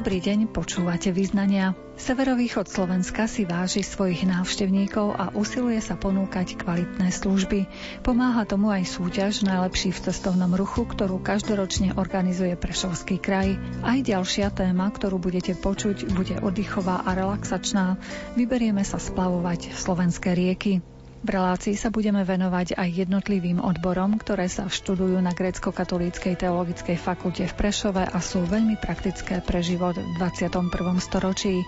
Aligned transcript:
Dobrý 0.00 0.16
deň, 0.16 0.48
počúvate 0.48 1.12
význania. 1.12 1.76
Severovýchod 2.00 2.72
Slovenska 2.72 3.28
si 3.28 3.44
váži 3.44 3.84
svojich 3.84 4.24
návštevníkov 4.24 5.12
a 5.12 5.28
usiluje 5.36 5.76
sa 5.76 5.92
ponúkať 5.92 6.56
kvalitné 6.56 7.12
služby. 7.12 7.68
Pomáha 8.00 8.48
tomu 8.48 8.72
aj 8.72 8.96
súťaž 8.96 9.44
Najlepší 9.44 9.92
v 9.92 10.00
cestovnom 10.08 10.56
ruchu, 10.56 10.88
ktorú 10.88 11.20
každoročne 11.20 12.00
organizuje 12.00 12.56
Prešovský 12.56 13.20
kraj. 13.20 13.60
Aj 13.84 14.00
ďalšia 14.00 14.48
téma, 14.56 14.88
ktorú 14.88 15.20
budete 15.20 15.52
počuť, 15.52 16.16
bude 16.16 16.40
oddychová 16.40 17.04
a 17.04 17.12
relaxačná. 17.12 18.00
Vyberieme 18.40 18.80
sa 18.80 18.96
splavovať 18.96 19.76
slovenské 19.76 20.32
rieky. 20.32 20.80
V 21.20 21.36
relácii 21.36 21.76
sa 21.76 21.92
budeme 21.92 22.24
venovať 22.24 22.80
aj 22.80 23.04
jednotlivým 23.04 23.60
odborom, 23.60 24.16
ktoré 24.16 24.48
sa 24.48 24.72
študujú 24.72 25.20
na 25.20 25.36
grécko-katolíckej 25.36 26.32
teologickej 26.32 26.96
fakulte 26.96 27.44
v 27.44 27.54
Prešove 27.60 28.08
a 28.08 28.18
sú 28.24 28.40
veľmi 28.48 28.80
praktické 28.80 29.44
pre 29.44 29.60
život 29.60 30.00
v 30.00 30.08
21. 30.16 30.72
storočí. 30.96 31.60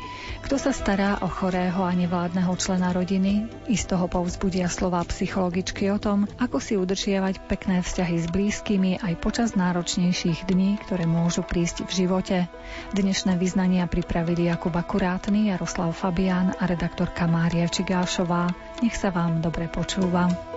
Kto 0.48 0.56
sa 0.56 0.72
stará 0.72 1.20
o 1.20 1.28
chorého 1.28 1.84
a 1.84 1.92
nevládneho 1.92 2.48
člena 2.56 2.96
rodiny, 2.96 3.44
i 3.68 3.76
z 3.76 3.92
toho 3.92 4.08
povzbudia 4.08 4.72
slova 4.72 5.04
psychologičky 5.04 5.92
o 5.92 6.00
tom, 6.00 6.24
ako 6.40 6.56
si 6.56 6.80
udržiavať 6.80 7.44
pekné 7.44 7.84
vzťahy 7.84 8.24
s 8.24 8.26
blízkymi 8.32 9.04
aj 9.04 9.20
počas 9.20 9.52
náročnejších 9.52 10.48
dní, 10.48 10.80
ktoré 10.80 11.04
môžu 11.04 11.44
prísť 11.44 11.84
v 11.84 11.92
živote. 11.92 12.48
Dnešné 12.96 13.36
vyznania 13.36 13.84
pripravili 13.84 14.48
Jakub 14.48 14.72
Akurátny, 14.72 15.52
Jaroslav 15.52 15.92
Fabián 15.92 16.56
a 16.56 16.64
redaktorka 16.64 17.28
Mária 17.28 17.68
Čigášová. 17.68 18.48
Nech 18.80 18.96
sa 18.96 19.12
vám 19.12 19.41
dobre 19.42 19.66
počúva. 19.66 20.51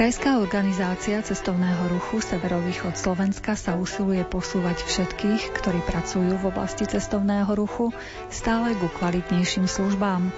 Krajská 0.00 0.40
organizácia 0.40 1.20
cestovného 1.20 1.92
ruchu 1.92 2.24
Severovýchod 2.24 2.96
Slovenska 2.96 3.52
sa 3.52 3.76
usiluje 3.76 4.24
posúvať 4.24 4.80
všetkých, 4.88 5.52
ktorí 5.60 5.84
pracujú 5.84 6.40
v 6.40 6.48
oblasti 6.48 6.88
cestovného 6.88 7.52
ruchu, 7.52 7.92
stále 8.32 8.72
ku 8.80 8.88
kvalitnejším 8.96 9.68
službám. 9.68 10.32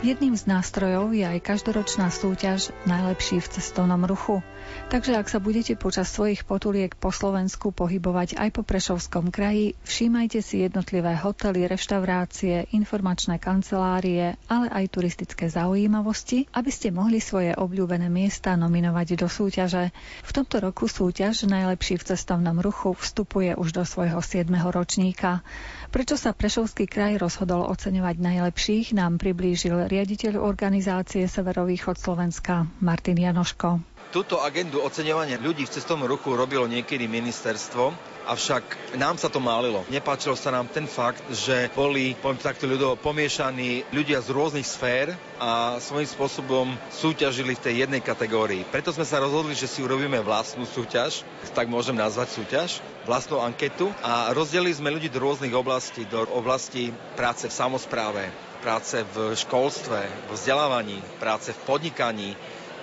Jedným 0.00 0.32
z 0.32 0.48
nástrojov 0.48 1.12
je 1.12 1.28
aj 1.28 1.44
každoročná 1.44 2.08
súťaž 2.08 2.72
Najlepší 2.88 3.44
v 3.44 3.50
cestovnom 3.52 4.00
ruchu. 4.08 4.40
Takže 4.88 5.12
ak 5.12 5.28
sa 5.28 5.36
budete 5.36 5.76
počas 5.76 6.08
svojich 6.08 6.48
potuliek 6.48 6.96
po 6.96 7.12
Slovensku 7.12 7.68
pohybovať 7.68 8.40
aj 8.40 8.48
po 8.48 8.64
Prešovskom 8.64 9.28
kraji, 9.28 9.76
všímajte 9.84 10.40
si 10.40 10.64
jednotlivé 10.64 11.12
hotely, 11.20 11.68
reštaurácie, 11.68 12.72
informačné 12.72 13.36
kancelárie, 13.36 14.40
ale 14.48 14.72
aj 14.72 14.88
turistické 14.88 15.52
zaujímavosti, 15.52 16.48
aby 16.56 16.72
ste 16.72 16.96
mohli 16.96 17.20
svoje 17.20 17.52
obľúbené 17.52 18.08
miesta 18.08 18.56
nominovať 18.56 19.20
do 19.20 19.28
súťaže. 19.28 19.92
V 20.24 20.30
tomto 20.32 20.64
roku 20.64 20.88
súťaž 20.88 21.44
Najlepší 21.44 22.00
v 22.00 22.16
cestovnom 22.16 22.56
ruchu 22.56 22.96
vstupuje 22.96 23.52
už 23.52 23.76
do 23.76 23.84
svojho 23.84 24.24
7. 24.24 24.48
ročníka. 24.48 25.44
Prečo 25.90 26.14
sa 26.14 26.30
Prešovský 26.30 26.86
kraj 26.86 27.18
rozhodol 27.18 27.66
oceňovať 27.66 28.22
najlepších, 28.22 28.94
nám 28.94 29.18
priblížil 29.18 29.90
riaditeľ 29.90 30.38
organizácie 30.38 31.26
Severovýchod 31.26 31.98
Slovenska 31.98 32.70
Martin 32.78 33.18
Janoško. 33.18 33.82
Túto 34.14 34.38
agendu 34.38 34.78
oceňovania 34.86 35.42
ľudí 35.42 35.66
v 35.66 35.74
cestovnom 35.74 36.06
ruchu 36.06 36.38
robilo 36.38 36.70
niekedy 36.70 37.10
ministerstvo, 37.10 37.90
avšak 38.26 38.96
nám 38.96 39.16
sa 39.16 39.28
to 39.32 39.40
málilo. 39.40 39.86
Nepáčilo 39.88 40.36
sa 40.36 40.52
nám 40.52 40.68
ten 40.68 40.84
fakt, 40.84 41.24
že 41.32 41.70
boli, 41.72 42.16
poviem 42.18 42.40
takto 42.40 42.68
ľudovo, 42.68 42.98
pomiešaní 43.00 43.88
ľudia 43.94 44.20
z 44.20 44.28
rôznych 44.32 44.66
sfér 44.66 45.14
a 45.40 45.80
svojím 45.80 46.08
spôsobom 46.08 46.66
súťažili 46.92 47.56
v 47.56 47.64
tej 47.64 47.74
jednej 47.86 48.02
kategórii. 48.04 48.66
Preto 48.68 48.92
sme 48.92 49.08
sa 49.08 49.22
rozhodli, 49.22 49.56
že 49.56 49.70
si 49.70 49.80
urobíme 49.80 50.20
vlastnú 50.20 50.68
súťaž, 50.68 51.24
tak 51.56 51.70
môžem 51.70 51.96
nazvať 51.96 52.36
súťaž, 52.36 52.84
vlastnú 53.08 53.40
anketu 53.40 53.88
a 54.04 54.30
rozdelili 54.36 54.76
sme 54.76 54.92
ľudí 54.92 55.08
do 55.08 55.22
rôznych 55.22 55.54
oblastí, 55.56 56.04
do 56.04 56.24
oblasti 56.36 56.92
práce 57.16 57.48
v 57.48 57.56
samozpráve, 57.56 58.28
práce 58.60 59.00
v 59.16 59.32
školstve, 59.32 60.00
v 60.04 60.30
vzdelávaní, 60.36 61.00
práce 61.16 61.56
v 61.56 61.60
podnikaní, 61.64 62.36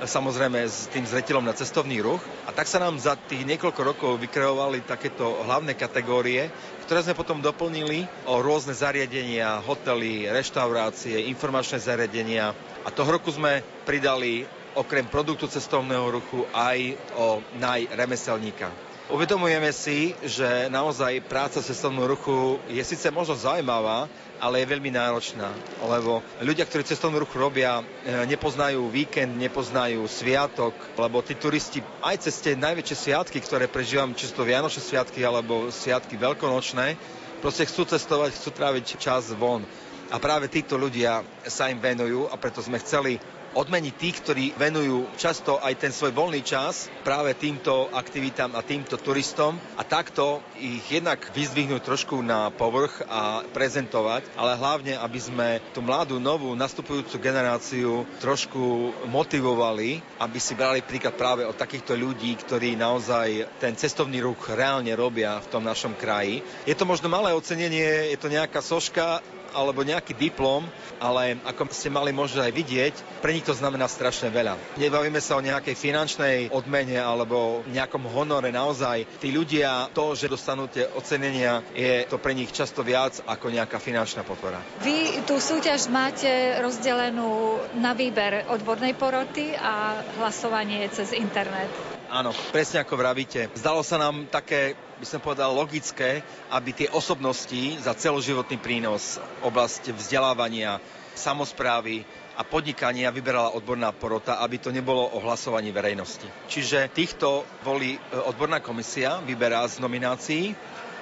samozrejme 0.05 0.61
s 0.61 0.85
tým 0.93 1.07
zretelom 1.07 1.41
na 1.41 1.57
cestovný 1.57 1.97
ruch. 2.03 2.21
A 2.45 2.53
tak 2.53 2.69
sa 2.69 2.77
nám 2.77 3.01
za 3.01 3.17
tých 3.17 3.41
niekoľko 3.47 3.81
rokov 3.81 4.11
vykreovali 4.21 4.85
takéto 4.85 5.41
hlavné 5.41 5.73
kategórie, 5.73 6.51
ktoré 6.85 7.01
sme 7.01 7.17
potom 7.17 7.41
doplnili 7.41 8.05
o 8.29 8.39
rôzne 8.39 8.77
zariadenia, 8.77 9.59
hotely, 9.65 10.29
reštaurácie, 10.29 11.27
informačné 11.27 11.81
zariadenia. 11.81 12.53
A 12.85 12.89
toho 12.93 13.17
roku 13.17 13.33
sme 13.33 13.65
pridali 13.83 14.45
okrem 14.77 15.09
produktu 15.09 15.49
cestovného 15.49 16.21
ruchu 16.21 16.45
aj 16.53 16.79
o 17.17 17.41
najremeselníka. 17.57 18.86
Uvedomujeme 19.07 19.71
si, 19.71 20.11
že 20.19 20.67
naozaj 20.67 21.23
práca 21.31 21.63
v 21.63 21.67
cestovnom 21.71 22.03
ruchu 22.11 22.59
je 22.67 22.83
síce 22.83 23.07
možno 23.07 23.39
zaujímavá, 23.39 24.11
ale 24.35 24.59
je 24.59 24.67
veľmi 24.67 24.91
náročná, 24.91 25.47
lebo 25.79 26.19
ľudia, 26.43 26.67
ktorí 26.67 26.83
cestovnú 26.83 27.23
ruchu 27.23 27.39
robia, 27.39 27.87
e, 28.03 28.27
nepoznajú 28.27 28.83
víkend, 28.91 29.39
nepoznajú 29.39 30.03
sviatok, 30.11 30.75
lebo 30.99 31.23
tí 31.23 31.39
turisti 31.39 31.79
aj 32.03 32.27
cez 32.27 32.35
tie 32.43 32.59
najväčšie 32.59 32.95
sviatky, 33.07 33.39
ktoré 33.39 33.71
prežívam, 33.71 34.11
či 34.11 34.27
sú 34.27 34.43
to 34.43 34.43
Vianočné 34.43 34.83
sviatky 34.83 35.23
alebo 35.23 35.71
sviatky 35.71 36.19
veľkonočné, 36.19 36.99
proste 37.39 37.63
chcú 37.63 37.87
cestovať, 37.87 38.35
chcú 38.35 38.49
tráviť 38.51 38.99
čas 38.99 39.31
von. 39.31 39.63
A 40.11 40.19
práve 40.19 40.51
títo 40.51 40.75
ľudia 40.75 41.23
sa 41.47 41.71
im 41.71 41.79
venujú 41.79 42.27
a 42.27 42.35
preto 42.35 42.59
sme 42.59 42.75
chceli 42.83 43.23
odmeniť 43.55 43.93
tých, 43.95 44.17
ktorí 44.23 44.45
venujú 44.57 45.07
často 45.15 45.61
aj 45.61 45.73
ten 45.79 45.91
svoj 45.93 46.11
voľný 46.11 46.41
čas 46.43 46.91
práve 47.05 47.31
týmto 47.37 47.87
aktivitám 47.93 48.57
a 48.57 48.65
týmto 48.65 48.99
turistom 48.99 49.55
a 49.79 49.83
takto 49.87 50.43
ich 50.59 50.83
jednak 50.89 51.21
vyzdvihnúť 51.31 51.81
trošku 51.85 52.19
na 52.19 52.49
povrch 52.51 53.05
a 53.07 53.45
prezentovať, 53.53 54.27
ale 54.35 54.59
hlavne, 54.59 54.93
aby 54.99 55.19
sme 55.21 55.47
tú 55.71 55.79
mladú, 55.79 56.19
novú, 56.19 56.51
nastupujúcu 56.57 57.21
generáciu 57.21 58.03
trošku 58.19 58.91
motivovali, 59.07 60.01
aby 60.19 60.39
si 60.41 60.57
brali 60.57 60.83
príklad 60.83 61.15
práve 61.15 61.45
od 61.45 61.55
takýchto 61.55 61.95
ľudí, 61.95 62.35
ktorí 62.41 62.75
naozaj 62.75 63.59
ten 63.61 63.77
cestovný 63.77 64.19
ruch 64.19 64.51
reálne 64.51 64.91
robia 64.97 65.39
v 65.39 65.49
tom 65.53 65.63
našom 65.63 65.93
kraji. 65.95 66.41
Je 66.65 66.75
to 66.75 66.83
možno 66.83 67.07
malé 67.07 67.31
ocenenie, 67.31 68.11
je 68.11 68.17
to 68.19 68.31
nejaká 68.31 68.59
soška, 68.59 69.21
alebo 69.57 69.81
nejaký 69.81 70.13
diplom, 70.13 70.61
ale 71.01 71.41
ako 71.41 71.73
ste 71.73 71.89
mali 71.89 72.13
možno 72.13 72.45
aj 72.45 72.53
vidieť, 72.53 72.93
pre 73.25 73.33
nich 73.33 73.41
to 73.41 73.57
znamená 73.57 73.89
strašne 73.89 74.29
veľa. 74.29 74.77
Nebavíme 74.77 75.17
sa 75.17 75.41
o 75.41 75.41
nejakej 75.41 75.73
finančnej 75.73 76.37
odmene 76.53 77.01
alebo 77.01 77.65
nejakom 77.65 78.05
honore 78.13 78.53
naozaj. 78.53 79.17
Tí 79.17 79.33
ľudia, 79.33 79.89
to, 79.97 80.13
že 80.13 80.29
dostanú 80.29 80.69
tie 80.69 80.85
ocenenia, 80.93 81.65
je 81.73 82.05
to 82.05 82.21
pre 82.21 82.37
nich 82.37 82.53
často 82.53 82.85
viac 82.85 83.17
ako 83.25 83.49
nejaká 83.49 83.81
finančná 83.81 84.21
podpora. 84.21 84.61
Vy 84.85 85.25
tú 85.25 85.41
súťaž 85.41 85.89
máte 85.89 86.29
rozdelenú 86.61 87.57
na 87.81 87.97
výber 87.97 88.45
odbornej 88.53 88.93
poroty 88.93 89.57
a 89.57 90.05
hlasovanie 90.21 90.85
cez 90.93 91.17
internet. 91.17 91.96
Áno, 92.07 92.31
presne 92.55 92.79
ako 92.87 92.95
vravíte. 92.95 93.51
Zdalo 93.59 93.83
sa 93.83 93.99
nám 93.99 94.31
také, 94.31 94.79
by 94.95 95.03
som 95.03 95.19
povedal, 95.19 95.51
logické, 95.51 96.23
aby 96.47 96.71
tie 96.71 96.87
osobnosti 96.87 97.75
za 97.83 97.91
celoživotný 97.91 98.55
prínos, 98.63 99.19
oblasť 99.43 99.91
vzdelávania, 99.91 100.79
samozprávy 101.19 102.07
a 102.39 102.47
podnikania 102.47 103.11
vyberala 103.11 103.51
odborná 103.51 103.91
porota, 103.91 104.39
aby 104.39 104.55
to 104.55 104.71
nebolo 104.71 105.03
o 105.03 105.19
hlasovaní 105.19 105.73
verejnosti. 105.75 106.29
Čiže 106.47 106.87
týchto 106.95 107.43
boli 107.65 107.97
e, 107.97 107.99
odborná 108.15 108.63
komisia, 108.63 109.19
vyberá 109.25 109.67
z 109.67 109.83
nominácií 109.83 110.55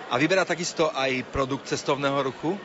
a 0.10 0.18
vyberá 0.18 0.42
takisto 0.42 0.90
aj 0.90 1.22
produkt 1.30 1.70
cestovného 1.70 2.18
ruchu, 2.26 2.58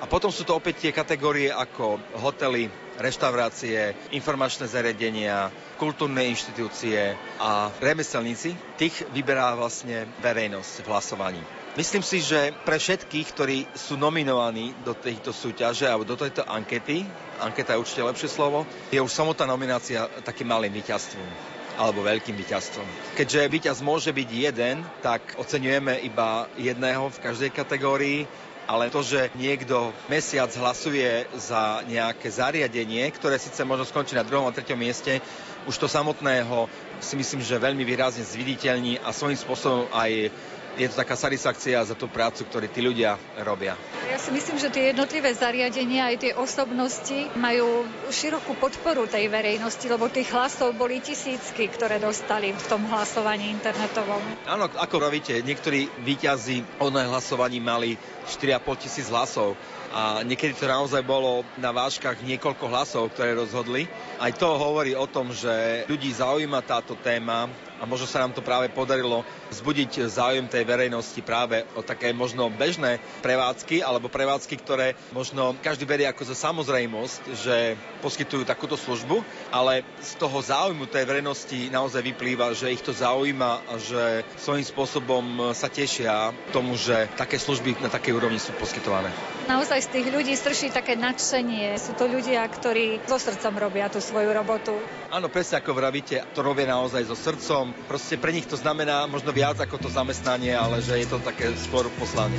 a 0.00 0.08
potom 0.08 0.32
sú 0.32 0.48
to 0.48 0.56
opäť 0.56 0.88
tie 0.88 0.92
kategórie 0.96 1.52
ako 1.52 2.00
hotely, 2.24 2.72
reštaurácie, 3.00 3.96
informačné 4.12 4.68
zariadenia, 4.68 5.48
kultúrne 5.80 6.28
inštitúcie 6.28 7.16
a 7.40 7.72
remeselníci. 7.80 8.52
Tých 8.76 9.08
vyberá 9.10 9.56
vlastne 9.56 10.04
verejnosť 10.20 10.84
v 10.84 10.88
hlasovaní. 10.92 11.42
Myslím 11.80 12.02
si, 12.02 12.20
že 12.20 12.50
pre 12.66 12.76
všetkých, 12.76 13.26
ktorí 13.30 13.58
sú 13.78 13.96
nominovaní 13.96 14.74
do 14.84 14.92
tejto 14.92 15.30
súťaže 15.32 15.86
alebo 15.86 16.04
do 16.04 16.18
tejto 16.18 16.42
ankety, 16.44 17.06
anketa 17.40 17.72
je 17.72 17.80
určite 17.80 18.02
lepšie 18.04 18.28
slovo, 18.28 18.66
je 18.90 18.98
už 18.98 19.08
samotná 19.08 19.46
nominácia 19.46 20.10
takým 20.26 20.50
malým 20.50 20.74
víťazstvom 20.76 21.56
alebo 21.80 22.04
veľkým 22.04 22.36
víťazstvom. 22.36 22.84
Keďže 23.16 23.48
víťaz 23.48 23.78
môže 23.80 24.12
byť 24.12 24.28
jeden, 24.28 24.84
tak 25.00 25.24
oceňujeme 25.40 26.04
iba 26.04 26.44
jedného 26.60 27.08
v 27.08 27.22
každej 27.24 27.50
kategórii 27.56 28.28
ale 28.70 28.86
to, 28.86 29.02
že 29.02 29.34
niekto 29.34 29.90
mesiac 30.06 30.46
hlasuje 30.54 31.26
za 31.34 31.82
nejaké 31.90 32.30
zariadenie, 32.30 33.02
ktoré 33.10 33.34
síce 33.34 33.66
možno 33.66 33.82
skončí 33.82 34.14
na 34.14 34.22
druhom 34.22 34.46
a 34.46 34.54
treťom 34.54 34.78
mieste, 34.78 35.18
už 35.66 35.74
to 35.74 35.90
samotného 35.90 36.70
si 37.02 37.18
myslím, 37.18 37.42
že 37.42 37.58
veľmi 37.58 37.82
výrazne 37.82 38.22
zviditeľní 38.22 39.02
a 39.02 39.10
svojím 39.10 39.42
spôsobom 39.42 39.90
aj 39.90 40.30
je 40.78 40.86
to 40.86 40.94
taká 41.00 41.18
satisfakcia 41.18 41.82
za 41.82 41.94
tú 41.98 42.06
prácu, 42.06 42.46
ktorú 42.46 42.66
tí 42.70 42.80
ľudia 42.84 43.18
robia. 43.42 43.74
Ja 44.10 44.18
si 44.18 44.30
myslím, 44.30 44.58
že 44.58 44.70
tie 44.70 44.90
jednotlivé 44.90 45.34
zariadenia 45.34 46.10
aj 46.10 46.16
tie 46.18 46.32
osobnosti 46.34 47.18
majú 47.38 47.86
širokú 48.10 48.58
podporu 48.58 49.06
tej 49.06 49.30
verejnosti, 49.30 49.86
lebo 49.86 50.10
tých 50.10 50.30
hlasov 50.34 50.74
boli 50.74 51.02
tisícky, 51.02 51.70
ktoré 51.70 51.98
dostali 51.98 52.54
v 52.54 52.64
tom 52.66 52.86
hlasovaní 52.90 53.50
internetovom. 53.50 54.22
Áno, 54.46 54.70
ako 54.70 54.96
rovíte, 55.10 55.38
niektorí 55.42 55.90
výťazí 56.02 56.82
od 56.82 56.94
hlasovaní 56.94 57.58
mali 57.62 57.94
4,5 58.26 58.82
tisíc 58.82 59.06
hlasov 59.10 59.54
a 59.90 60.22
niekedy 60.22 60.54
to 60.54 60.70
naozaj 60.70 61.02
bolo 61.02 61.42
na 61.58 61.74
vážkach 61.74 62.22
niekoľko 62.22 62.64
hlasov, 62.70 63.10
ktoré 63.10 63.34
rozhodli. 63.34 63.90
Aj 64.22 64.30
to 64.30 64.46
hovorí 64.54 64.94
o 64.94 65.06
tom, 65.10 65.34
že 65.34 65.82
ľudí 65.90 66.14
zaujíma 66.14 66.62
táto 66.62 66.94
téma 66.94 67.50
a 67.80 67.88
možno 67.88 68.04
sa 68.04 68.20
nám 68.20 68.36
to 68.36 68.44
práve 68.44 68.68
podarilo 68.68 69.24
vzbudiť 69.48 70.06
záujem 70.06 70.46
tej 70.46 70.68
verejnosti 70.68 71.18
práve 71.24 71.64
o 71.74 71.80
také 71.80 72.12
možno 72.12 72.52
bežné 72.52 73.00
prevádzky 73.24 73.80
alebo 73.80 74.12
prevádzky, 74.12 74.54
ktoré 74.60 74.92
možno 75.16 75.56
každý 75.64 75.88
berie 75.88 76.06
ako 76.06 76.28
za 76.28 76.36
samozrejmosť, 76.36 77.20
že 77.40 77.56
poskytujú 78.04 78.44
takúto 78.44 78.76
službu, 78.76 79.24
ale 79.48 79.82
z 80.04 80.12
toho 80.20 80.38
záujmu 80.38 80.86
tej 80.86 81.08
verejnosti 81.08 81.72
naozaj 81.72 82.04
vyplýva, 82.04 82.52
že 82.52 82.72
ich 82.72 82.84
to 82.84 82.92
zaujíma 82.92 83.64
a 83.64 83.74
že 83.80 84.22
svojím 84.36 84.66
spôsobom 84.68 85.24
sa 85.56 85.72
tešia 85.72 86.36
tomu, 86.52 86.76
že 86.76 87.08
také 87.16 87.40
služby 87.40 87.80
na 87.80 87.88
takej 87.88 88.12
úrovni 88.12 88.36
sú 88.36 88.52
poskytované. 88.60 89.08
Naozaj 89.50 89.82
z 89.82 89.92
tých 89.98 90.06
ľudí 90.14 90.34
strší 90.38 90.70
také 90.70 90.94
nadšenie. 90.94 91.74
Sú 91.80 91.96
to 91.98 92.06
ľudia, 92.06 92.46
ktorí 92.46 93.02
so 93.08 93.18
srdcom 93.18 93.58
robia 93.58 93.90
tú 93.90 93.98
svoju 93.98 94.30
robotu. 94.30 94.78
Áno, 95.10 95.26
presne 95.26 95.58
ako 95.58 95.74
vravíte, 95.74 96.22
to 96.36 96.46
robia 96.46 96.70
naozaj 96.70 97.02
so 97.10 97.18
srdcom. 97.18 97.69
Proste 97.88 98.16
pre 98.16 98.30
nich 98.30 98.46
to 98.46 98.54
znamená 98.56 99.06
možno 99.10 99.34
viac 99.34 99.58
ako 99.58 99.76
to 99.76 99.88
zamestnanie, 99.90 100.54
ale 100.54 100.78
že 100.78 101.02
je 101.02 101.08
to 101.10 101.18
také 101.18 101.50
skôr 101.58 101.86
poslanie. 101.98 102.38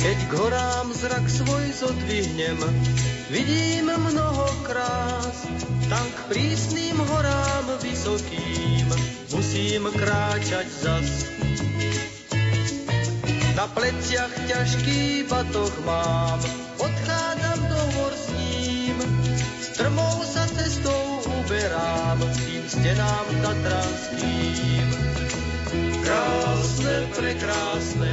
Keď 0.00 0.18
k 0.28 0.32
horám 0.36 0.88
zrak 0.92 1.24
svoj 1.28 1.64
zodvihnem, 1.76 2.58
vidím 3.32 3.88
mnoho 3.88 4.48
krás, 4.68 5.48
tam 5.88 6.06
k 6.12 6.20
prísnym 6.28 7.00
horám 7.00 7.66
vysokým 7.80 8.90
musím 9.32 9.88
kráčať 9.96 10.66
zas. 10.68 11.39
Na 13.60 13.68
pleciach 13.68 14.32
ťažký 14.48 15.28
batoh 15.28 15.84
mám, 15.84 16.40
odchádzam 16.80 17.60
do 17.68 17.80
hor 17.92 18.12
s 18.16 18.32
ním. 18.32 18.96
Strmou 19.60 20.24
sa 20.24 20.48
cestou 20.48 21.20
uberám, 21.28 22.24
tým 22.40 22.64
stenám 22.64 23.26
tatranským. 23.44 24.88
Krásne, 26.00 26.96
prekrásne, 27.12 28.10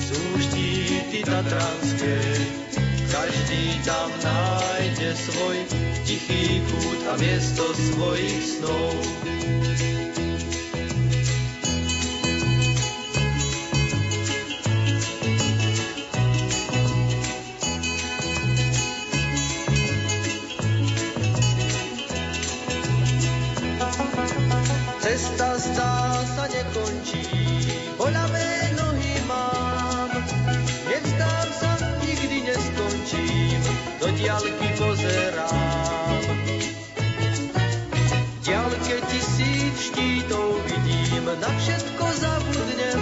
sú 0.00 0.40
štíty 0.40 1.20
tatranské, 1.20 2.16
každý 3.12 3.76
tam 3.84 4.08
nájde 4.24 5.10
svoj 5.20 5.56
tichý 6.08 6.64
kút 6.72 7.00
a 7.12 7.20
miesto 7.20 7.76
svojich 7.76 8.40
snov. 8.56 8.96
Na 41.42 41.50
všetko 41.58 42.04
zabudnem, 42.22 43.00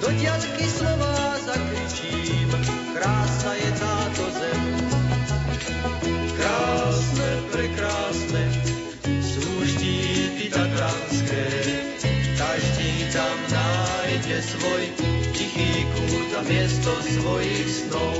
do 0.00 0.08
diaľky 0.16 0.64
slova 0.64 1.36
zakričím, 1.36 2.48
krásna 2.96 3.52
je 3.60 3.70
táto 3.76 4.24
zem. 4.32 4.62
Krásne, 6.32 7.30
prekrásne, 7.52 8.44
sú 9.20 9.44
štíty 9.68 10.48
tatranské, 10.48 11.44
každý 12.40 12.92
tam 13.12 13.36
nájde 13.52 14.38
svoj 14.40 14.82
tichý 15.36 15.84
kút 15.92 16.30
a 16.40 16.42
miesto 16.48 16.92
svojich 17.04 17.68
snov. 17.84 18.16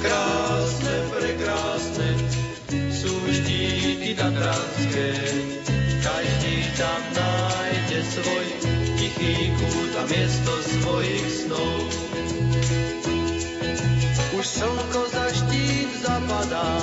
Krásne, 0.00 0.96
prekrásne, 1.12 2.08
sú 2.88 3.12
štíty 3.28 4.16
tatranské, 4.16 5.53
tam 6.74 7.02
nájde 7.14 8.00
svoj 8.02 8.46
tichý 8.98 9.54
kút 9.54 9.92
a 9.94 10.02
miesto 10.10 10.52
svojich 10.62 11.26
snov. 11.30 11.78
Už 14.34 14.44
slnko 14.46 15.00
za 15.14 15.26
štít 15.30 15.90
zapadá, 16.02 16.74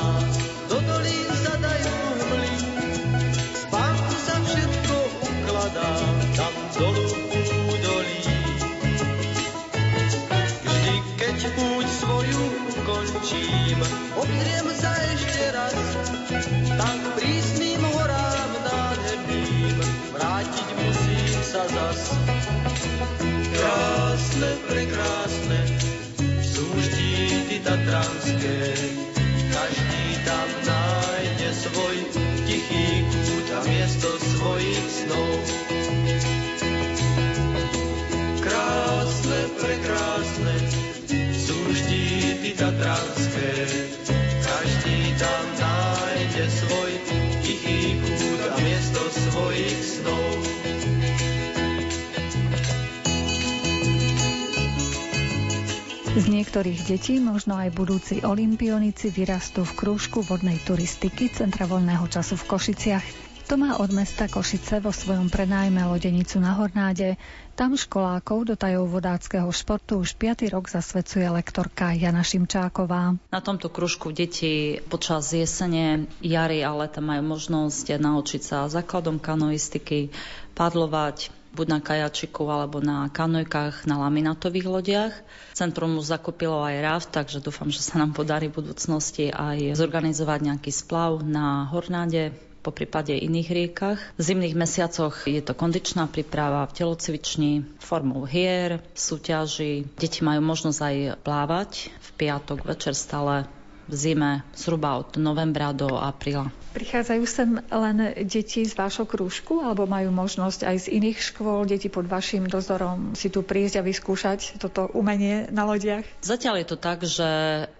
niektorých 56.41 56.89
detí 56.89 57.21
možno 57.21 57.53
aj 57.53 57.69
budúci 57.69 58.25
olimpionici 58.25 59.13
vyrastú 59.13 59.61
v 59.61 59.77
krúžku 59.77 60.25
vodnej 60.25 60.57
turistiky 60.65 61.29
Centra 61.29 61.69
voľného 61.69 62.09
času 62.09 62.33
v 62.33 62.47
Košiciach. 62.49 63.05
To 63.45 63.61
má 63.61 63.77
od 63.77 63.93
mesta 63.93 64.25
Košice 64.25 64.81
vo 64.81 64.89
svojom 64.89 65.29
prenájme 65.29 65.85
lodenicu 65.85 66.41
na 66.41 66.57
Hornáde. 66.57 67.21
Tam 67.53 67.77
školákov 67.77 68.49
do 68.49 68.55
tajov 68.57 68.89
vodáckého 68.89 69.45
športu 69.53 70.01
už 70.01 70.17
5. 70.17 70.49
rok 70.49 70.65
zasvedcuje 70.65 71.29
lektorka 71.29 71.93
Jana 71.93 72.25
Šimčáková. 72.25 73.21
Na 73.29 73.41
tomto 73.45 73.69
kružku 73.69 74.09
deti 74.09 74.81
počas 74.89 75.29
jesene, 75.29 76.09
jary 76.25 76.65
a 76.65 76.73
leta 76.73 77.05
majú 77.05 77.37
možnosť 77.37 78.01
naučiť 78.01 78.41
sa 78.41 78.65
základom 78.65 79.21
kanoistiky, 79.21 80.09
padlovať, 80.57 81.40
buď 81.51 81.67
na 81.67 81.79
kajačiku 81.83 82.47
alebo 82.47 82.79
na 82.79 83.11
kanojkách 83.11 83.83
na 83.87 83.99
laminátových 84.01 84.67
lodiach. 84.67 85.13
Centrum 85.51 85.99
už 85.99 86.11
zakúpilo 86.11 86.63
aj 86.63 86.75
raft, 86.79 87.09
takže 87.11 87.43
dúfam, 87.43 87.67
že 87.67 87.83
sa 87.83 87.99
nám 87.99 88.15
podarí 88.15 88.47
v 88.47 88.63
budúcnosti 88.63 89.29
aj 89.29 89.75
zorganizovať 89.75 90.39
nejaký 90.47 90.71
splav 90.71 91.21
na 91.23 91.67
Hornáde, 91.67 92.31
po 92.61 92.69
prípade 92.69 93.17
iných 93.17 93.49
riekach. 93.49 93.99
V 94.15 94.21
zimných 94.21 94.53
mesiacoch 94.53 95.25
je 95.25 95.41
to 95.41 95.57
kondičná 95.57 96.05
príprava 96.05 96.61
v 96.69 96.77
telocvični, 96.77 97.65
formou 97.81 98.23
hier, 98.29 98.85
súťaží. 98.93 99.89
Deti 99.97 100.21
majú 100.21 100.45
možnosť 100.45 100.79
aj 100.79 100.95
plávať 101.25 101.89
v 101.89 102.09
piatok 102.21 102.61
večer 102.61 102.93
stále 102.93 103.49
v 103.91 103.95
zime, 103.99 104.31
zhruba 104.55 105.03
od 105.03 105.19
novembra 105.19 105.75
do 105.75 105.99
apríla. 105.99 106.47
Prichádzajú 106.71 107.23
sem 107.27 107.59
len 107.67 108.15
deti 108.23 108.63
z 108.63 108.71
vášho 108.71 109.03
krúžku 109.03 109.59
alebo 109.59 109.83
majú 109.83 110.07
možnosť 110.15 110.63
aj 110.63 110.77
z 110.87 111.03
iných 111.03 111.19
škôl, 111.19 111.67
deti 111.67 111.91
pod 111.91 112.07
vašim 112.07 112.47
dozorom 112.47 113.11
si 113.11 113.27
tu 113.27 113.43
prísť 113.43 113.83
a 113.83 113.85
vyskúšať 113.85 114.55
toto 114.55 114.87
umenie 114.95 115.51
na 115.51 115.67
lodiach? 115.67 116.07
Zatiaľ 116.23 116.63
je 116.63 116.67
to 116.71 116.77
tak, 116.79 117.03
že 117.03 117.27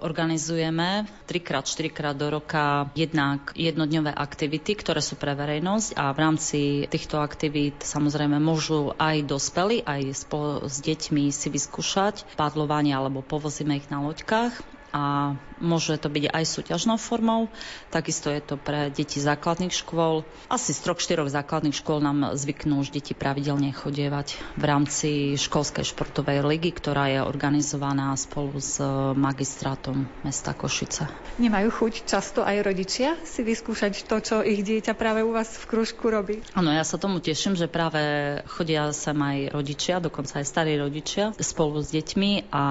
organizujeme 0.04 1.08
3x, 1.24 1.72
4 1.72 1.88
krát 1.96 2.20
do 2.20 2.28
roka 2.28 2.92
jednak 2.92 3.56
jednodňové 3.56 4.12
aktivity, 4.12 4.76
ktoré 4.76 5.00
sú 5.00 5.16
pre 5.16 5.40
verejnosť 5.40 5.96
a 5.96 6.12
v 6.12 6.20
rámci 6.20 6.60
týchto 6.92 7.24
aktivít 7.24 7.80
samozrejme 7.88 8.44
môžu 8.44 8.92
aj 9.00 9.24
dospelí, 9.24 9.88
aj 9.88 10.28
spolu 10.28 10.68
s 10.68 10.84
deťmi 10.84 11.32
si 11.32 11.48
vyskúšať 11.48 12.36
padlovanie 12.36 12.92
alebo 12.92 13.24
povozíme 13.24 13.80
ich 13.80 13.88
na 13.88 14.04
loďkách 14.04 14.82
a 14.92 15.36
môže 15.62 15.96
to 16.02 16.10
byť 16.10 16.34
aj 16.34 16.44
súťažnou 16.44 16.98
formou. 16.98 17.48
Takisto 17.94 18.34
je 18.34 18.42
to 18.42 18.58
pre 18.58 18.90
deti 18.92 19.22
základných 19.22 19.72
škôl. 19.72 20.28
Asi 20.50 20.74
z 20.74 20.82
troch, 20.84 21.00
štyroch 21.00 21.30
základných 21.30 21.78
škôl 21.78 22.02
nám 22.02 22.34
zvyknú 22.36 22.82
už 22.82 22.92
deti 22.92 23.14
pravidelne 23.14 23.72
chodievať 23.72 24.58
v 24.58 24.64
rámci 24.66 25.10
školskej 25.38 25.86
športovej 25.88 26.44
ligy, 26.44 26.74
ktorá 26.74 27.08
je 27.08 27.22
organizovaná 27.22 28.12
spolu 28.18 28.58
s 28.58 28.82
magistrátom 29.16 30.10
mesta 30.26 30.58
Košice. 30.58 31.08
Nemajú 31.38 31.70
chuť 31.72 31.94
často 32.10 32.42
aj 32.42 32.66
rodičia 32.66 33.16
si 33.22 33.46
vyskúšať 33.46 34.10
to, 34.10 34.18
čo 34.20 34.36
ich 34.42 34.66
dieťa 34.66 34.98
práve 34.98 35.22
u 35.22 35.32
vás 35.32 35.48
v 35.56 35.66
kružku 35.70 36.10
robí? 36.10 36.42
Áno, 36.58 36.74
ja 36.74 36.84
sa 36.84 36.98
tomu 36.98 37.22
teším, 37.22 37.54
že 37.54 37.70
práve 37.70 38.02
chodia 38.50 38.90
sem 38.92 39.16
aj 39.16 39.54
rodičia, 39.54 40.02
dokonca 40.02 40.42
aj 40.42 40.46
starí 40.50 40.76
rodičia 40.76 41.32
spolu 41.38 41.80
s 41.84 41.94
deťmi 41.94 42.52
a 42.52 42.64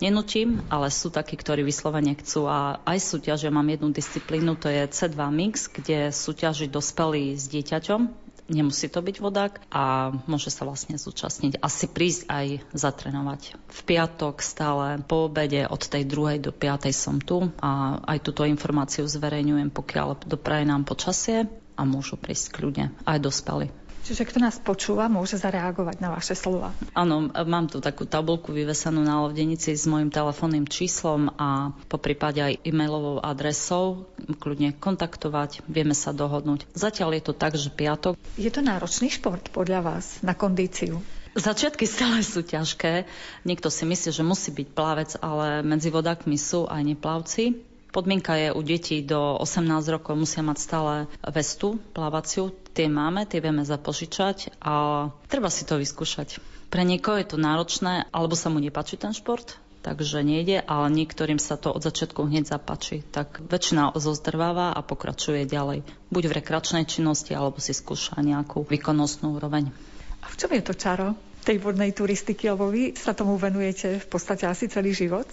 nenutím, 0.00 0.64
ale 0.72 0.88
sú 0.90 1.12
takí, 1.12 1.36
ktorí 1.36 1.62
vyslovene 1.62 2.09
chcú 2.18 2.50
a 2.50 2.82
aj 2.82 2.98
súťažia. 2.98 3.54
Mám 3.54 3.70
jednu 3.70 3.94
disciplínu, 3.94 4.58
to 4.58 4.66
je 4.66 4.82
C2 4.88 5.18
Mix, 5.30 5.70
kde 5.70 6.10
súťaží 6.10 6.66
dospelí 6.66 7.36
s 7.36 7.46
dieťaťom, 7.50 8.30
nemusí 8.50 8.90
to 8.90 9.00
byť 9.00 9.16
vodák 9.22 9.54
a 9.70 10.10
môže 10.26 10.50
sa 10.50 10.66
vlastne 10.66 10.98
zúčastniť. 10.98 11.62
Asi 11.62 11.86
prísť 11.86 12.26
aj 12.26 12.46
zatrenovať. 12.74 13.56
V 13.70 13.80
piatok 13.86 14.42
stále 14.42 14.98
po 15.06 15.30
obede 15.30 15.64
od 15.64 15.80
tej 15.80 16.04
druhej 16.04 16.42
do 16.42 16.50
piatej 16.50 16.92
som 16.92 17.22
tu 17.22 17.48
a 17.62 18.02
aj 18.02 18.18
túto 18.26 18.42
informáciu 18.42 19.06
zverejňujem, 19.06 19.70
pokiaľ 19.70 20.26
dopraje 20.26 20.66
nám 20.66 20.82
počasie 20.84 21.46
a 21.78 21.82
môžu 21.86 22.18
prísť 22.18 22.52
kľudne 22.52 22.92
aj 23.06 23.18
dospelí. 23.22 23.79
Čiže 24.10 24.26
kto 24.26 24.42
nás 24.42 24.58
počúva, 24.58 25.06
môže 25.06 25.38
zareagovať 25.38 26.02
na 26.02 26.10
vaše 26.10 26.34
slova. 26.34 26.74
Áno, 26.98 27.30
mám 27.30 27.70
tu 27.70 27.78
takú 27.78 28.10
tabulku 28.10 28.50
vyvesanú 28.50 29.06
na 29.06 29.22
lodenici 29.22 29.70
s 29.70 29.86
mojim 29.86 30.10
telefónnym 30.10 30.66
číslom 30.66 31.30
a 31.38 31.70
po 31.86 31.94
prípade 31.94 32.42
aj 32.42 32.58
e-mailovou 32.66 33.22
adresou 33.22 34.10
kľudne 34.42 34.74
kontaktovať, 34.74 35.62
vieme 35.70 35.94
sa 35.94 36.10
dohodnúť. 36.10 36.66
Zatiaľ 36.74 37.22
je 37.22 37.22
to 37.22 37.34
tak, 37.38 37.54
že 37.54 37.70
piatok. 37.70 38.18
Je 38.34 38.50
to 38.50 38.66
náročný 38.66 39.14
šport 39.14 39.46
podľa 39.54 39.78
vás 39.78 40.18
na 40.26 40.34
kondíciu? 40.34 40.98
Začiatky 41.38 41.86
stále 41.86 42.26
sú 42.26 42.42
ťažké. 42.42 43.06
Niekto 43.46 43.70
si 43.70 43.86
myslí, 43.86 44.10
že 44.10 44.26
musí 44.26 44.50
byť 44.50 44.68
plavec, 44.74 45.10
ale 45.22 45.62
medzi 45.62 45.94
vodákmi 45.94 46.34
sú 46.34 46.66
aj 46.66 46.82
neplavci. 46.82 47.69
Podmienka 47.90 48.38
je 48.38 48.48
u 48.54 48.62
detí 48.62 49.02
do 49.02 49.34
18 49.42 49.66
rokov 49.90 50.14
musia 50.14 50.46
mať 50.46 50.58
stále 50.62 50.94
vestu 51.26 51.82
plávaciu. 51.90 52.54
Tie 52.70 52.86
máme, 52.86 53.26
tie 53.26 53.42
vieme 53.42 53.66
zapožičať 53.66 54.54
a 54.62 55.06
treba 55.26 55.50
si 55.50 55.66
to 55.66 55.74
vyskúšať. 55.74 56.38
Pre 56.70 56.86
niekoho 56.86 57.18
je 57.18 57.34
to 57.34 57.38
náročné, 57.38 58.06
alebo 58.14 58.38
sa 58.38 58.46
mu 58.46 58.62
nepáči 58.62 58.94
ten 58.94 59.10
šport, 59.10 59.58
takže 59.82 60.22
nejde, 60.22 60.62
ale 60.62 60.86
niektorým 60.94 61.42
sa 61.42 61.58
to 61.58 61.74
od 61.74 61.82
začiatku 61.82 62.30
hneď 62.30 62.54
zapáči. 62.54 63.02
Tak 63.10 63.42
väčšina 63.42 63.90
zozdrváva 63.98 64.70
a 64.70 64.80
pokračuje 64.86 65.50
ďalej. 65.50 65.82
Buď 66.14 66.30
v 66.30 66.36
rekreačnej 66.38 66.86
činnosti, 66.86 67.34
alebo 67.34 67.58
si 67.58 67.74
skúša 67.74 68.22
nejakú 68.22 68.62
výkonnostnú 68.70 69.34
úroveň. 69.34 69.74
A 70.22 70.30
v 70.30 70.38
čom 70.38 70.54
je 70.54 70.62
to 70.62 70.78
čaro 70.78 71.18
tej 71.42 71.58
vodnej 71.58 71.90
turistiky, 71.90 72.54
lebo 72.54 72.70
vy 72.70 72.94
sa 72.94 73.18
tomu 73.18 73.34
venujete 73.34 73.98
v 73.98 74.06
podstate 74.06 74.46
asi 74.46 74.70
celý 74.70 74.94
život? 74.94 75.26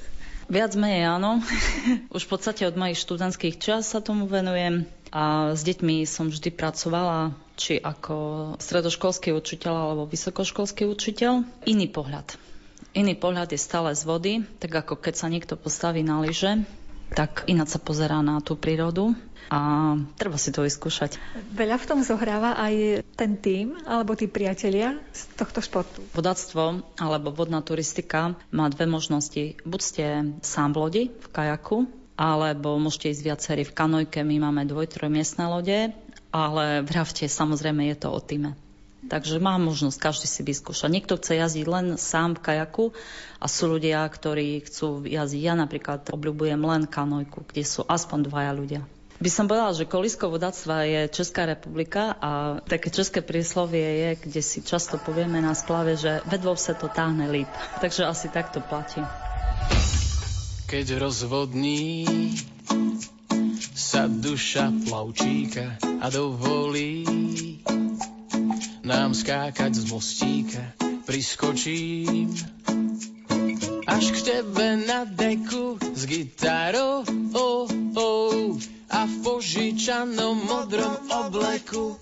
Viac 0.47 0.79
menej 0.79 1.19
áno. 1.19 1.43
Už 2.15 2.23
v 2.23 2.31
podstate 2.31 2.63
od 2.63 2.79
mojich 2.79 3.03
študentských 3.03 3.59
čas 3.59 3.91
sa 3.91 3.99
tomu 3.99 4.31
venujem 4.31 4.87
a 5.11 5.51
s 5.51 5.63
deťmi 5.63 6.07
som 6.07 6.31
vždy 6.31 6.55
pracovala 6.55 7.35
či 7.59 7.75
ako 7.75 8.55
stredoškolský 8.55 9.35
učiteľ 9.35 9.73
alebo 9.75 10.03
vysokoškolský 10.07 10.87
učiteľ. 10.87 11.43
Iný 11.67 11.91
pohľad. 11.91 12.39
Iný 12.95 13.19
pohľad 13.19 13.51
je 13.51 13.59
stále 13.59 13.91
z 13.91 14.03
vody, 14.07 14.33
tak 14.63 14.71
ako 14.71 14.95
keď 14.95 15.13
sa 15.19 15.27
niekto 15.27 15.59
postaví 15.59 15.99
na 15.99 16.23
lyže, 16.23 16.63
tak 17.13 17.47
ináč 17.47 17.75
sa 17.75 17.79
pozerá 17.79 18.19
na 18.19 18.39
tú 18.43 18.59
prírodu 18.59 19.15
a 19.47 19.95
treba 20.19 20.35
si 20.35 20.51
to 20.51 20.63
vyskúšať. 20.63 21.15
Veľa 21.55 21.79
v 21.79 21.87
tom 21.87 21.99
zohráva 22.03 22.59
aj 22.59 23.03
ten 23.15 23.39
tým 23.39 23.79
alebo 23.87 24.11
tí 24.13 24.27
priatelia 24.27 24.99
z 25.15 25.21
tohto 25.39 25.63
športu. 25.63 26.03
Vodáctvo 26.11 26.83
alebo 26.99 27.31
vodná 27.31 27.63
turistika 27.63 28.35
má 28.51 28.67
dve 28.67 28.85
možnosti. 28.91 29.55
Buď 29.63 29.81
ste 29.81 30.05
sám 30.43 30.75
v 30.75 30.77
lodi, 30.83 31.03
v 31.07 31.27
kajaku, 31.31 31.87
alebo 32.19 32.75
môžete 32.81 33.13
ísť 33.13 33.23
viacerí 33.23 33.63
v 33.63 33.75
kanojke. 33.77 34.19
My 34.25 34.43
máme 34.43 34.67
dvoj, 34.67 34.91
trojmiestne 34.91 35.47
lode, 35.47 35.95
ale 36.33 36.65
v 36.83 36.89
rafte 36.91 37.29
samozrejme 37.29 37.87
je 37.93 37.97
to 37.97 38.11
o 38.11 38.19
týme. 38.19 38.66
Takže 39.07 39.39
má 39.39 39.55
možnosť 39.55 39.97
každý 39.97 40.27
si 40.27 40.41
vyskúšať. 40.43 40.91
Niekto 40.91 41.15
chce 41.15 41.39
jazdiť 41.39 41.65
len 41.65 41.85
sám 41.95 42.35
v 42.35 42.43
kajaku 42.43 42.85
a 43.39 43.45
sú 43.47 43.71
ľudia, 43.71 44.03
ktorí 44.03 44.61
chcú 44.67 45.07
jazdiť. 45.07 45.41
Ja 45.41 45.55
napríklad 45.55 46.11
obľúbujem 46.11 46.59
len 46.59 46.83
kanojku, 46.85 47.47
kde 47.47 47.63
sú 47.63 47.87
aspoň 47.87 48.27
dvaja 48.27 48.51
ľudia. 48.51 48.81
By 49.17 49.33
som 49.33 49.49
povedala, 49.49 49.73
že 49.73 49.89
kolisko 49.89 50.29
vodactva 50.29 50.85
je 50.85 51.01
Česká 51.09 51.49
republika 51.49 52.13
a 52.21 52.61
také 52.61 52.93
české 52.93 53.25
príslovie 53.25 53.81
je, 53.81 54.09
kde 54.29 54.41
si 54.45 54.61
často 54.61 55.01
povieme 55.01 55.41
na 55.41 55.57
splave, 55.57 55.97
že 55.97 56.21
vedvou 56.29 56.53
sa 56.53 56.77
to 56.77 56.85
táhne 56.85 57.25
líp. 57.25 57.49
Takže 57.81 58.05
asi 58.05 58.29
takto 58.29 58.61
platí. 58.61 59.01
Keď 60.69 61.01
rozvodní 61.01 62.05
sa 63.73 64.05
duša 64.05 64.69
plavčíka 64.85 65.81
a 65.81 66.13
dovolí 66.13 67.01
nám 68.87 69.11
skákať 69.11 69.83
z 69.83 69.91
mostíka, 69.91 70.63
priskočím 71.03 72.31
až 73.83 74.03
k 74.15 74.17
tebe 74.23 74.79
na 74.87 75.03
deku 75.03 75.75
s 75.91 76.07
gitarou. 76.07 77.03
Oh, 77.35 77.67
oh 77.99 78.55
a 78.87 79.03
v 79.03 79.13
požičanom 79.27 80.39
modrom 80.47 80.95
obleku. 81.11 81.99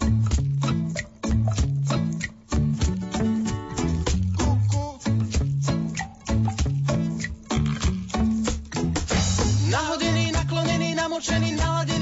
Nahodený, 9.73 10.29
naklonený, 10.37 10.89
namočený, 10.93 11.49
naladený, 11.57 11.94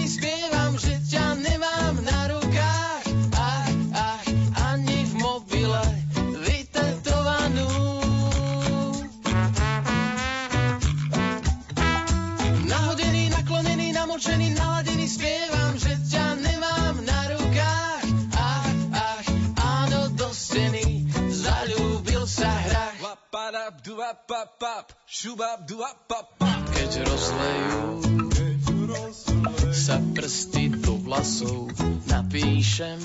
Keď 26.71 26.91
rozlejú 27.03 27.83
sa 29.75 29.99
prsty 30.15 30.71
do 30.79 31.03
vlasov, 31.03 31.67
napíšem 32.07 32.95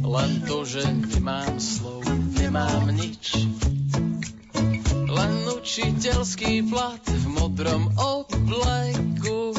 len 0.00 0.30
to, 0.48 0.64
že 0.64 0.80
nemám 0.88 1.60
slov, 1.60 2.08
nemám 2.40 2.88
nič. 2.96 3.36
Len 5.12 5.32
učiteľský 5.60 6.72
plat 6.72 7.04
v 7.04 7.24
modrom 7.28 7.92
obleku 7.92 9.52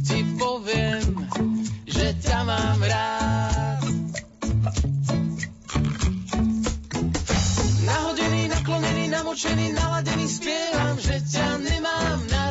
ti 0.00 0.24
poviem, 0.40 1.28
že 1.84 2.16
ťa 2.24 2.38
mám 2.48 2.80
rád. 2.80 3.73
Namočený, 9.24 9.72
naladený, 9.72 10.28
spievam, 10.28 11.00
že 11.00 11.16
ťa 11.16 11.56
nemám 11.64 12.20
na 12.28 12.43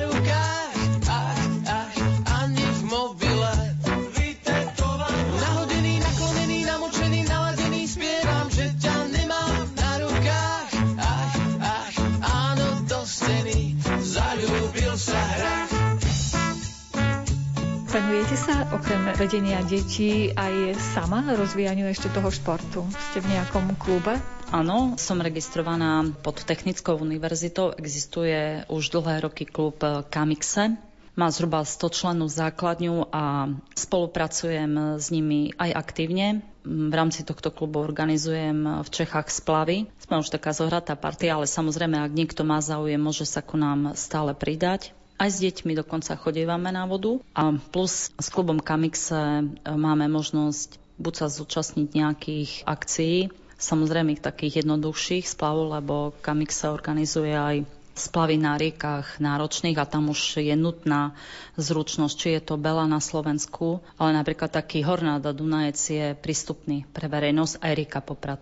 okrem 18.73 19.05
vedenia 19.13 19.61
detí 19.61 20.33
aj 20.33 20.73
sama 20.97 21.21
rozvíjaniu 21.21 21.85
ešte 21.85 22.09
toho 22.09 22.33
športu? 22.33 22.81
Ste 23.13 23.21
v 23.21 23.37
nejakom 23.37 23.77
klube? 23.77 24.17
Áno, 24.49 24.97
som 24.97 25.21
registrovaná 25.21 26.01
pod 26.25 26.41
Technickou 26.41 26.97
univerzitou. 26.97 27.77
Existuje 27.77 28.65
už 28.73 28.89
dlhé 28.89 29.29
roky 29.29 29.45
klub 29.45 29.77
Kamixe. 30.09 30.73
Má 31.13 31.29
zhruba 31.29 31.61
100 31.61 31.93
členov 31.93 32.33
základňu 32.33 33.13
a 33.13 33.53
spolupracujem 33.77 34.97
s 34.97 35.13
nimi 35.13 35.53
aj 35.53 35.69
aktívne. 35.77 36.41
V 36.65 36.93
rámci 36.93 37.21
tohto 37.21 37.53
klubu 37.53 37.77
organizujem 37.85 38.81
v 38.81 38.89
Čechách 38.89 39.29
splavy. 39.29 39.85
Sme 40.01 40.25
už 40.25 40.33
taká 40.33 40.49
zohratá 40.49 40.97
partia, 40.97 41.37
ale 41.37 41.45
samozrejme, 41.45 42.01
ak 42.01 42.17
niekto 42.17 42.41
má 42.41 42.57
záujem, 42.57 42.97
môže 42.97 43.29
sa 43.29 43.45
ku 43.45 43.53
nám 43.53 43.93
stále 43.93 44.33
pridať. 44.33 44.97
Aj 45.17 45.29
s 45.29 45.39
deťmi 45.39 45.77
dokonca 45.77 46.17
chodívame 46.17 46.73
na 46.73 46.89
vodu 46.89 47.21
a 47.37 47.53
plus 47.71 48.11
s 48.17 48.27
klubom 48.33 48.59
Kamixe 48.59 49.45
máme 49.63 50.09
možnosť 50.09 50.81
buď 50.97 51.13
sa 51.13 51.27
zúčastniť 51.29 51.87
nejakých 51.93 52.51
akcií, 52.65 53.29
samozrejme 53.57 54.19
takých 54.19 54.65
jednoduchších 54.65 55.25
splavov, 55.25 55.79
lebo 55.79 55.95
Kamixe 56.21 56.69
organizuje 56.69 57.33
aj 57.33 57.65
splavy 57.93 58.41
na 58.41 58.57
riekach 58.57 59.21
náročných 59.21 59.77
a 59.77 59.85
tam 59.85 60.09
už 60.09 60.41
je 60.41 60.55
nutná 60.57 61.13
zručnosť, 61.61 62.15
či 62.17 62.27
je 62.37 62.41
to 62.41 62.57
Bela 62.57 62.89
na 62.89 62.97
Slovensku, 62.97 63.85
ale 64.01 64.17
napríklad 64.17 64.49
taký 64.49 64.81
Hornáda 64.81 65.29
Dunajec 65.29 65.77
je 65.77 66.07
prístupný 66.17 66.89
pre 66.89 67.05
verejnosť 67.05 67.61
aj 67.61 67.71
rieka 67.77 68.01
Poprad. 68.01 68.41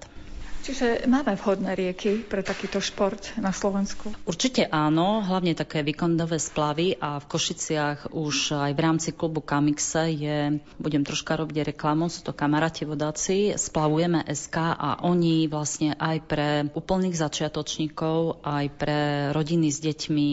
Čiže 0.62 1.10
máme 1.10 1.34
vhodné 1.41 1.74
rieky 1.74 2.22
pre 2.22 2.46
takýto 2.46 2.78
šport 2.78 3.34
na 3.41 3.50
Slovensku? 3.50 4.13
Určite 4.30 4.69
áno, 4.69 5.26
hlavne 5.26 5.58
také 5.58 5.82
víkendové 5.82 6.38
splavy 6.38 7.02
a 7.02 7.17
v 7.17 7.26
Košiciach 7.26 8.13
už 8.13 8.54
aj 8.54 8.71
v 8.78 8.84
rámci 8.86 9.10
klubu 9.10 9.41
Kamixe 9.41 10.13
je, 10.13 10.62
budem 10.78 11.02
troška 11.02 11.34
robiť 11.34 11.74
reklamu, 11.74 12.13
sú 12.13 12.21
to 12.21 12.38
kamaráti 12.38 12.86
vodáci, 12.86 13.58
splavujeme 13.58 14.21
SK 14.30 14.78
a 14.78 14.89
oni 15.02 15.50
vlastne 15.50 15.97
aj 15.97 16.17
pre 16.30 16.50
úplných 16.78 17.17
začiatočníkov, 17.17 18.45
aj 18.45 18.65
pre 18.78 19.00
rodiny 19.34 19.74
s 19.74 19.82
deťmi 19.82 20.30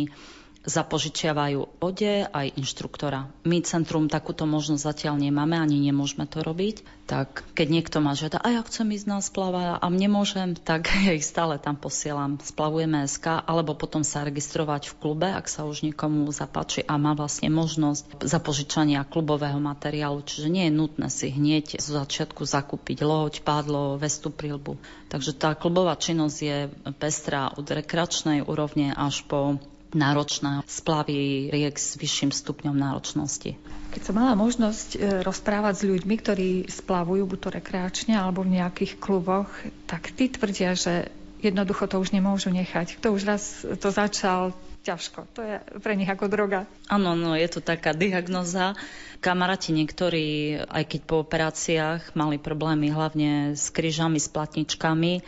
zapožičiavajú 0.69 1.81
ode 1.81 2.29
aj 2.29 2.53
inštruktora. 2.61 3.33
My 3.49 3.65
centrum 3.65 4.07
takúto 4.07 4.45
možnosť 4.45 4.85
zatiaľ 4.85 5.17
nemáme, 5.17 5.57
ani 5.57 5.81
nemôžeme 5.81 6.29
to 6.29 6.45
robiť. 6.45 6.85
Tak 7.09 7.57
keď 7.57 7.67
niekto 7.73 8.05
ma 8.05 8.13
žiada, 8.13 8.37
a 8.37 8.53
ja 8.53 8.61
chcem 8.61 8.93
ísť 8.93 9.07
na 9.09 9.25
splava 9.25 9.81
a 9.81 9.87
nemôžem, 9.89 10.53
tak 10.53 10.93
ja 11.09 11.17
ich 11.17 11.25
stále 11.25 11.57
tam 11.57 11.81
posielam. 11.81 12.37
Splavujeme 12.37 13.09
SK, 13.09 13.49
alebo 13.49 13.73
potom 13.73 14.05
sa 14.05 14.29
registrovať 14.29 14.93
v 14.93 14.97
klube, 15.01 15.29
ak 15.33 15.49
sa 15.49 15.65
už 15.65 15.89
niekomu 15.89 16.29
zapáči 16.29 16.85
a 16.85 17.01
má 17.01 17.17
vlastne 17.17 17.49
možnosť 17.49 18.21
zapožičania 18.29 19.09
klubového 19.09 19.57
materiálu. 19.57 20.21
Čiže 20.21 20.53
nie 20.53 20.69
je 20.69 20.77
nutné 20.77 21.09
si 21.09 21.33
hneď 21.33 21.81
zo 21.81 21.97
začiatku 21.97 22.45
zakúpiť 22.45 23.01
loď, 23.01 23.41
pádlo, 23.41 23.97
vestu, 23.97 24.29
prilbu. 24.29 24.77
Takže 25.09 25.33
tá 25.33 25.57
klubová 25.57 25.97
činnosť 25.97 26.37
je 26.37 26.59
pestrá 27.01 27.49
od 27.57 27.65
rekreačnej 27.65 28.45
úrovne 28.45 28.93
až 28.93 29.25
po 29.25 29.57
náročná 29.99 30.63
splavy 30.65 31.51
riek 31.51 31.75
s 31.75 31.99
vyšším 31.99 32.31
stupňom 32.31 32.79
náročnosti. 32.79 33.59
Keď 33.91 34.03
som 34.07 34.15
mala 34.15 34.39
možnosť 34.39 34.89
e, 34.95 34.99
rozprávať 35.27 35.75
s 35.83 35.89
ľuďmi, 35.91 36.15
ktorí 36.23 36.51
splavujú 36.71 37.27
buď 37.27 37.39
to 37.43 37.49
rekreačne 37.51 38.15
alebo 38.15 38.47
v 38.47 38.63
nejakých 38.63 39.03
kluboch, 39.03 39.51
tak 39.91 40.15
tí 40.15 40.31
tvrdia, 40.31 40.79
že 40.79 41.11
jednoducho 41.43 41.91
to 41.91 41.99
už 41.99 42.15
nemôžu 42.15 42.55
nechať. 42.55 43.03
Kto 43.03 43.11
už 43.11 43.23
raz 43.27 43.67
to 43.67 43.89
začal, 43.91 44.55
ťažko. 44.89 45.21
To 45.37 45.41
je 45.45 45.57
pre 45.85 45.93
nich 45.99 46.09
ako 46.09 46.33
droga. 46.33 46.65
Áno, 46.89 47.13
no 47.13 47.37
je 47.37 47.49
to 47.51 47.61
taká 47.61 47.93
diagnoza. 47.93 48.73
Kamaráti 49.21 49.75
niektorí, 49.75 50.57
aj 50.65 50.85
keď 50.89 51.01
po 51.05 51.21
operáciách 51.21 52.15
mali 52.15 52.39
problémy 52.39 52.89
hlavne 52.89 53.59
s 53.59 53.69
kryžami, 53.69 54.17
s 54.23 54.31
platničkami, 54.31 55.21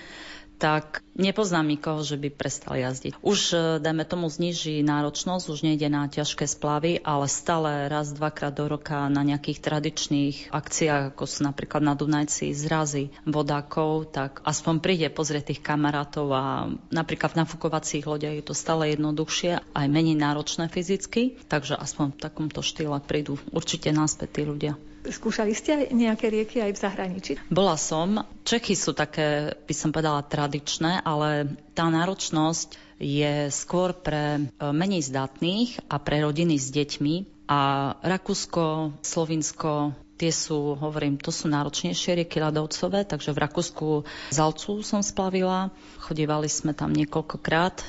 tak 0.60 1.00
nepoznám 1.16 1.64
nikoho, 1.64 2.04
že 2.04 2.20
by 2.20 2.28
prestal 2.28 2.76
jazdiť. 2.76 3.16
Už, 3.24 3.38
e, 3.52 3.56
dajme 3.80 4.04
tomu, 4.04 4.28
zniží 4.28 4.84
náročnosť, 4.84 5.44
už 5.48 5.64
nejde 5.64 5.88
na 5.88 6.04
ťažké 6.04 6.44
splavy, 6.44 7.00
ale 7.00 7.32
stále 7.32 7.88
raz, 7.88 8.12
dvakrát 8.12 8.52
do 8.52 8.68
roka 8.68 9.08
na 9.08 9.24
nejakých 9.24 9.64
tradičných 9.64 10.36
akciách, 10.52 11.16
ako 11.16 11.24
sú 11.24 11.48
napríklad 11.48 11.80
na 11.80 11.96
Dunajci 11.96 12.52
zrazy 12.52 13.08
vodákov, 13.24 14.12
tak 14.12 14.44
aspoň 14.44 14.84
príde 14.84 15.08
pozrieť 15.08 15.56
tých 15.56 15.64
kamarátov 15.64 16.28
a 16.36 16.68
napríklad 16.92 17.32
v 17.32 17.40
nafukovacích 17.40 18.04
lodiach 18.04 18.36
je 18.36 18.44
to 18.44 18.52
stále 18.52 18.84
jednoduchšie, 18.84 19.64
aj 19.72 19.86
menej 19.88 20.20
náročné 20.20 20.68
fyzicky, 20.68 21.40
takže 21.48 21.80
aspoň 21.80 22.12
v 22.12 22.20
takomto 22.20 22.60
štýle 22.60 23.00
prídu 23.00 23.40
určite 23.48 23.88
náspäť 23.96 24.40
tí 24.40 24.42
ľudia. 24.44 24.76
Skúšali 25.00 25.56
ste 25.56 25.88
nejaké 25.96 26.28
rieky 26.28 26.60
aj 26.60 26.76
v 26.76 26.82
zahraničí? 26.82 27.32
Bola 27.48 27.80
som. 27.80 28.20
Čechy 28.44 28.76
sú 28.76 28.92
také, 28.92 29.56
by 29.64 29.74
som 29.74 29.90
povedala, 29.96 30.20
tradičné, 30.20 31.00
ale 31.00 31.56
tá 31.72 31.88
náročnosť 31.88 33.00
je 33.00 33.48
skôr 33.48 33.96
pre 33.96 34.36
e, 34.36 34.40
menej 34.60 35.08
zdatných 35.08 35.88
a 35.88 35.96
pre 35.96 36.20
rodiny 36.20 36.60
s 36.60 36.68
deťmi. 36.68 37.14
A 37.48 37.92
Rakúsko, 38.04 38.94
Slovinsko, 39.00 39.96
tie 40.20 40.28
sú, 40.28 40.76
hovorím, 40.76 41.16
to 41.16 41.32
sú 41.32 41.48
náročnejšie 41.48 42.20
rieky 42.20 42.36
ľadovcové, 42.36 43.08
takže 43.08 43.32
v 43.32 43.40
Rakúsku 43.40 43.86
Zalcu 44.28 44.84
som 44.84 45.00
splavila, 45.00 45.72
chodívali 45.96 46.46
sme 46.52 46.76
tam 46.76 46.92
niekoľkokrát, 46.92 47.80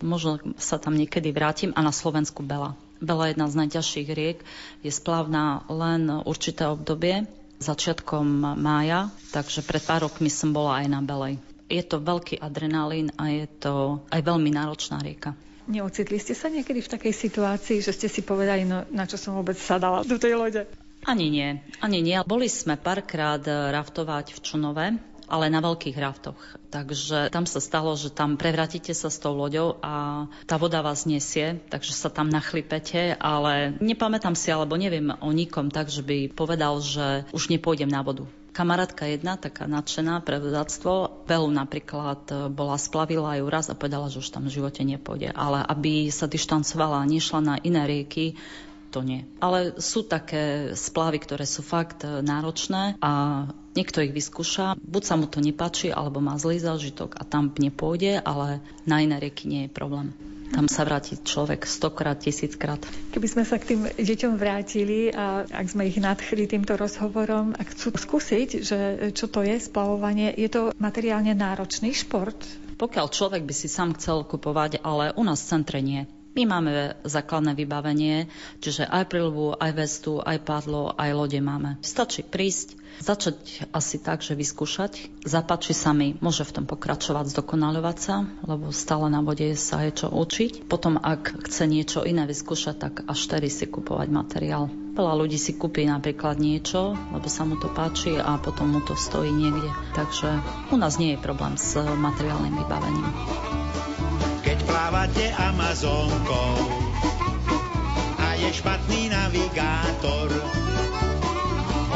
možno 0.00 0.40
sa 0.56 0.80
tam 0.80 0.96
niekedy 0.96 1.28
vrátim 1.28 1.76
a 1.76 1.84
na 1.84 1.92
Slovensku 1.92 2.40
Bela. 2.40 2.72
Bela 3.04 3.30
jedna 3.30 3.46
z 3.52 3.60
najťažších 3.64 4.08
riek, 4.10 4.38
je 4.80 4.90
splavná 4.90 5.62
len 5.68 6.08
určité 6.24 6.66
obdobie, 6.66 7.28
začiatkom 7.62 8.58
mája, 8.58 9.12
takže 9.30 9.62
pred 9.62 9.80
pár 9.84 10.08
rokmi 10.10 10.32
som 10.32 10.50
bola 10.50 10.82
aj 10.82 10.86
na 10.90 11.00
Belej. 11.00 11.38
Je 11.68 11.80
to 11.80 12.02
veľký 12.02 12.40
adrenalín 12.40 13.08
a 13.16 13.32
je 13.32 13.46
to 13.48 14.04
aj 14.12 14.20
veľmi 14.20 14.52
náročná 14.52 15.00
rieka. 15.00 15.32
Neocitli 15.64 16.20
ste 16.20 16.36
sa 16.36 16.52
niekedy 16.52 16.84
v 16.84 16.92
takej 16.92 17.14
situácii, 17.16 17.80
že 17.80 17.96
ste 17.96 18.08
si 18.12 18.20
povedali, 18.20 18.68
no, 18.68 18.84
na 18.92 19.08
čo 19.08 19.16
som 19.16 19.32
vôbec 19.32 19.56
sadala 19.56 20.04
do 20.04 20.20
tej 20.20 20.36
lode? 20.36 20.68
Ani 21.08 21.32
nie, 21.32 21.60
ani 21.80 22.04
nie. 22.04 22.16
Boli 22.24 22.52
sme 22.52 22.76
párkrát 22.76 23.40
raftovať 23.48 24.36
v 24.36 24.38
Čunove, 24.44 24.86
ale 25.28 25.52
na 25.52 25.60
veľkých 25.64 25.96
raftoch. 25.96 26.38
Takže 26.68 27.30
tam 27.30 27.46
sa 27.46 27.60
stalo, 27.62 27.94
že 27.94 28.10
tam 28.10 28.36
prevratíte 28.36 28.92
sa 28.92 29.08
s 29.08 29.20
tou 29.20 29.32
loďou 29.32 29.78
a 29.80 30.26
tá 30.44 30.56
voda 30.58 30.82
vás 30.82 31.06
nesie, 31.06 31.62
takže 31.70 31.94
sa 31.94 32.10
tam 32.10 32.28
nachlipete, 32.28 33.14
ale 33.16 33.78
nepamätám 33.78 34.34
si, 34.34 34.50
alebo 34.50 34.74
neviem 34.74 35.14
o 35.18 35.30
nikom 35.30 35.70
tak, 35.70 35.88
že 35.88 36.02
by 36.02 36.32
povedal, 36.32 36.82
že 36.82 37.24
už 37.30 37.52
nepôjdem 37.52 37.88
na 37.88 38.02
vodu. 38.02 38.26
Kamarátka 38.54 39.10
jedna, 39.10 39.34
taká 39.34 39.66
nadšená 39.66 40.22
pre 40.22 40.38
vodáctvo, 40.38 41.26
Belu 41.26 41.50
napríklad 41.50 42.22
e, 42.30 42.34
bola 42.54 42.78
splavila 42.78 43.34
ju 43.42 43.50
raz 43.50 43.66
a 43.66 43.74
povedala, 43.74 44.06
že 44.06 44.22
už 44.22 44.30
tam 44.30 44.46
v 44.46 44.54
živote 44.54 44.86
nepôjde. 44.86 45.34
Ale 45.34 45.58
aby 45.66 46.06
sa 46.14 46.30
dištancovala 46.30 47.02
a 47.02 47.10
nešla 47.10 47.40
na 47.42 47.58
iné 47.58 47.82
rieky, 47.82 48.38
to 48.94 49.02
nie. 49.02 49.26
Ale 49.42 49.74
sú 49.82 50.06
také 50.06 50.70
splavy, 50.78 51.18
ktoré 51.18 51.50
sú 51.50 51.66
fakt 51.66 52.06
e, 52.06 52.22
náročné 52.22 52.94
a 53.02 53.42
niekto 53.74 54.00
ich 54.00 54.14
vyskúša. 54.14 54.78
Buď 54.80 55.02
sa 55.02 55.14
mu 55.18 55.26
to 55.26 55.42
nepáči, 55.42 55.90
alebo 55.90 56.22
má 56.22 56.38
zlý 56.38 56.62
zážitok 56.62 57.18
a 57.18 57.22
tam 57.26 57.50
nepôjde, 57.52 58.22
ale 58.22 58.64
na 58.88 59.02
iné 59.02 59.18
rieky 59.20 59.50
nie 59.50 59.66
je 59.66 59.74
problém. 59.74 60.14
Tam 60.54 60.70
sa 60.70 60.86
vráti 60.86 61.18
človek 61.18 61.66
stokrát, 61.66 62.14
tisíckrát. 62.14 62.78
Keby 63.10 63.26
sme 63.26 63.42
sa 63.42 63.58
k 63.58 63.74
tým 63.74 63.90
deťom 63.90 64.38
vrátili 64.38 65.10
a 65.10 65.42
ak 65.42 65.66
sme 65.66 65.90
ich 65.90 65.98
nadchli 65.98 66.46
týmto 66.46 66.78
rozhovorom 66.78 67.58
a 67.58 67.62
chcú 67.66 67.90
skúsiť, 67.90 68.48
že 68.62 68.78
čo 69.18 69.26
to 69.26 69.42
je 69.42 69.58
splavovanie, 69.58 70.30
je 70.38 70.46
to 70.46 70.70
materiálne 70.78 71.34
náročný 71.34 71.90
šport? 71.90 72.38
Pokiaľ 72.78 73.06
človek 73.10 73.42
by 73.42 73.54
si 73.54 73.66
sám 73.66 73.98
chcel 73.98 74.22
kupovať, 74.22 74.78
ale 74.86 75.10
u 75.18 75.26
nás 75.26 75.42
v 75.42 75.50
centre 75.58 75.82
nie. 75.82 76.06
My 76.34 76.50
máme 76.50 76.98
základné 77.06 77.54
vybavenie, 77.54 78.26
čiže 78.58 78.90
aj 78.90 79.06
prilbu, 79.06 79.54
aj 79.54 79.70
vestu, 79.78 80.18
aj 80.18 80.42
padlo, 80.42 80.90
aj 80.98 81.14
lode 81.14 81.38
máme. 81.38 81.78
Stačí 81.78 82.26
prísť, 82.26 82.74
začať 82.98 83.70
asi 83.70 84.02
tak, 84.02 84.18
že 84.18 84.34
vyskúšať. 84.34 85.22
Zapáči 85.22 85.78
sa 85.78 85.94
mi, 85.94 86.18
môže 86.18 86.42
v 86.42 86.54
tom 86.58 86.66
pokračovať, 86.66 87.30
zdokonalovať 87.30 87.96
sa, 88.02 88.26
lebo 88.50 88.74
stále 88.74 89.14
na 89.14 89.22
vode 89.22 89.46
sa 89.54 89.86
je 89.86 90.04
čo 90.04 90.10
učiť. 90.10 90.66
Potom, 90.66 90.98
ak 90.98 91.46
chce 91.46 91.70
niečo 91.70 92.02
iné 92.02 92.26
vyskúšať, 92.26 92.74
tak 92.82 92.94
až 93.06 93.20
tedy 93.30 93.46
si 93.46 93.70
kupovať 93.70 94.10
materiál. 94.10 94.66
Veľa 94.94 95.14
ľudí 95.14 95.38
si 95.38 95.54
kúpi 95.54 95.86
napríklad 95.86 96.42
niečo, 96.42 96.98
lebo 97.14 97.30
sa 97.30 97.46
mu 97.46 97.62
to 97.62 97.70
páči 97.70 98.18
a 98.18 98.42
potom 98.42 98.74
mu 98.74 98.82
to 98.82 98.98
stojí 98.98 99.30
niekde. 99.30 99.70
Takže 99.94 100.34
u 100.74 100.76
nás 100.78 100.98
nie 100.98 101.14
je 101.14 101.22
problém 101.22 101.54
s 101.54 101.78
materiálnym 101.78 102.58
vybavením 102.58 103.63
keď 104.84 104.92
plávate 104.92 105.26
Amazonkou 105.32 106.56
a 108.20 108.36
je 108.36 108.52
špatný 108.52 109.08
navigátor. 109.08 110.28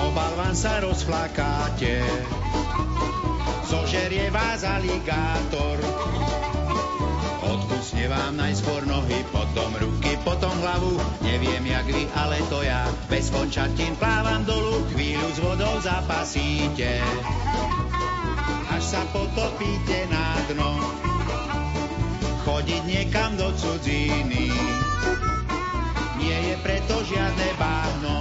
Obal 0.08 0.32
vám 0.40 0.56
sa 0.56 0.80
rozflakáte, 0.80 2.00
zožerie 3.68 4.32
vás 4.32 4.64
aligátor. 4.64 5.76
Odkusne 7.44 8.08
vám 8.08 8.40
najskôr 8.40 8.88
nohy, 8.88 9.20
potom 9.36 9.68
ruky, 9.76 10.16
potom 10.24 10.56
hlavu. 10.56 10.96
Neviem 11.20 11.68
jak 11.68 11.92
vy, 11.92 12.08
ale 12.16 12.40
to 12.48 12.64
ja 12.64 12.88
bez 13.12 13.28
končatín 13.28 14.00
plávam 14.00 14.48
dolu, 14.48 14.80
chvíľu 14.96 15.28
s 15.36 15.38
vodou 15.44 15.76
zapasíte, 15.84 17.04
až 18.72 18.80
sa 18.80 19.04
potopíte 19.12 20.08
na 20.08 20.40
dno 20.48 21.07
chodiť 22.48 22.82
niekam 22.88 23.36
do 23.36 23.52
cudziny. 23.52 24.48
Nie 26.16 26.38
je 26.48 26.54
preto 26.64 26.96
žiadne 27.04 27.48
báhno. 27.60 28.16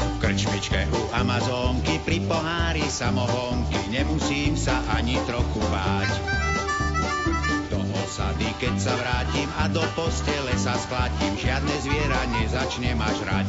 V 0.00 0.16
krčmičke 0.16 0.88
u 0.88 1.02
Amazonky 1.12 2.00
pri 2.08 2.24
pohári 2.24 2.88
samohonky 2.88 3.92
nemusím 3.92 4.56
sa 4.56 4.80
ani 4.96 5.20
trochu 5.28 5.60
báť. 5.68 6.10
Do 7.68 7.84
osady, 8.00 8.48
keď 8.56 8.74
sa 8.80 8.96
vrátim 8.96 9.48
a 9.60 9.68
do 9.68 9.84
postele 9.92 10.56
sa 10.56 10.72
sklátim, 10.80 11.36
žiadne 11.36 11.74
zviera 11.84 12.20
nezačne 12.32 12.96
ma 12.96 13.12
žrať. 13.12 13.48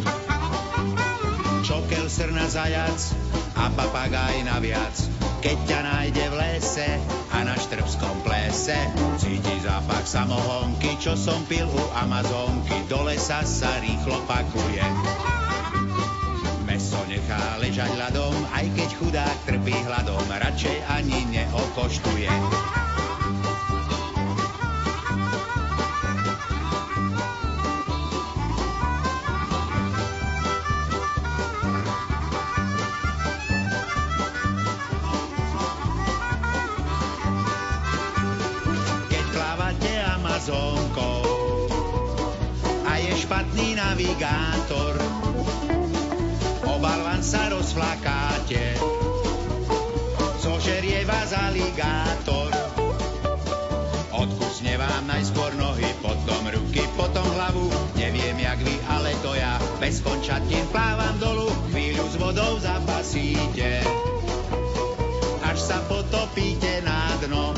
Čokel, 1.63 2.11
srna, 2.11 2.51
zajac 2.51 2.99
a 3.59 3.67
papagaj 3.75 4.47
naviac 4.47 5.19
keď 5.39 5.57
ťa 5.71 5.79
nájde 5.87 6.25
v 6.31 6.35
lese 6.35 6.89
a 7.31 7.47
na 7.47 7.55
štrbskom 7.55 8.27
plese 8.27 8.75
cíti 9.23 9.55
zápach 9.63 10.03
samohonky, 10.03 10.99
čo 10.99 11.15
som 11.15 11.39
pil 11.47 11.63
u 11.63 11.83
Amazonky, 11.95 12.75
do 12.91 13.07
lesa 13.07 13.39
sa 13.47 13.71
rýchlo 13.79 14.19
pakuje. 14.27 14.83
Meso 16.67 16.99
nechá 17.07 17.55
ležať 17.63 17.87
ľadom, 17.95 18.35
aj 18.51 18.65
keď 18.75 18.89
chudák 18.99 19.37
trpí 19.47 19.75
hladom, 19.87 20.27
radšej 20.27 20.77
ani 20.91 21.23
neokoštuje. 21.31 22.88
Špatný 43.29 43.77
navigátor. 43.77 44.97
Obalvan 46.65 47.21
sa 47.21 47.53
rozflakáte, 47.53 48.73
zožerie 50.41 51.05
vás 51.05 51.29
aligátor. 51.37 52.49
Odkusne 54.09 54.81
vám 54.81 55.05
najskôr 55.05 55.53
nohy, 55.61 55.85
potom 56.01 56.41
ruky, 56.49 56.81
potom 56.97 57.21
hlavu. 57.37 57.69
Neviem 58.01 58.33
jak 58.41 58.65
vy, 58.65 58.73
ale 58.89 59.13
to 59.21 59.37
ja 59.37 59.61
bez 59.77 60.01
končatín 60.01 60.65
plávam 60.73 61.13
dolu, 61.21 61.53
chvíľu 61.69 62.09
s 62.09 62.17
vodou 62.17 62.57
zapasíte, 62.57 63.85
až 65.45 65.57
sa 65.61 65.77
potopíte 65.85 66.81
na 66.81 67.13
dno 67.21 67.53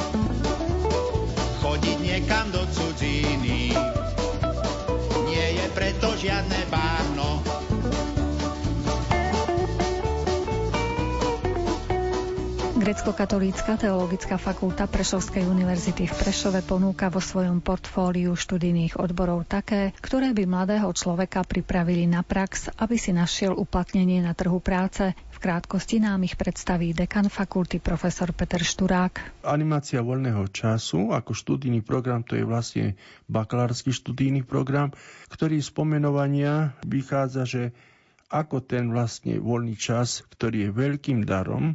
chodiť 1.64 1.98
niekam 2.04 2.52
do 2.52 2.60
cudziny. 2.76 3.61
Žiadne 6.22 6.70
báhno. 6.70 7.21
Grecko-katolícka 12.82 13.78
teologická 13.78 14.41
fakulta 14.41 14.89
Prešovskej 14.89 15.46
univerzity 15.46 16.10
v 16.10 16.13
Prešove 16.17 16.65
ponúka 16.65 17.13
vo 17.13 17.22
svojom 17.22 17.62
portfóliu 17.62 18.34
študijných 18.34 18.98
odborov 18.98 19.46
také, 19.46 19.94
ktoré 20.02 20.34
by 20.34 20.50
mladého 20.50 20.89
človeka 20.89 21.46
pripravili 21.46 22.10
na 22.10 22.26
prax, 22.26 22.74
aby 22.82 22.98
si 22.98 23.13
našiel 23.13 23.54
uplatnenie 23.54 24.26
na 24.26 24.34
trhu 24.34 24.58
práce, 24.58 25.13
krátkosti 25.41 25.98
nám 25.98 26.22
ich 26.22 26.38
predstaví 26.38 26.94
dekan 26.94 27.26
fakulty 27.26 27.82
profesor 27.82 28.30
Peter 28.30 28.62
Šturák. 28.62 29.41
Animácia 29.41 30.06
voľného 30.06 30.46
času 30.54 31.10
ako 31.10 31.34
študijný 31.34 31.82
program 31.82 32.22
to 32.22 32.38
je 32.38 32.46
vlastne 32.46 32.94
bakalársky 33.26 33.89
študijný 33.89 34.46
program, 34.46 34.94
ktorý 35.34 35.58
z 35.58 35.70
pomenovania 35.74 36.78
vychádza, 36.86 37.50
že 37.50 37.63
ako 38.30 38.62
ten 38.62 38.94
vlastne 38.94 39.41
voľný 39.41 39.74
čas, 39.74 40.22
ktorý 40.30 40.70
je 40.70 40.78
veľkým 40.78 41.26
darom, 41.26 41.74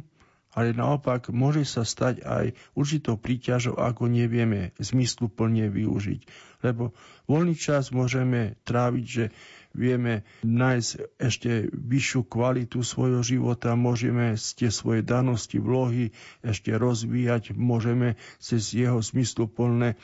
ale 0.57 0.73
naopak 0.73 1.29
môže 1.29 1.69
sa 1.69 1.85
stať 1.85 2.25
aj 2.25 2.57
určitou 2.73 3.13
príťažou, 3.21 3.77
ako 3.77 4.09
nevieme 4.09 4.73
zmysluplne 4.81 5.69
využiť. 5.69 6.21
Lebo 6.65 6.97
voľný 7.29 7.53
čas 7.53 7.93
môžeme 7.93 8.57
tráviť, 8.65 9.05
že 9.05 9.29
vieme 9.77 10.25
nájsť 10.41 10.89
ešte 11.21 11.69
vyššiu 11.71 12.25
kvalitu 12.25 12.81
svojho 12.81 13.21
života, 13.21 13.77
môžeme 13.77 14.33
tie 14.33 14.73
svoje 14.73 15.05
danosti, 15.05 15.61
vlohy 15.61 16.11
ešte 16.41 16.73
rozvíjať, 16.73 17.53
môžeme 17.53 18.17
cez 18.41 18.73
jeho 18.73 18.97
zmysluplné 18.97 19.93
e, 19.93 19.97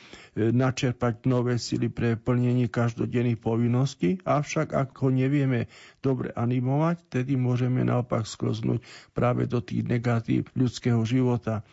načerpať 0.54 1.26
nové 1.26 1.58
sily 1.58 1.90
pre 1.90 2.14
plnenie 2.14 2.70
každodenných 2.70 3.42
povinností, 3.42 4.22
avšak 4.22 4.72
ak 4.72 4.94
ho 5.02 5.10
nevieme 5.10 5.66
dobre 5.98 6.30
animovať, 6.32 7.20
tedy 7.20 7.34
môžeme 7.34 7.82
naopak 7.82 8.24
skloznúť 8.24 8.80
práve 9.10 9.50
do 9.50 9.58
tých 9.58 9.82
negatív 9.84 10.48
ľudského 10.54 11.02
života. 11.02 11.66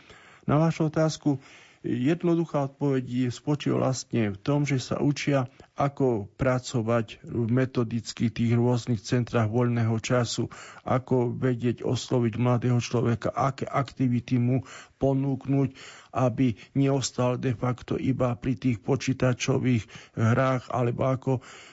Na 0.49 0.57
vašu 0.57 0.89
otázku, 0.89 1.37
Jednoduchá 1.81 2.69
odpoveď 2.69 3.33
spočíva 3.33 3.81
vlastne 3.89 4.29
v 4.29 4.37
tom, 4.37 4.69
že 4.69 4.77
sa 4.77 5.01
učia, 5.01 5.49
ako 5.73 6.29
pracovať 6.37 7.25
v 7.25 7.49
metodicky 7.49 8.29
tých 8.29 8.53
rôznych 8.53 9.01
centrách 9.01 9.49
voľného 9.49 9.97
času, 9.97 10.45
ako 10.85 11.33
vedieť 11.33 11.81
osloviť 11.81 12.33
mladého 12.37 12.77
človeka, 12.77 13.33
aké 13.33 13.65
aktivity 13.65 14.37
mu 14.37 14.61
ponúknuť, 15.01 15.73
aby 16.11 16.53
neostal 16.75 17.39
de 17.39 17.55
facto 17.55 17.95
iba 17.95 18.35
pri 18.35 18.59
tých 18.59 18.83
počítačových 18.83 20.15
hrách, 20.15 20.69
alebo 20.71 21.01
ako. 21.07 21.31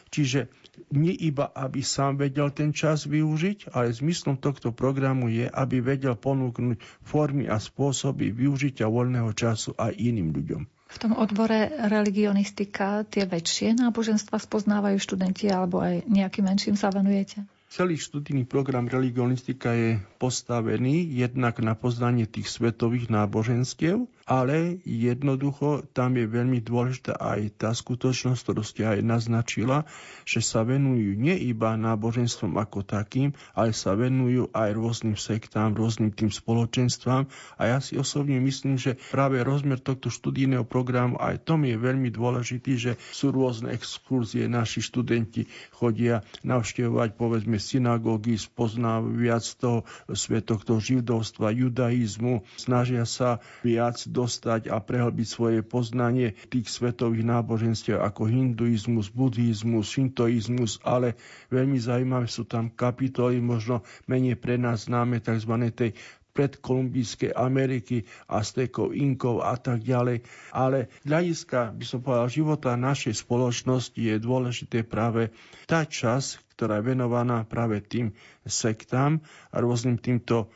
Čiže 0.09 0.48
nie 0.94 1.12
iba, 1.12 1.51
aby 1.53 1.83
sám 1.83 2.22
vedel 2.22 2.55
ten 2.55 2.70
čas 2.70 3.05
využiť, 3.05 3.74
ale 3.74 3.90
zmyslom 3.92 4.38
tohto 4.38 4.70
programu 4.70 5.27
je, 5.29 5.51
aby 5.51 5.83
vedel 5.83 6.14
ponúknuť 6.14 6.79
formy 7.03 7.51
a 7.51 7.59
spôsoby 7.59 8.31
využitia 8.31 8.87
voľného 8.87 9.35
času 9.35 9.74
aj 9.74 9.92
iným 9.98 10.31
ľuďom. 10.33 10.62
V 10.88 10.96
tom 10.96 11.12
odbore 11.20 11.68
religionistika 11.68 13.05
tie 13.05 13.29
väčšie 13.29 13.77
náboženstva 13.77 14.40
spoznávajú 14.40 14.96
študenti 14.96 15.53
alebo 15.53 15.85
aj 15.85 16.09
nejakým 16.09 16.48
menším 16.48 16.81
sa 16.81 16.88
venujete? 16.88 17.44
Celý 17.68 18.01
študijný 18.01 18.48
program 18.48 18.88
religionistika 18.88 19.77
je 19.77 20.01
postavený 20.16 21.05
jednak 21.05 21.61
na 21.61 21.77
poznanie 21.77 22.24
tých 22.24 22.48
svetových 22.48 23.12
náboženstiev 23.12 24.09
ale 24.29 24.77
jednoducho 24.85 25.88
tam 25.97 26.21
je 26.21 26.29
veľmi 26.29 26.61
dôležitá 26.61 27.17
aj 27.17 27.64
tá 27.64 27.71
skutočnosť, 27.73 28.41
ktorú 28.45 28.61
ste 28.61 28.85
aj 28.85 29.01
naznačila, 29.01 29.88
že 30.29 30.45
sa 30.45 30.69
venujú 30.69 31.17
nie 31.17 31.33
iba 31.49 31.73
náboženstvom 31.81 32.61
ako 32.61 32.85
takým, 32.85 33.33
ale 33.57 33.73
sa 33.73 33.97
venujú 33.97 34.53
aj 34.53 34.77
rôznym 34.77 35.17
sektám, 35.17 35.73
rôznym 35.73 36.12
tým 36.12 36.29
spoločenstvám. 36.29 37.25
A 37.57 37.62
ja 37.73 37.79
si 37.81 37.97
osobne 37.97 38.37
myslím, 38.37 38.77
že 38.77 39.01
práve 39.09 39.41
rozmer 39.41 39.81
tohto 39.81 40.12
študijného 40.12 40.69
programu 40.69 41.17
aj 41.17 41.49
tom 41.49 41.64
je 41.64 41.81
veľmi 41.81 42.12
dôležitý, 42.12 42.73
že 42.77 42.93
sú 43.09 43.33
rôzne 43.33 43.73
exkurzie, 43.73 44.45
naši 44.45 44.85
študenti 44.85 45.49
chodia 45.73 46.21
navštevovať 46.45 47.17
povedzme 47.17 47.57
synagógy, 47.57 48.37
spoznajú 48.37 49.09
viac 49.17 49.49
toho 49.57 49.88
svetoch 50.12 50.69
toho 50.69 50.85
židovstva, 50.85 51.57
judaizmu, 51.57 52.45
snažia 52.61 53.09
sa 53.09 53.41
viac 53.64 53.97
dostať 54.19 54.67
a 54.67 54.83
prehlbiť 54.83 55.27
svoje 55.31 55.61
poznanie 55.63 56.35
tých 56.51 56.67
svetových 56.67 57.23
náboženstiev 57.23 58.03
ako 58.03 58.27
hinduizmus, 58.27 59.15
buddhizmus, 59.15 59.95
šintoizmus, 59.95 60.83
ale 60.83 61.15
veľmi 61.55 61.79
zaujímavé 61.79 62.27
sú 62.27 62.43
tam 62.43 62.75
kapitoly, 62.75 63.39
možno 63.39 63.87
menej 64.11 64.35
pre 64.35 64.59
nás 64.59 64.91
známe 64.91 65.23
tzv. 65.23 65.55
tej 65.71 65.95
predkolumbijskej 66.39 67.35
Ameriky, 67.35 68.07
Aztekov, 68.31 68.95
Inkov 68.95 69.43
a 69.43 69.59
tak 69.59 69.83
ďalej. 69.83 70.23
Ale 70.55 70.87
hľadiska, 71.03 71.75
by 71.75 71.83
som 71.83 71.99
povedal, 71.99 72.31
života 72.31 72.79
našej 72.79 73.27
spoločnosti 73.27 73.99
je 73.99 74.23
dôležité 74.23 74.87
práve 74.87 75.35
tá 75.67 75.83
časť, 75.83 76.55
ktorá 76.55 76.79
je 76.79 76.95
venovaná 76.95 77.43
práve 77.43 77.83
tým 77.83 78.15
sektám 78.47 79.19
a 79.51 79.59
rôznym 79.59 79.99
týmto 79.99 80.47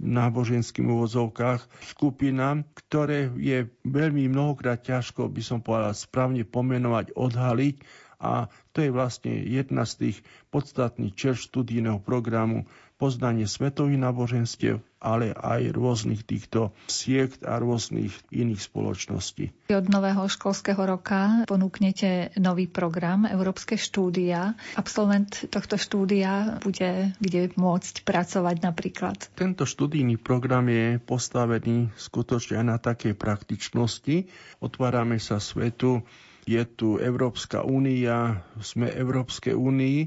náboženským 0.00 0.88
úvodzovkách 0.88 1.60
skupinám, 1.86 2.64
ktoré 2.74 3.28
je 3.36 3.68
veľmi 3.84 4.26
mnohokrát 4.26 4.80
ťažko, 4.80 5.28
by 5.28 5.42
som 5.44 5.60
povedal, 5.60 5.92
správne 5.92 6.42
pomenovať, 6.42 7.12
odhaliť. 7.12 7.76
A 8.20 8.48
to 8.72 8.84
je 8.84 8.90
vlastne 8.92 9.32
jedna 9.32 9.84
z 9.84 9.92
tých 9.96 10.16
podstatných 10.48 11.16
čer 11.16 11.36
študijného 11.36 12.00
programu 12.00 12.68
poznanie 13.00 13.48
svetových 13.48 13.96
náboženstiev, 13.96 14.84
ale 15.00 15.32
aj 15.32 15.72
rôznych 15.72 16.22
týchto 16.22 16.70
siekt 16.84 17.40
a 17.42 17.56
rôznych 17.56 18.12
iných 18.28 18.60
spoločností. 18.60 19.48
Od 19.66 19.86
nového 19.88 20.28
školského 20.28 20.78
roka 20.78 21.48
ponúknete 21.48 22.36
nový 22.36 22.68
program 22.68 23.24
Európske 23.24 23.74
štúdia. 23.74 24.52
Absolvent 24.76 25.48
tohto 25.48 25.74
štúdia 25.74 26.60
bude 26.60 27.16
kde 27.16 27.50
môcť 27.56 28.04
pracovať 28.04 28.56
napríklad. 28.60 29.16
Tento 29.32 29.64
študijný 29.64 30.20
program 30.20 30.68
je 30.68 31.00
postavený 31.00 31.88
skutočne 31.96 32.60
aj 32.60 32.66
na 32.66 32.76
takej 32.76 33.16
praktičnosti. 33.16 34.28
Otvárame 34.60 35.16
sa 35.16 35.40
svetu, 35.40 36.04
je 36.44 36.60
tu 36.66 36.96
Európska 36.96 37.62
únia, 37.62 38.44
sme 38.58 38.88
Európskej 38.88 39.56
únii 39.56 39.98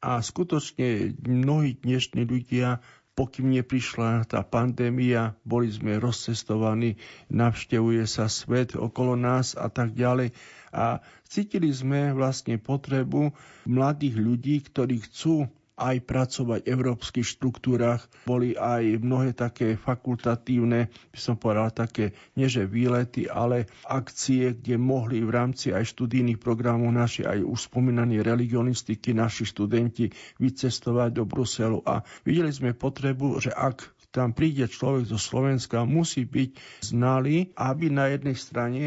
a 0.00 0.18
skutočne 0.18 1.14
mnohí 1.20 1.78
dnešní 1.78 2.26
ľudia 2.26 2.82
pokým 3.12 3.52
neprišla 3.52 4.24
tá 4.24 4.40
pandémia, 4.40 5.36
boli 5.44 5.68
sme 5.68 6.00
rozcestovaní, 6.00 6.96
navštevuje 7.28 8.04
sa 8.08 8.26
svet 8.26 8.72
okolo 8.72 9.16
nás 9.16 9.52
a 9.52 9.68
tak 9.68 9.92
ďalej. 9.92 10.32
A 10.72 11.04
cítili 11.28 11.68
sme 11.68 12.16
vlastne 12.16 12.56
potrebu 12.56 13.36
mladých 13.68 14.16
ľudí, 14.16 14.56
ktorí 14.64 15.04
chcú 15.04 15.52
aj 15.82 15.96
pracovať 16.06 16.60
v 16.62 16.70
európskych 16.70 17.26
štruktúrach. 17.26 18.06
Boli 18.22 18.54
aj 18.54 19.02
mnohé 19.02 19.34
také 19.34 19.74
fakultatívne, 19.74 20.86
by 21.10 21.18
som 21.18 21.34
povedal, 21.34 21.74
také 21.74 22.14
neže 22.38 22.62
výlety, 22.62 23.26
ale 23.26 23.66
akcie, 23.82 24.54
kde 24.54 24.78
mohli 24.78 25.18
v 25.18 25.34
rámci 25.34 25.74
aj 25.74 25.90
študijných 25.90 26.38
programov 26.38 26.94
naši, 26.94 27.26
aj 27.26 27.42
už 27.42 27.58
spomínaní 27.66 28.22
religionistiky, 28.22 29.10
naši 29.10 29.42
študenti 29.42 30.06
vycestovať 30.38 31.10
do 31.10 31.26
Bruselu. 31.26 31.82
A 31.82 32.06
videli 32.22 32.54
sme 32.54 32.78
potrebu, 32.78 33.42
že 33.42 33.50
ak 33.50 33.82
tam 34.12 34.36
príde 34.36 34.68
človek 34.68 35.08
zo 35.08 35.16
Slovenska, 35.16 35.88
musí 35.88 36.28
byť 36.28 36.50
znalý, 36.84 37.50
aby 37.56 37.88
na 37.88 38.12
jednej 38.12 38.36
strane 38.36 38.84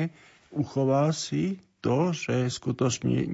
uchoval 0.53 1.11
si 1.11 1.57
to, 1.81 2.13
že 2.13 2.49
skutočne, 2.49 3.25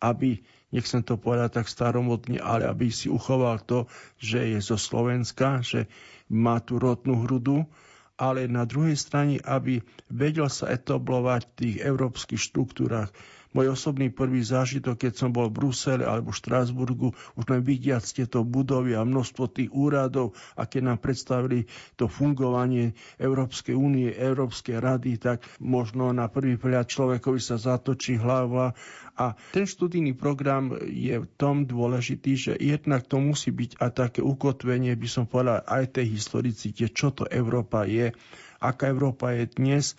aby 0.00 0.40
nechcem 0.68 1.00
to 1.00 1.14
povedať 1.14 1.62
tak 1.62 1.66
staromodne, 1.66 2.38
ale 2.38 2.64
aby 2.64 2.88
si 2.88 3.06
uchoval 3.06 3.60
to, 3.60 3.86
že 4.16 4.54
je 4.54 4.58
zo 4.60 4.76
Slovenska, 4.76 5.60
že 5.60 5.86
má 6.26 6.58
tú 6.58 6.76
rodnú 6.76 7.22
hrudu, 7.22 7.66
ale 8.16 8.48
na 8.48 8.64
druhej 8.64 8.96
strane, 8.96 9.36
aby 9.40 9.78
vedel 10.08 10.48
sa 10.48 10.68
etoblovať 10.68 11.42
v 11.44 11.54
tých 11.54 11.76
európskych 11.80 12.40
štruktúrach, 12.40 13.12
môj 13.56 13.72
osobný 13.72 14.08
prvý 14.08 14.38
zážitok, 14.38 15.00
keď 15.00 15.12
som 15.16 15.30
bol 15.30 15.48
v 15.48 15.56
Brusele 15.56 16.04
alebo 16.04 16.28
v 16.28 16.36
Štrásburgu, 16.36 17.08
už 17.32 17.44
len 17.46 17.60
vidiac 17.60 18.04
tieto 18.04 18.44
budovy 18.44 18.92
a 18.92 19.00
množstvo 19.00 19.48
tých 19.48 19.72
úradov, 19.72 20.36
a 20.52 20.64
keď 20.64 20.82
nám 20.86 20.98
predstavili 20.98 21.64
to 21.94 22.04
fungovanie 22.06 22.92
Európskej 23.16 23.72
únie, 23.72 24.12
Európskej 24.12 24.76
rady, 24.76 25.16
tak 25.16 25.40
možno 25.58 26.12
na 26.12 26.28
prvý 26.28 26.54
pohľad 26.54 26.84
človekovi 26.84 27.40
sa 27.40 27.56
zatočí 27.56 28.16
hlava. 28.16 28.76
A 29.14 29.32
ten 29.50 29.64
študijný 29.64 30.12
program 30.12 30.76
je 30.82 31.16
v 31.16 31.28
tom 31.34 31.64
dôležitý, 31.64 32.32
že 32.34 32.52
jednak 32.54 33.08
to 33.08 33.16
musí 33.16 33.48
byť 33.48 33.80
aj 33.80 33.90
také 33.96 34.20
ukotvenie, 34.20 34.92
by 34.92 35.08
som 35.08 35.24
povedal, 35.24 35.64
aj 35.64 35.96
tej 35.96 36.12
historicite, 36.12 36.92
čo 36.92 37.08
to 37.10 37.24
Európa 37.26 37.88
je, 37.88 38.12
aká 38.58 38.88
Európa 38.88 39.32
je 39.32 39.48
dnes 39.50 39.96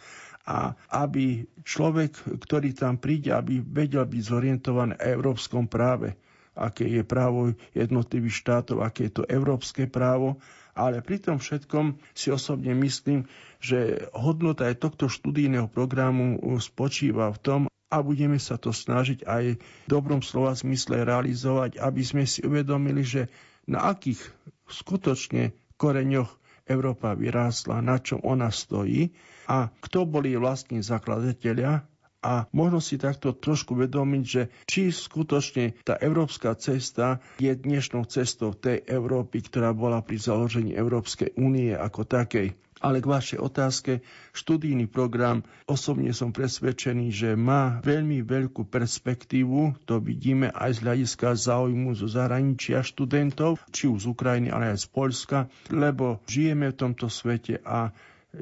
a 0.47 0.71
aby 1.03 1.43
človek, 1.61 2.15
ktorý 2.39 2.71
tam 2.71 2.95
príde, 2.95 3.29
aby 3.29 3.59
vedel 3.59 4.01
byť 4.01 4.21
zorientovaný 4.23 4.95
v 4.95 5.03
európskom 5.11 5.67
práve, 5.67 6.15
aké 6.55 6.87
je 6.87 7.03
právo 7.03 7.51
jednotlivých 7.71 8.39
štátov, 8.39 8.79
aké 8.79 9.11
je 9.11 9.21
to 9.21 9.23
európske 9.27 9.85
právo, 9.85 10.39
ale 10.71 11.03
pri 11.03 11.19
tom 11.19 11.37
všetkom 11.37 11.85
si 12.13 12.31
osobne 12.31 12.71
myslím, 12.73 13.27
že 13.59 14.07
hodnota 14.15 14.65
aj 14.65 14.79
tohto 14.79 15.05
študijného 15.05 15.67
programu 15.67 16.39
spočíva 16.57 17.27
v 17.29 17.39
tom, 17.39 17.61
a 17.87 18.03
budeme 18.03 18.35
sa 18.35 18.59
to 18.59 18.75
snažiť 18.75 19.23
aj 19.23 19.43
v 19.55 19.59
dobrom 19.87 20.19
slova 20.19 20.51
zmysle 20.51 21.07
realizovať, 21.07 21.79
aby 21.79 22.03
sme 22.03 22.27
si 22.27 22.43
uvedomili, 22.43 22.99
že 22.99 23.31
na 23.63 23.87
akých 23.87 24.19
skutočne 24.67 25.55
koreňoch 25.79 26.27
Európa 26.67 27.11
vyrástla, 27.13 27.79
na 27.79 27.97
čom 27.97 28.19
ona 28.21 28.47
stojí 28.47 29.11
a 29.45 29.71
kto 29.77 30.03
boli 30.03 30.35
vlastní 30.35 30.79
zakladatelia 30.79 31.87
a 32.19 32.49
možno 32.51 32.77
si 32.77 32.97
takto 32.97 33.31
trošku 33.31 33.73
vedomiť, 33.73 34.23
že 34.25 34.41
či 34.63 34.89
skutočne 34.89 35.79
tá 35.81 35.95
európska 35.95 36.51
cesta 36.53 37.07
je 37.37 37.49
dnešnou 37.49 38.03
cestou 38.05 38.51
tej 38.51 38.83
Európy, 38.83 39.39
ktorá 39.41 39.71
bola 39.71 40.01
pri 40.01 40.17
založení 40.17 40.73
Európskej 40.73 41.33
únie 41.35 41.71
ako 41.71 42.03
takej. 42.03 42.51
Ale 42.77 43.01
k 43.01 43.09
vašej 43.09 43.39
otázke, 43.41 44.05
študijný 44.31 44.85
program, 44.85 45.41
osobne 45.65 46.13
som 46.13 46.29
presvedčený, 46.29 47.09
že 47.09 47.29
má 47.33 47.81
veľmi 47.81 48.21
veľkú 48.21 48.69
perspektívu, 48.69 49.87
to 49.89 49.97
vidíme 49.97 50.53
aj 50.53 50.77
z 50.77 50.83
hľadiska 50.85 51.33
záujmu 51.33 51.97
zo 51.97 52.05
zahraničia 52.05 52.85
študentov, 52.85 53.57
či 53.73 53.89
už 53.89 54.05
z 54.05 54.11
Ukrajiny, 54.13 54.49
ale 54.53 54.77
aj 54.77 54.85
z 54.85 54.87
Polska, 54.93 55.37
lebo 55.73 56.21
žijeme 56.29 56.69
v 56.69 56.77
tomto 56.77 57.09
svete 57.09 57.57
a 57.65 57.89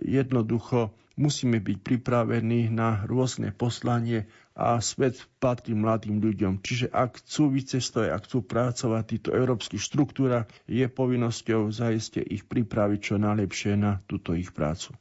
jednoducho 0.03 0.91
musíme 1.15 1.63
byť 1.63 1.77
pripravení 1.79 2.67
na 2.67 3.07
rôzne 3.07 3.55
poslanie 3.55 4.27
a 4.55 4.79
svet 4.79 5.19
patrí 5.37 5.75
mladým 5.75 6.17
ľuďom. 6.17 6.63
Čiže 6.63 6.87
ak 6.87 7.19
chcú 7.19 7.51
vycestovať, 7.51 8.09
ak 8.09 8.21
chcú 8.23 8.39
pracovať 8.41 9.01
v 9.03 9.11
týchto 9.11 9.29
európskych 9.31 9.83
štruktúrach, 9.83 10.47
je 10.65 10.87
povinnosťou 10.87 11.67
zaiste 11.69 12.23
ich 12.23 12.47
pripraviť 12.47 12.99
čo 13.03 13.15
najlepšie 13.19 13.75
na 13.75 13.99
túto 14.07 14.31
ich 14.31 14.49
prácu. 14.49 14.95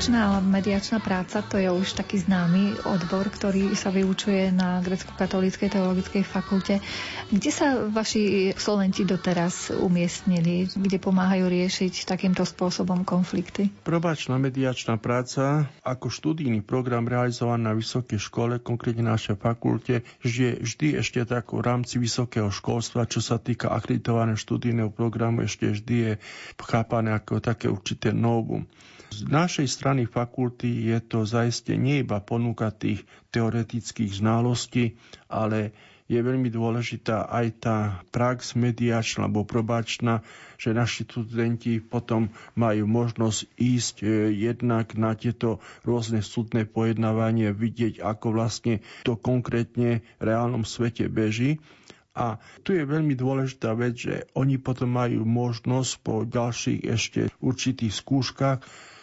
Probačná 0.00 0.32
a 0.32 0.40
mediačná 0.40 0.96
práca 0.96 1.44
to 1.44 1.60
je 1.60 1.68
už 1.68 1.92
taký 1.92 2.24
známy 2.24 2.72
odbor, 2.88 3.28
ktorý 3.28 3.76
sa 3.76 3.92
vyučuje 3.92 4.48
na 4.48 4.80
grecko-katolíckej 4.80 5.76
teologickej 5.76 6.24
fakulte. 6.24 6.80
Kde 7.28 7.50
sa 7.52 7.76
vaši 7.84 8.48
absolventi 8.48 9.04
doteraz 9.04 9.68
umiestnili? 9.68 10.72
Kde 10.72 10.96
pomáhajú 10.96 11.52
riešiť 11.52 12.08
takýmto 12.08 12.48
spôsobom 12.48 13.04
konflikty? 13.04 13.68
Probačná 13.84 14.40
mediačná 14.40 14.96
práca 14.96 15.68
ako 15.84 16.08
študijný 16.08 16.64
program 16.64 17.04
realizovaný 17.04 17.68
na 17.68 17.76
vysokej 17.76 18.24
škole, 18.24 18.56
konkrétne 18.56 19.04
na 19.04 19.20
našej 19.20 19.36
fakulte, 19.36 20.00
je 20.24 20.56
vždy 20.64 20.96
ešte 20.96 21.28
tak 21.28 21.52
v 21.52 21.60
rámci 21.60 22.00
vysokého 22.00 22.48
školstva, 22.48 23.04
čo 23.04 23.20
sa 23.20 23.36
týka 23.36 23.68
akreditovaného 23.68 24.40
študijného 24.40 24.96
programu, 24.96 25.44
ešte 25.44 25.68
vždy 25.68 25.96
je 26.08 26.12
chápané 26.56 27.12
ako 27.12 27.44
také 27.44 27.68
určité 27.68 28.16
novum. 28.16 28.64
Z 29.10 29.26
našej 29.26 29.66
strany 29.66 30.06
fakulty 30.06 30.88
je 30.88 30.98
to 31.02 31.26
zaiste 31.26 31.74
nie 31.74 32.00
iba 32.00 32.22
ponúka 32.22 32.70
tých 32.70 33.02
teoretických 33.34 34.16
znalostí, 34.16 34.94
ale 35.26 35.74
je 36.10 36.18
veľmi 36.18 36.50
dôležitá 36.50 37.30
aj 37.30 37.46
tá 37.62 37.76
prax 38.10 38.58
mediačná 38.58 39.30
alebo 39.30 39.46
probačná, 39.46 40.26
že 40.58 40.74
naši 40.74 41.06
študenti 41.06 41.78
potom 41.78 42.34
majú 42.58 42.90
možnosť 42.90 43.46
ísť 43.54 43.96
e, 44.02 44.06
jednak 44.34 44.98
na 44.98 45.14
tieto 45.14 45.62
rôzne 45.86 46.18
súdne 46.18 46.66
pojednávanie, 46.66 47.54
vidieť, 47.54 48.02
ako 48.02 48.34
vlastne 48.34 48.82
to 49.06 49.14
konkrétne 49.14 50.02
v 50.18 50.22
reálnom 50.22 50.66
svete 50.66 51.06
beží. 51.06 51.62
A 52.10 52.42
tu 52.66 52.74
je 52.74 52.82
veľmi 52.82 53.14
dôležitá 53.14 53.70
vec, 53.78 53.94
že 54.02 54.26
oni 54.34 54.58
potom 54.58 54.90
majú 54.90 55.22
možnosť 55.22 55.92
po 56.02 56.26
ďalších 56.26 56.90
ešte 56.90 57.20
určitých 57.38 57.94
skúškach 57.94 58.58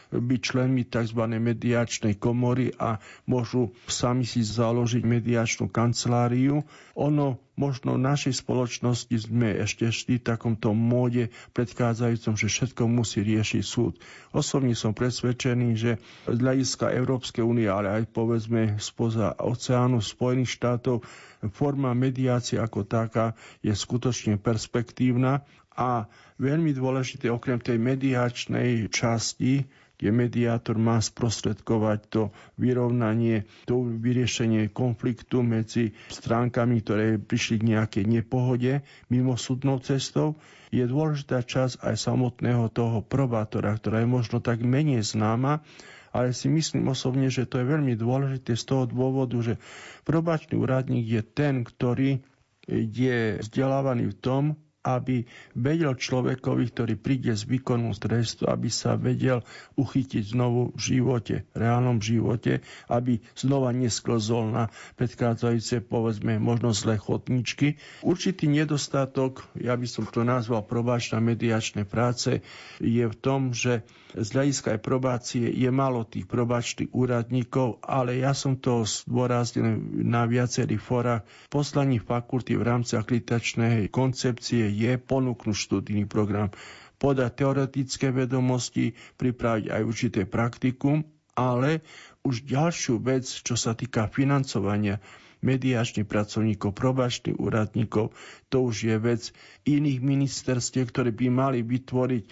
byť 0.09 0.39
členmi 0.41 0.83
tzv. 0.83 1.21
mediačnej 1.27 2.15
komory 2.15 2.71
a 2.75 2.99
môžu 3.25 3.75
sami 3.85 4.23
si 4.23 4.39
založiť 4.39 5.03
mediačnú 5.03 5.67
kanceláriu. 5.67 6.63
Ono 6.93 7.37
možno 7.57 7.97
v 7.97 8.05
našej 8.05 8.37
spoločnosti 8.37 9.11
sme 9.17 9.57
ešte 9.57 9.89
vždy 9.89 10.21
v 10.21 10.27
takomto 10.29 10.71
móde 10.71 11.27
predchádzajúcom, 11.51 12.33
že 12.37 12.47
všetko 12.47 12.83
musí 12.85 13.25
riešiť 13.25 13.63
súd. 13.65 13.97
Osobne 14.31 14.77
som 14.77 14.93
presvedčený, 14.93 15.67
že 15.73 15.91
z 16.23 16.37
hľadiska 16.37 16.93
Európskej 16.93 17.41
únie, 17.41 17.65
ale 17.65 17.89
aj 17.91 18.13
povedzme 18.13 18.77
spoza 18.77 19.33
oceánu 19.35 19.99
Spojených 19.99 20.53
štátov, 20.53 21.01
forma 21.49 21.93
mediácie 21.93 22.57
ako 22.57 22.85
taká 22.85 23.33
je 23.61 23.73
skutočne 23.73 24.37
perspektívna 24.37 25.41
a 25.73 26.09
veľmi 26.37 26.73
dôležité 26.73 27.29
okrem 27.29 27.61
tej 27.61 27.77
mediačnej 27.77 28.89
časti 28.89 29.65
kde 29.97 30.13
mediátor 30.13 30.77
má 30.77 31.01
sprostredkovať 31.01 31.99
to 32.07 32.21
vyrovnanie, 32.61 33.49
to 33.65 33.81
vyriešenie 33.81 34.69
konfliktu 34.69 35.41
medzi 35.41 35.97
stránkami, 36.13 36.85
ktoré 36.85 37.17
prišli 37.17 37.65
k 37.65 37.67
nejakej 37.73 38.05
nepohode 38.05 38.85
mimo 39.09 39.33
súdnou 39.33 39.81
cestou. 39.81 40.37
Je 40.69 40.85
dôležitá 40.85 41.41
časť 41.41 41.81
aj 41.81 41.95
samotného 41.97 42.69
toho 42.69 43.01
probátora, 43.01 43.73
ktorá 43.73 44.05
je 44.05 44.09
možno 44.09 44.37
tak 44.37 44.61
menej 44.61 45.01
známa, 45.01 45.65
ale 46.13 46.33
si 46.33 46.45
myslím 46.45 46.93
osobne, 46.93 47.33
že 47.33 47.49
to 47.49 47.57
je 47.57 47.65
veľmi 47.65 47.97
dôležité 47.97 48.53
z 48.53 48.63
toho 48.69 48.83
dôvodu, 48.85 49.37
že 49.41 49.57
probačný 50.05 50.61
úradník 50.61 51.09
je 51.09 51.21
ten, 51.25 51.65
ktorý 51.65 52.21
je 52.69 53.39
vzdelávaný 53.41 54.11
v 54.11 54.17
tom, 54.19 54.43
aby 54.87 55.27
vedel 55.51 55.91
človekovi, 55.99 56.71
ktorý 56.71 56.95
príde 56.95 57.35
z 57.35 57.43
výkonu 57.43 57.91
trestu, 57.91 58.47
aby 58.47 58.71
sa 58.71 58.95
vedel 58.95 59.43
uchytiť 59.75 60.31
znovu 60.31 60.71
v 60.71 60.79
živote, 60.79 61.35
v 61.51 61.57
reálnom 61.59 61.99
živote, 61.99 62.63
aby 62.87 63.19
znova 63.35 63.75
nesklzol 63.75 64.55
na 64.55 64.71
predchádzajúce, 64.95 65.83
povedzme, 65.83 66.39
možno 66.39 66.71
zlé 66.71 66.95
chotničky. 66.95 67.75
Určitý 67.99 68.47
nedostatok, 68.47 69.43
ja 69.59 69.75
by 69.75 69.87
som 69.89 70.07
to 70.07 70.23
nazval 70.23 70.63
probačná 70.63 71.19
mediačnej 71.19 71.83
práce, 71.83 72.39
je 72.79 73.03
v 73.03 73.15
tom, 73.19 73.51
že 73.51 73.83
z 74.15 74.27
hľadiska 74.31 74.77
aj 74.77 74.79
probácie 74.79 75.45
je 75.51 75.67
málo 75.67 76.07
tých 76.07 76.31
probačných 76.31 76.95
úradníkov, 76.95 77.83
ale 77.83 78.23
ja 78.23 78.31
som 78.31 78.55
to 78.55 78.87
zdôraznil 78.87 79.83
na 79.99 80.23
viacerých 80.23 80.79
forách. 80.79 81.23
Poslaní 81.51 81.99
fakulty 81.99 82.55
v 82.55 82.63
rámci 82.63 82.95
akreditačnej 82.95 83.91
koncepcie 83.91 84.71
je 84.71 84.95
ponúknuť 84.95 85.55
študijný 85.55 86.07
program, 86.07 86.55
podať 86.97 87.31
teoretické 87.35 88.15
vedomosti, 88.15 88.95
pripraviť 89.19 89.65
aj 89.75 89.81
určité 89.83 90.21
praktikum, 90.23 91.03
ale 91.35 91.83
už 92.23 92.47
ďalšiu 92.47 93.03
vec, 93.03 93.27
čo 93.27 93.53
sa 93.59 93.75
týka 93.75 94.07
financovania 94.07 95.03
mediačných 95.37 96.09
pracovníkov, 96.09 96.73
probačných 96.73 97.37
úradníkov, 97.37 98.09
to 98.49 98.57
už 98.65 98.89
je 98.89 98.95
vec 98.97 99.21
iných 99.69 99.99
ministerstiev, 100.01 100.89
ktoré 100.89 101.13
by 101.13 101.27
mali 101.29 101.59
vytvoriť 101.61 102.23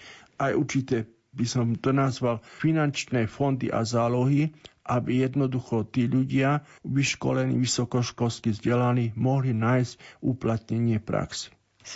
aj 0.42 0.52
určité, 0.52 1.06
by 1.36 1.46
som 1.46 1.76
to 1.76 1.92
nazval, 1.92 2.40
finančné 2.40 3.28
fondy 3.28 3.68
a 3.68 3.84
zálohy, 3.84 4.50
aby 4.88 5.22
jednoducho 5.22 5.84
tí 5.86 6.08
ľudia, 6.08 6.64
vyškolení, 6.86 7.58
vysokoškolsky 7.60 8.54
vzdelaní, 8.56 9.12
mohli 9.18 9.52
nájsť 9.52 10.24
uplatnenie 10.24 10.96
praxi. 11.02 11.52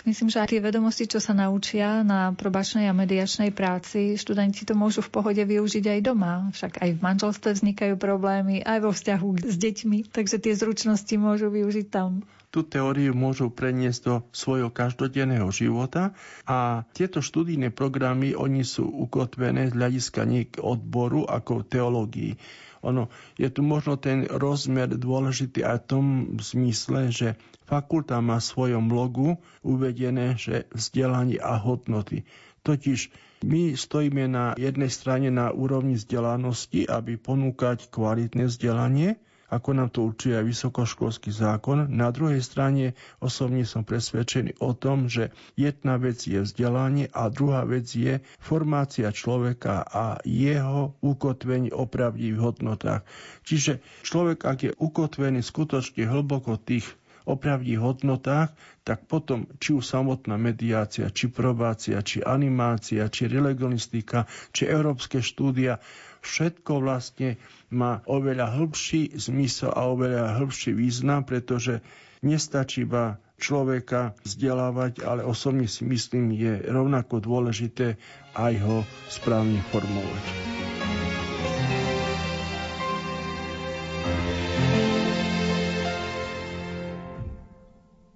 Myslím, 0.07 0.31
že 0.31 0.39
aj 0.39 0.55
tie 0.55 0.63
vedomosti, 0.63 1.03
čo 1.03 1.19
sa 1.19 1.35
naučia 1.35 1.99
na 2.07 2.31
probačnej 2.31 2.87
a 2.87 2.95
mediačnej 2.95 3.51
práci, 3.51 4.15
študenti 4.15 4.63
to 4.63 4.71
môžu 4.71 5.03
v 5.03 5.11
pohode 5.11 5.43
využiť 5.43 5.83
aj 5.83 5.99
doma. 5.99 6.47
Však 6.55 6.79
aj 6.79 6.89
v 6.95 7.03
manželstve 7.03 7.49
vznikajú 7.59 7.99
problémy, 7.99 8.63
aj 8.63 8.87
vo 8.87 8.95
vzťahu 8.95 9.43
s 9.43 9.55
deťmi, 9.59 10.15
takže 10.15 10.39
tie 10.39 10.55
zručnosti 10.55 11.11
môžu 11.19 11.51
využiť 11.51 11.91
tam 11.91 12.23
tú 12.51 12.67
teóriu 12.67 13.15
môžu 13.15 13.47
preniesť 13.47 14.01
do 14.03 14.15
svojho 14.35 14.67
každodenného 14.69 15.47
života 15.55 16.11
a 16.43 16.83
tieto 16.91 17.23
študijné 17.23 17.71
programy, 17.71 18.35
oni 18.35 18.67
sú 18.67 18.83
ukotvené 18.83 19.71
z 19.71 19.79
hľadiska 19.79 20.21
niek 20.27 20.59
odboru 20.59 21.23
ako 21.23 21.63
teológii. 21.63 22.35
Ono, 22.83 23.07
je 23.39 23.47
tu 23.47 23.63
možno 23.63 23.95
ten 23.95 24.27
rozmer 24.27 24.91
dôležitý 24.91 25.63
aj 25.63 25.77
v 25.85 25.87
tom 25.87 26.05
zmysle, 26.41 27.13
že 27.13 27.27
Fakulta 27.69 28.19
má 28.19 28.43
v 28.43 28.49
svojom 28.51 28.91
logu 28.91 29.39
uvedené, 29.63 30.35
že 30.35 30.67
vzdelanie 30.75 31.39
a 31.39 31.55
hodnoty. 31.55 32.27
Totiž 32.67 33.13
my 33.47 33.73
stojíme 33.73 34.27
na 34.27 34.53
jednej 34.59 34.91
strane 34.91 35.31
na 35.31 35.49
úrovni 35.55 35.95
vzdelanosti, 35.95 36.85
aby 36.85 37.15
ponúkať 37.15 37.87
kvalitné 37.89 38.51
vzdelanie, 38.51 39.17
ako 39.51 39.69
nám 39.75 39.91
to 39.91 40.07
určuje 40.07 40.39
aj 40.39 40.47
vysokoškolský 40.47 41.29
zákon. 41.29 41.91
Na 41.91 42.07
druhej 42.09 42.39
strane 42.39 42.95
osobne 43.19 43.67
som 43.67 43.83
presvedčený 43.83 44.57
o 44.57 44.71
tom, 44.71 45.11
že 45.11 45.29
jedna 45.53 45.99
vec 45.99 46.23
je 46.23 46.39
vzdelanie 46.39 47.11
a 47.11 47.27
druhá 47.27 47.67
vec 47.67 47.91
je 47.91 48.17
formácia 48.39 49.11
človeka 49.11 49.83
a 49.83 50.03
jeho 50.23 50.95
ukotvenie 50.99 51.69
o 51.69 51.83
pravdivých 51.83 52.39
hodnotách. 52.39 53.03
Čiže 53.43 53.77
človek, 54.01 54.47
ak 54.47 54.57
je 54.61 54.71
ukotvený 54.73 55.43
skutočne 55.43 56.07
hlboko 56.07 56.55
tých 56.55 56.87
o 57.23 57.37
pravdých 57.37 57.77
hodnotách, 57.77 58.49
tak 58.81 59.05
potom 59.05 59.45
či 59.61 59.77
už 59.77 59.85
samotná 59.85 60.35
mediácia, 60.35 61.07
či 61.07 61.29
probácia, 61.29 62.01
či 62.01 62.25
animácia, 62.25 63.05
či 63.07 63.29
relegionistika, 63.29 64.25
či 64.49 64.65
európske 64.65 65.21
štúdia, 65.21 65.77
všetko 66.21 66.81
vlastne 66.81 67.37
má 67.71 68.03
oveľa 68.05 68.51
hĺbší 68.59 69.15
zmysel 69.15 69.71
a 69.71 69.87
oveľa 69.87 70.37
hĺbší 70.37 70.75
význam, 70.75 71.23
pretože 71.23 71.79
nestačí 72.21 72.83
iba 72.83 73.17
človeka 73.41 74.13
vzdelávať, 74.21 75.01
ale 75.01 75.25
osobne 75.25 75.65
si 75.65 75.87
myslím, 75.87 76.35
je 76.35 76.61
rovnako 76.69 77.17
dôležité 77.23 77.97
aj 78.37 78.53
ho 78.61 78.77
správne 79.09 79.63
formovať. 79.73 80.51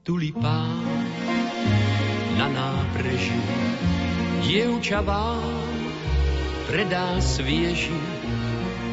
tulipán 0.05 0.85
na 2.37 2.45
nábreží. 2.45 3.41
Dievča 4.45 5.01
vám 5.01 5.41
predá 6.69 7.17
svieži, 7.17 7.97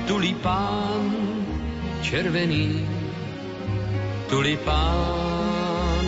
tulipán 0.07 1.03
červený, 2.03 2.85
tulipán, 4.27 6.07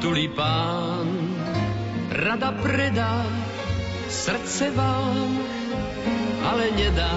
tulipán. 0.00 1.06
Rada 2.14 2.50
predá 2.62 3.26
srdce 4.08 4.70
vám, 4.70 5.38
ale 6.42 6.70
nedá, 6.72 7.14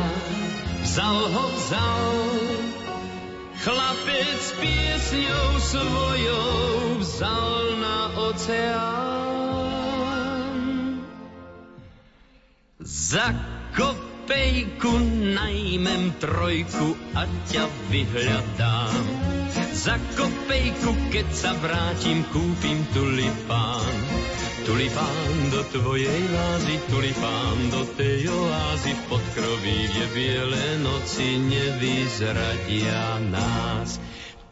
vzal 0.83 1.17
ho, 1.31 1.45
vzal. 1.53 2.11
Chlapec 3.57 4.41
piesňou 4.61 5.49
svojou 5.59 7.01
vzal 7.01 7.81
na 7.81 7.97
oceán. 8.29 8.97
Za 12.83 13.56
kopejku 14.27 14.91
najmem 15.39 16.11
trojku 16.19 16.99
a 17.15 17.23
ťa 17.47 17.63
vyhľadám. 17.87 19.05
Za 19.71 19.95
kopejku, 20.19 20.91
keď 21.15 21.27
sa 21.31 21.55
vrátim, 21.55 22.27
kúpim 22.35 22.83
tulipán. 22.91 23.95
Tulipán 24.67 25.31
do 25.47 25.63
tvojej 25.71 26.27
vázy, 26.27 26.75
tulipán 26.91 27.71
do 27.71 27.87
tej 27.95 28.27
oázy 28.27 28.99
v 28.99 29.01
podkroví, 29.15 29.95
kde 29.95 30.05
biele 30.11 30.65
noci 30.83 31.39
nevyzradia 31.47 33.23
nás. 33.31 33.95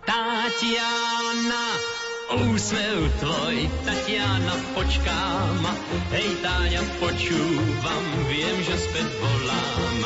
Tatiana, 0.07 1.94
úsmev 2.33 2.99
tvoj, 3.19 3.69
Tatiana, 3.85 4.55
počkám. 4.73 5.61
Hej, 6.09 6.27
Táňa, 6.41 6.81
počúvam, 6.97 8.05
viem, 8.25 8.57
že 8.65 8.75
späť 8.81 9.09
volám. 9.21 9.97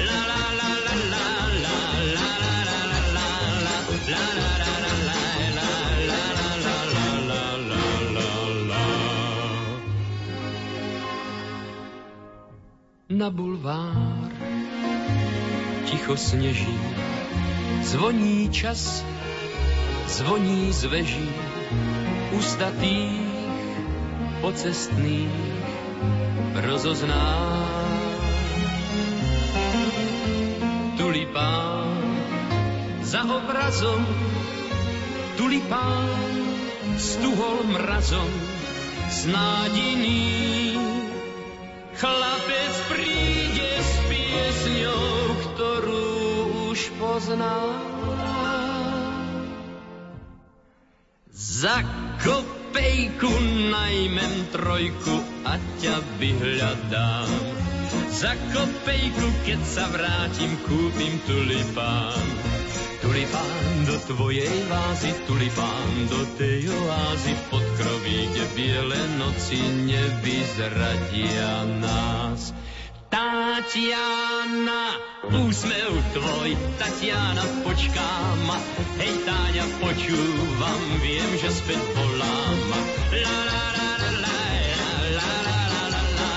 La, 0.00 0.20
la, 0.24 0.42
la, 0.56 0.70
la, 0.80 0.94
la, 0.96 1.28
la, 1.60 1.66
la, 1.66 1.78
la, 2.16 2.28
la, 2.32 2.88
la, 3.12 3.20
la, 3.20 3.36
la, 3.60 3.76
la, 4.16 4.96
la, 5.04 5.12
la. 5.12 5.26
Na 13.06 13.30
bulvár 13.30 14.28
ticho 15.86 16.16
sneží, 16.18 16.78
zvoní 17.82 18.50
čas, 18.50 19.04
zvoní 20.06 20.72
z 20.72 20.84
veží, 20.84 21.30
ustatých, 22.36 23.24
pocestných 24.44 25.32
rozozná. 26.60 27.28
Tulipán 30.96 31.96
za 33.00 33.24
obrazom, 33.24 34.02
tulipán 35.40 36.12
stuhol 37.00 37.64
mrazom, 37.72 38.32
snádiný. 39.08 40.76
Chlapec 41.96 42.74
príde 42.92 43.72
s 43.80 43.92
piesňou, 44.04 45.08
ktorú 45.48 46.08
už 46.76 46.80
pozná. 47.00 47.56
Za 51.32 51.80
kopejku 52.26 53.30
najmem 53.70 54.50
trojku 54.50 55.16
a 55.46 55.54
ťa 55.78 55.96
vyhľadám. 56.18 57.30
Za 58.10 58.34
kopejku, 58.50 59.26
keď 59.46 59.60
sa 59.62 59.86
vrátim, 59.94 60.58
kúpim 60.66 61.22
tulipán. 61.22 62.26
Tulipán 62.98 63.86
do 63.86 63.96
tvojej 64.10 64.56
vázy, 64.66 65.14
tulipán 65.30 65.90
do 66.10 66.20
tej 66.34 66.66
oázy 66.66 67.32
v 67.38 67.42
podkroví, 67.54 68.18
kde 68.34 68.44
biele 68.58 69.00
noci 69.22 69.62
nevyzradia 69.86 71.62
nás. 71.78 72.50
Tatiana, 73.16 74.92
úsmev 75.24 75.92
tvoj, 76.12 76.52
Tatiana, 76.76 77.40
počkám. 77.64 78.44
Hej, 79.00 79.24
Táňa, 79.24 79.64
počúvam, 79.80 80.80
viem, 81.00 81.30
že 81.40 81.48
späť 81.48 81.80
volám. 81.96 82.60
La, 82.68 82.76
la, 83.16 83.40
la, 83.48 83.72
la, 83.72 84.12
la, 84.20 84.20
la, 84.20 84.36
la, 85.16 85.32
la, 85.40 85.92
la, 85.96 85.96
la, 85.96 85.96
la, 85.96 86.28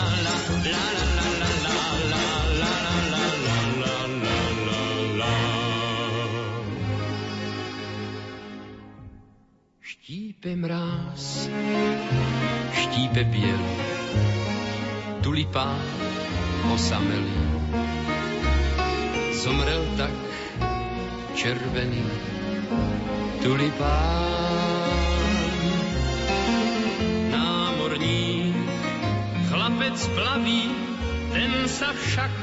la. 5.19 5.35
Štípe 9.83 10.55
mráz, 10.55 11.51
štípe 12.71 13.27
biel, 13.27 13.63
tulipán 15.19 15.83
osamelý. 16.67 17.39
Zomrel 19.39 19.83
tak 19.95 20.11
červený 21.39 22.03
tulipán. 23.39 24.99
Námorník, 27.31 28.55
chlapec 29.47 29.97
plavý, 30.11 30.67
ten 31.31 31.51
sa 31.71 31.95
však 31.95 32.33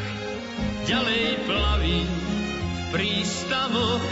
ďalej 0.88 1.24
plaví 1.44 2.00
v 2.08 2.82
prístavoch. 2.96 4.04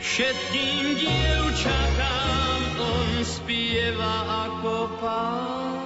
Všetkým 0.00 0.84
dievčatám 0.96 2.60
on 2.78 3.08
spieva 3.26 4.14
ako 4.48 4.74
pán. 5.02 5.79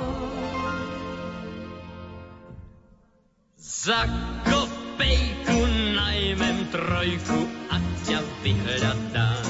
Za 3.85 4.09
kopejku 4.49 5.61
najmem 5.93 6.73
trojku 6.73 7.41
a 7.69 7.77
ťa 8.09 8.25
vyhľadám. 8.41 9.45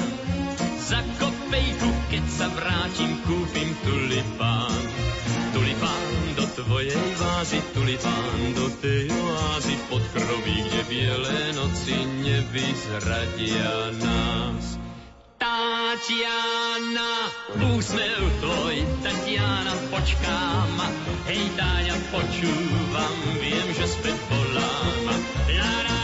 Za 0.75 0.99
kopejku, 1.23 1.87
keď 2.11 2.23
sa 2.27 2.51
vrátim, 2.51 3.15
kúpim 3.23 3.71
tulipán. 3.87 4.83
Tulipán 5.55 6.35
do 6.35 6.51
tvojej 6.51 7.07
vázy, 7.15 7.63
tulipán 7.71 8.39
do 8.59 8.67
tej 8.83 9.07
oázy 9.07 9.79
pod 9.87 10.03
kroví, 10.11 10.67
kde 10.67 10.83
biele 10.91 11.55
noci 11.55 11.95
nevyzradia 12.27 13.95
nás. 14.03 14.84
Tatiana, 15.45 17.29
úsmev 17.69 18.21
tvoj, 18.41 18.81
Tatiana, 19.05 19.77
počkám. 19.93 20.73
Hej, 21.29 21.53
Táňa, 21.53 21.93
počúvam, 22.09 23.17
viem, 23.37 23.67
že 23.77 23.85
späť 23.85 24.17
volám. 24.25 25.05
La, 25.53 25.73
la, 25.85 25.94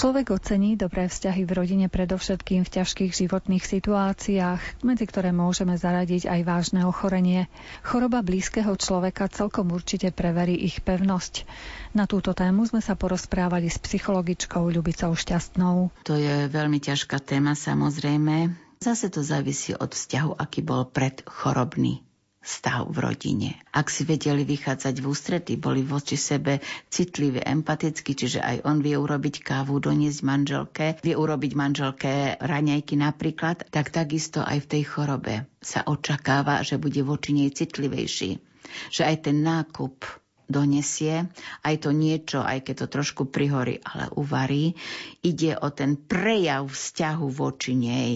Človek 0.00 0.32
ocení 0.32 0.80
dobré 0.80 1.12
vzťahy 1.12 1.44
v 1.44 1.52
rodine 1.60 1.86
predovšetkým 1.92 2.64
v 2.64 2.72
ťažkých 2.72 3.12
životných 3.12 3.60
situáciách, 3.60 4.80
medzi 4.80 5.04
ktoré 5.04 5.28
môžeme 5.28 5.76
zaradiť 5.76 6.24
aj 6.24 6.40
vážne 6.40 6.88
ochorenie. 6.88 7.52
Choroba 7.84 8.24
blízkeho 8.24 8.72
človeka 8.80 9.28
celkom 9.28 9.68
určite 9.76 10.08
preverí 10.08 10.56
ich 10.56 10.80
pevnosť. 10.80 11.44
Na 11.92 12.08
túto 12.08 12.32
tému 12.32 12.64
sme 12.64 12.80
sa 12.80 12.96
porozprávali 12.96 13.68
s 13.68 13.76
psychologičkou 13.76 14.72
Ľubicou 14.72 15.12
Šťastnou. 15.12 15.92
To 16.08 16.16
je 16.16 16.48
veľmi 16.48 16.80
ťažká 16.80 17.20
téma 17.20 17.52
samozrejme. 17.52 18.56
Zase 18.80 19.12
to 19.12 19.20
závisí 19.20 19.76
od 19.76 19.92
vzťahu, 19.92 20.40
aký 20.40 20.64
bol 20.64 20.88
predchorobný 20.88 22.00
stav 22.40 22.88
v 22.88 22.98
rodine. 23.04 23.50
Ak 23.70 23.92
si 23.92 24.08
vedeli 24.08 24.48
vychádzať 24.48 24.94
v 24.96 25.06
ústrety, 25.06 25.52
boli 25.60 25.84
voči 25.84 26.16
sebe 26.16 26.64
citliví, 26.88 27.40
empatickí, 27.44 28.16
čiže 28.16 28.40
aj 28.40 28.56
on 28.64 28.80
vie 28.80 28.96
urobiť 28.96 29.44
kávu, 29.44 29.76
doniesť 29.76 30.20
manželke, 30.24 30.86
vie 31.04 31.14
urobiť 31.14 31.52
manželke 31.52 32.40
raňajky 32.40 32.96
napríklad, 32.96 33.68
tak 33.68 33.92
takisto 33.92 34.40
aj 34.40 34.64
v 34.64 34.70
tej 34.72 34.82
chorobe 34.88 35.34
sa 35.60 35.84
očakáva, 35.84 36.64
že 36.64 36.80
bude 36.80 37.04
voči 37.04 37.36
nej 37.36 37.52
citlivejší. 37.52 38.40
Že 38.88 39.02
aj 39.04 39.16
ten 39.28 39.36
nákup 39.44 40.04
donesie, 40.50 41.30
aj 41.62 41.74
to 41.86 41.94
niečo, 41.94 42.42
aj 42.42 42.66
keď 42.66 42.74
to 42.84 42.86
trošku 43.00 43.30
prihorí, 43.30 43.78
ale 43.86 44.10
uvarí. 44.18 44.74
Ide 45.22 45.56
o 45.62 45.70
ten 45.70 45.94
prejav 45.94 46.66
vzťahu 46.66 47.26
voči 47.30 47.78
nej 47.78 48.10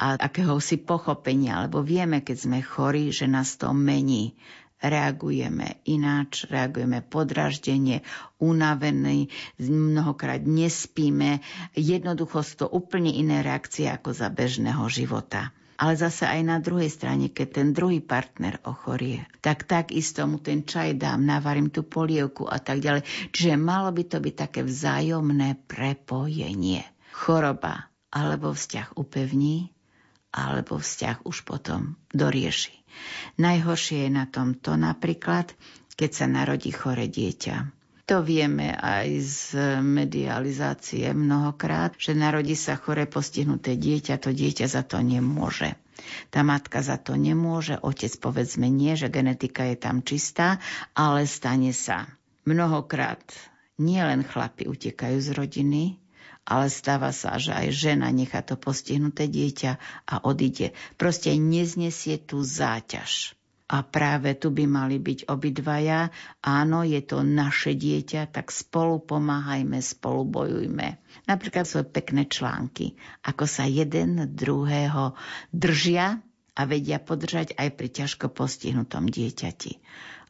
a 0.00 0.16
akéhosi 0.16 0.80
pochopenia, 0.80 1.68
lebo 1.68 1.84
vieme, 1.84 2.24
keď 2.24 2.36
sme 2.48 2.58
chorí, 2.64 3.12
že 3.12 3.28
nás 3.28 3.60
to 3.60 3.70
mení 3.76 4.32
reagujeme 4.84 5.80
ináč, 5.88 6.44
reagujeme 6.44 7.00
podraždenie, 7.00 8.04
unavení, 8.36 9.32
mnohokrát 9.56 10.44
nespíme. 10.44 11.40
Jednoducho 11.72 12.44
sú 12.44 12.54
to 12.60 12.66
úplne 12.68 13.08
iné 13.08 13.40
reakcie 13.40 13.88
ako 13.88 14.12
za 14.12 14.28
bežného 14.28 14.84
života. 14.92 15.56
Ale 15.74 15.98
zase 15.98 16.24
aj 16.24 16.40
na 16.46 16.62
druhej 16.62 16.86
strane, 16.86 17.34
keď 17.34 17.48
ten 17.62 17.68
druhý 17.74 17.98
partner 17.98 18.62
ochorie, 18.62 19.26
tak 19.42 19.66
takisto 19.66 20.22
mu 20.24 20.38
ten 20.38 20.62
čaj 20.62 20.94
dám, 20.94 21.26
navarím 21.26 21.70
tú 21.70 21.82
polievku 21.82 22.46
a 22.46 22.62
tak 22.62 22.78
ďalej. 22.78 23.02
Čiže 23.34 23.58
malo 23.58 23.90
by 23.90 24.02
to 24.06 24.22
byť 24.22 24.34
také 24.34 24.60
vzájomné 24.62 25.58
prepojenie. 25.66 26.86
Choroba 27.14 27.90
alebo 28.14 28.54
vzťah 28.54 28.94
upevní, 28.94 29.74
alebo 30.30 30.78
vzťah 30.78 31.26
už 31.26 31.42
potom 31.42 31.98
dorieši. 32.14 32.74
Najhoršie 33.42 34.06
je 34.06 34.10
na 34.10 34.30
tom 34.30 34.54
to 34.54 34.78
napríklad, 34.78 35.50
keď 35.98 36.10
sa 36.10 36.26
narodí 36.30 36.70
chore 36.70 37.10
dieťa. 37.10 37.83
To 38.04 38.20
vieme 38.20 38.76
aj 38.76 39.08
z 39.24 39.40
medializácie 39.80 41.08
mnohokrát, 41.16 41.96
že 41.96 42.12
narodí 42.12 42.52
sa 42.52 42.76
chore 42.76 43.08
postihnuté 43.08 43.80
dieťa, 43.80 44.20
to 44.20 44.28
dieťa 44.28 44.68
za 44.68 44.84
to 44.84 45.00
nemôže. 45.00 45.72
Tá 46.28 46.44
matka 46.44 46.84
za 46.84 47.00
to 47.00 47.16
nemôže, 47.16 47.80
otec 47.80 48.12
povedzme 48.20 48.68
nie, 48.68 48.92
že 48.92 49.08
genetika 49.08 49.64
je 49.64 49.76
tam 49.80 50.04
čistá, 50.04 50.60
ale 50.92 51.24
stane 51.24 51.72
sa. 51.72 52.04
Mnohokrát 52.44 53.24
nielen 53.80 54.20
chlapi 54.20 54.68
utekajú 54.68 55.16
z 55.24 55.30
rodiny, 55.32 55.96
ale 56.44 56.68
stáva 56.68 57.08
sa, 57.08 57.40
že 57.40 57.56
aj 57.56 57.72
žena 57.72 58.12
nechá 58.12 58.44
to 58.44 58.60
postihnuté 58.60 59.32
dieťa 59.32 59.80
a 60.04 60.14
odíde. 60.28 60.76
Proste 61.00 61.32
neznesie 61.40 62.20
tú 62.20 62.44
záťaž. 62.44 63.32
A 63.74 63.82
práve 63.82 64.38
tu 64.38 64.54
by 64.54 64.70
mali 64.70 65.02
byť 65.02 65.26
obidvaja. 65.26 66.14
Áno, 66.46 66.86
je 66.86 67.02
to 67.02 67.26
naše 67.26 67.74
dieťa, 67.74 68.30
tak 68.30 68.54
spolu 68.54 69.02
pomáhajme, 69.02 69.82
spolu 69.82 70.22
bojujme. 70.22 71.02
Napríklad 71.26 71.66
sú 71.66 71.82
pekné 71.82 72.30
články, 72.30 72.94
ako 73.26 73.50
sa 73.50 73.66
jeden 73.66 74.30
druhého 74.30 75.18
držia 75.50 76.22
a 76.54 76.60
vedia 76.70 77.02
podržať 77.02 77.58
aj 77.58 77.68
pri 77.74 77.88
ťažko 77.90 78.30
postihnutom 78.30 79.10
dieťati. 79.10 79.82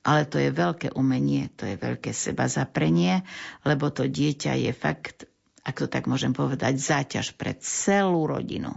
Ale 0.09 0.25
to 0.25 0.41
je 0.41 0.49
veľké 0.49 0.97
umenie, 0.97 1.53
to 1.53 1.69
je 1.69 1.77
veľké 1.77 2.17
seba 2.17 2.49
zaprenie, 2.49 3.29
lebo 3.69 3.93
to 3.93 4.09
dieťa 4.09 4.57
je 4.57 4.73
fakt, 4.73 5.29
ak 5.61 5.85
to 5.85 5.85
tak 5.85 6.09
môžem 6.09 6.33
povedať, 6.33 6.81
záťaž 6.81 7.37
pre 7.37 7.53
celú 7.61 8.25
rodinu 8.25 8.73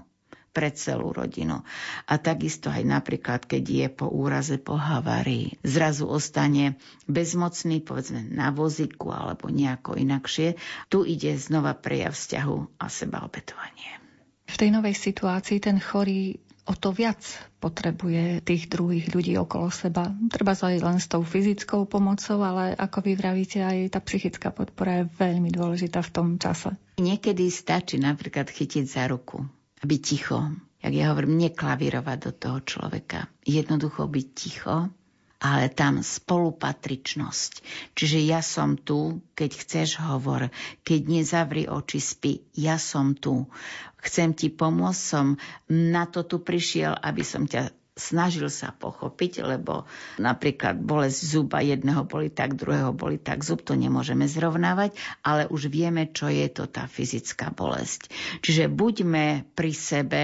pre 0.58 0.74
celú 0.74 1.14
rodinu. 1.14 1.62
A 2.10 2.18
takisto 2.18 2.74
aj 2.74 2.82
napríklad, 2.82 3.45
keď 3.45 3.62
je 3.62 3.88
po 3.93 4.10
úraze, 4.10 4.58
po 4.58 4.74
havárii, 4.74 5.53
zrazu 5.62 6.10
ostane 6.10 6.82
bezmocný, 7.05 7.86
povedzme 7.86 8.26
na 8.26 8.49
vozíku 8.49 9.14
alebo 9.14 9.53
nejako 9.53 10.01
inakšie. 10.01 10.58
Tu 10.89 11.05
ide 11.05 11.38
znova 11.38 11.78
prejav 11.78 12.18
vzťahu 12.18 12.82
a 12.82 12.86
sebaobetovanie. 12.89 14.01
V 14.49 14.55
tej 14.58 14.74
novej 14.74 14.97
situácii 14.97 15.62
ten 15.62 15.78
chorý 15.78 16.41
o 16.66 16.74
to 16.74 16.89
viac 16.89 17.22
potrebuje 17.62 18.41
tých 18.41 18.66
druhých 18.66 19.14
ľudí 19.14 19.38
okolo 19.38 19.70
seba. 19.70 20.10
Treba 20.34 20.58
sa 20.58 20.74
aj 20.74 20.82
len 20.82 20.97
s 20.97 21.05
tou 21.05 21.22
fyzickou 21.22 21.86
pomocou, 21.86 22.41
ale 22.41 22.74
ako 22.74 23.05
vy 23.05 23.14
vravíte, 23.14 23.62
aj 23.62 23.93
tá 23.93 23.99
psychická 24.01 24.49
podpora 24.49 25.05
je 25.05 25.14
veľmi 25.22 25.53
dôležitá 25.53 26.01
v 26.01 26.12
tom 26.12 26.28
čase. 26.41 26.74
Niekedy 26.97 27.45
stačí 27.53 28.01
napríklad 28.01 28.49
chytiť 28.49 28.84
za 28.89 29.05
ruku 29.05 29.45
byť 29.84 30.02
ticho. 30.02 30.40
Jak 30.78 30.94
ja 30.94 31.10
hovorím, 31.12 31.42
neklavírovať 31.42 32.18
do 32.22 32.32
toho 32.32 32.60
človeka. 32.62 33.28
Jednoducho 33.44 34.06
byť 34.06 34.28
ticho, 34.38 34.94
ale 35.38 35.70
tam 35.70 36.02
spolupatričnosť. 36.02 37.52
Čiže 37.94 38.20
ja 38.26 38.42
som 38.42 38.78
tu, 38.78 39.22
keď 39.38 39.52
chceš 39.54 40.02
hovor, 40.02 40.50
keď 40.82 41.00
nezavri 41.06 41.70
oči, 41.70 42.00
spí, 42.02 42.34
ja 42.58 42.82
som 42.82 43.14
tu. 43.14 43.46
Chcem 44.02 44.34
ti 44.34 44.50
pomôcť, 44.50 45.02
som 45.02 45.38
na 45.70 46.10
to 46.10 46.26
tu 46.26 46.42
prišiel, 46.42 46.94
aby 46.98 47.22
som 47.22 47.46
ťa 47.46 47.74
snažil 47.98 48.48
sa 48.48 48.72
pochopiť, 48.72 49.43
lebo 49.43 49.89
napríklad 50.22 50.80
bolesť 50.80 51.20
zuba 51.20 51.60
jedného 51.66 52.06
boli 52.06 52.30
tak, 52.32 52.56
druhého 52.56 52.93
boli 52.93 53.18
tak, 53.18 53.43
zub 53.43 53.66
to 53.66 53.74
nemôžeme 53.74 54.30
zrovnávať, 54.30 54.95
ale 55.26 55.50
už 55.50 55.68
vieme, 55.68 56.08
čo 56.08 56.30
je 56.30 56.48
to 56.48 56.70
tá 56.70 56.86
fyzická 56.86 57.52
bolesť. 57.52 58.14
Čiže 58.45 58.70
buďme 58.70 59.50
pri 59.58 59.72
sebe, 59.74 60.24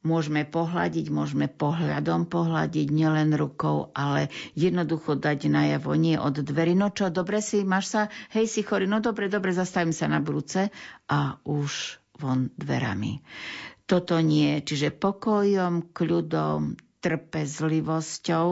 môžeme 0.00 0.48
pohľadiť, 0.48 1.12
môžeme 1.12 1.46
pohľadom 1.50 2.24
pohľadiť, 2.24 2.86
nielen 2.88 3.36
rukou, 3.36 3.92
ale 3.92 4.32
jednoducho 4.56 5.20
dať 5.20 5.52
najavo, 5.52 5.92
nie 5.92 6.16
od 6.16 6.40
dverí. 6.40 6.72
No 6.72 6.88
čo, 6.88 7.12
dobre 7.12 7.44
si, 7.44 7.60
máš 7.66 7.92
sa, 7.92 8.02
hej, 8.32 8.48
si 8.48 8.64
chorý, 8.64 8.88
no 8.88 9.04
dobre, 9.04 9.28
dobre, 9.28 9.52
zastavím 9.52 9.92
sa 9.92 10.08
na 10.08 10.24
brúce 10.24 10.72
a 11.10 11.36
už 11.44 12.00
von 12.16 12.48
dverami. 12.56 13.20
Toto 13.84 14.22
nie, 14.22 14.62
čiže 14.62 14.94
pokojom, 14.94 15.90
kľudom, 15.90 16.78
trpezlivosťou 17.00 18.48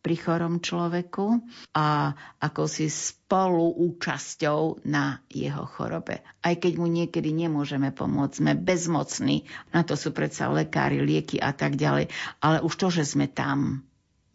pri 0.00 0.16
chorom 0.16 0.64
človeku 0.64 1.44
a 1.76 2.16
ako 2.40 2.64
si 2.64 2.88
spoluúčasťou 2.88 4.88
na 4.88 5.20
jeho 5.28 5.68
chorobe. 5.68 6.24
Aj 6.40 6.56
keď 6.56 6.80
mu 6.80 6.88
niekedy 6.88 7.36
nemôžeme 7.36 7.92
pomôcť, 7.92 8.40
sme 8.40 8.52
bezmocní, 8.56 9.44
na 9.76 9.84
to 9.84 10.00
sú 10.00 10.16
predsa 10.16 10.48
lekári, 10.48 11.04
lieky 11.04 11.36
a 11.36 11.52
tak 11.52 11.76
ďalej, 11.76 12.08
ale 12.40 12.64
už 12.64 12.72
to, 12.80 12.88
že 12.88 13.12
sme 13.12 13.28
tam, 13.28 13.84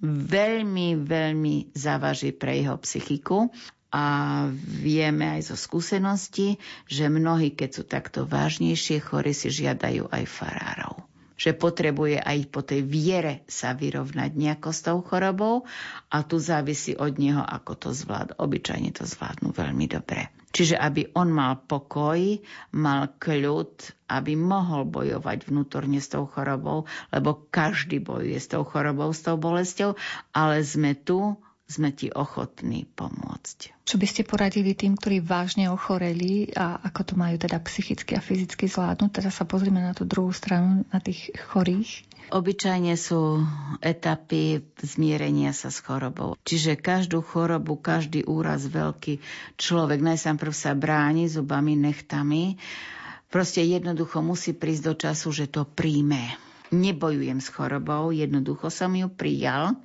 veľmi, 0.05 1.01
veľmi 1.01 1.73
závaží 1.73 2.29
pre 2.29 2.61
jeho 2.61 2.77
psychiku. 2.85 3.49
A 3.95 4.03
vieme 4.59 5.39
aj 5.39 5.49
zo 5.49 5.55
skúsenosti, 5.55 6.59
že 6.83 7.07
mnohí, 7.07 7.55
keď 7.55 7.69
sú 7.71 7.83
takto 7.87 8.27
vážnejšie 8.27 8.99
chorí, 8.99 9.31
si 9.31 9.47
žiadajú 9.47 10.11
aj 10.11 10.23
farárov 10.27 11.14
že 11.35 11.51
potrebuje 11.51 12.19
aj 12.19 12.39
po 12.47 12.63
tej 12.63 12.81
viere 12.83 13.43
sa 13.45 13.75
vyrovnať 13.75 14.31
nejako 14.35 14.69
s 14.71 14.79
tou 14.83 14.97
chorobou 15.03 15.67
a 16.07 16.23
tu 16.23 16.39
závisí 16.39 16.95
od 16.95 17.19
neho, 17.19 17.43
ako 17.43 17.75
to 17.75 17.89
zvlád. 17.91 18.39
Obyčajne 18.39 18.95
to 18.95 19.03
zvládnu 19.03 19.51
veľmi 19.51 19.85
dobre. 19.91 20.31
Čiže 20.55 20.79
aby 20.79 21.11
on 21.19 21.35
mal 21.35 21.59
pokoj, 21.59 22.39
mal 22.71 23.11
kľud, 23.19 23.75
aby 24.07 24.39
mohol 24.39 24.87
bojovať 24.87 25.51
vnútorne 25.51 25.99
s 25.99 26.07
tou 26.07 26.23
chorobou, 26.23 26.87
lebo 27.11 27.43
každý 27.51 27.99
bojuje 27.99 28.39
s 28.39 28.47
tou 28.47 28.63
chorobou, 28.63 29.11
s 29.11 29.19
tou 29.19 29.35
bolesťou, 29.35 29.99
ale 30.31 30.63
sme 30.63 30.95
tu 30.95 31.35
sme 31.65 31.89
ti 31.89 32.13
ochotní 32.13 32.85
pomôcť. 32.93 33.73
Čo 33.85 33.97
by 33.97 34.05
ste 34.05 34.21
poradili 34.21 34.77
tým, 34.77 34.93
ktorí 34.93 35.17
vážne 35.21 35.73
ochoreli 35.73 36.53
a 36.53 36.77
ako 36.77 37.01
to 37.01 37.13
majú 37.17 37.41
teda 37.41 37.57
psychicky 37.65 38.13
a 38.13 38.21
fyzicky 38.21 38.69
zvládnuť? 38.69 39.09
Teda 39.09 39.33
sa 39.33 39.49
pozrieme 39.49 39.81
na 39.81 39.97
tú 39.97 40.05
druhú 40.05 40.29
stranu, 40.29 40.85
na 40.93 40.99
tých 41.01 41.33
chorých. 41.49 42.05
Obyčajne 42.33 42.93
sú 42.97 43.41
etapy 43.85 44.65
zmierenia 44.81 45.53
sa 45.53 45.69
s 45.69 45.81
chorobou. 45.81 46.33
Čiže 46.41 46.77
každú 46.77 47.21
chorobu, 47.21 47.77
každý 47.77 48.25
úraz 48.25 48.65
veľký 48.65 49.21
človek 49.57 50.01
najsám 50.01 50.41
prv 50.41 50.53
sa 50.53 50.73
bráni 50.73 51.29
zubami, 51.29 51.77
nechtami. 51.77 52.57
Proste 53.29 53.61
jednoducho 53.61 54.21
musí 54.25 54.57
prísť 54.57 54.83
do 54.85 54.93
času, 54.97 55.29
že 55.33 55.45
to 55.49 55.65
príjme 55.65 56.33
nebojujem 56.73 57.37
s 57.37 57.53
chorobou, 57.53 58.09
jednoducho 58.09 58.73
som 58.73 58.91
ju 58.97 59.05
prijal, 59.05 59.77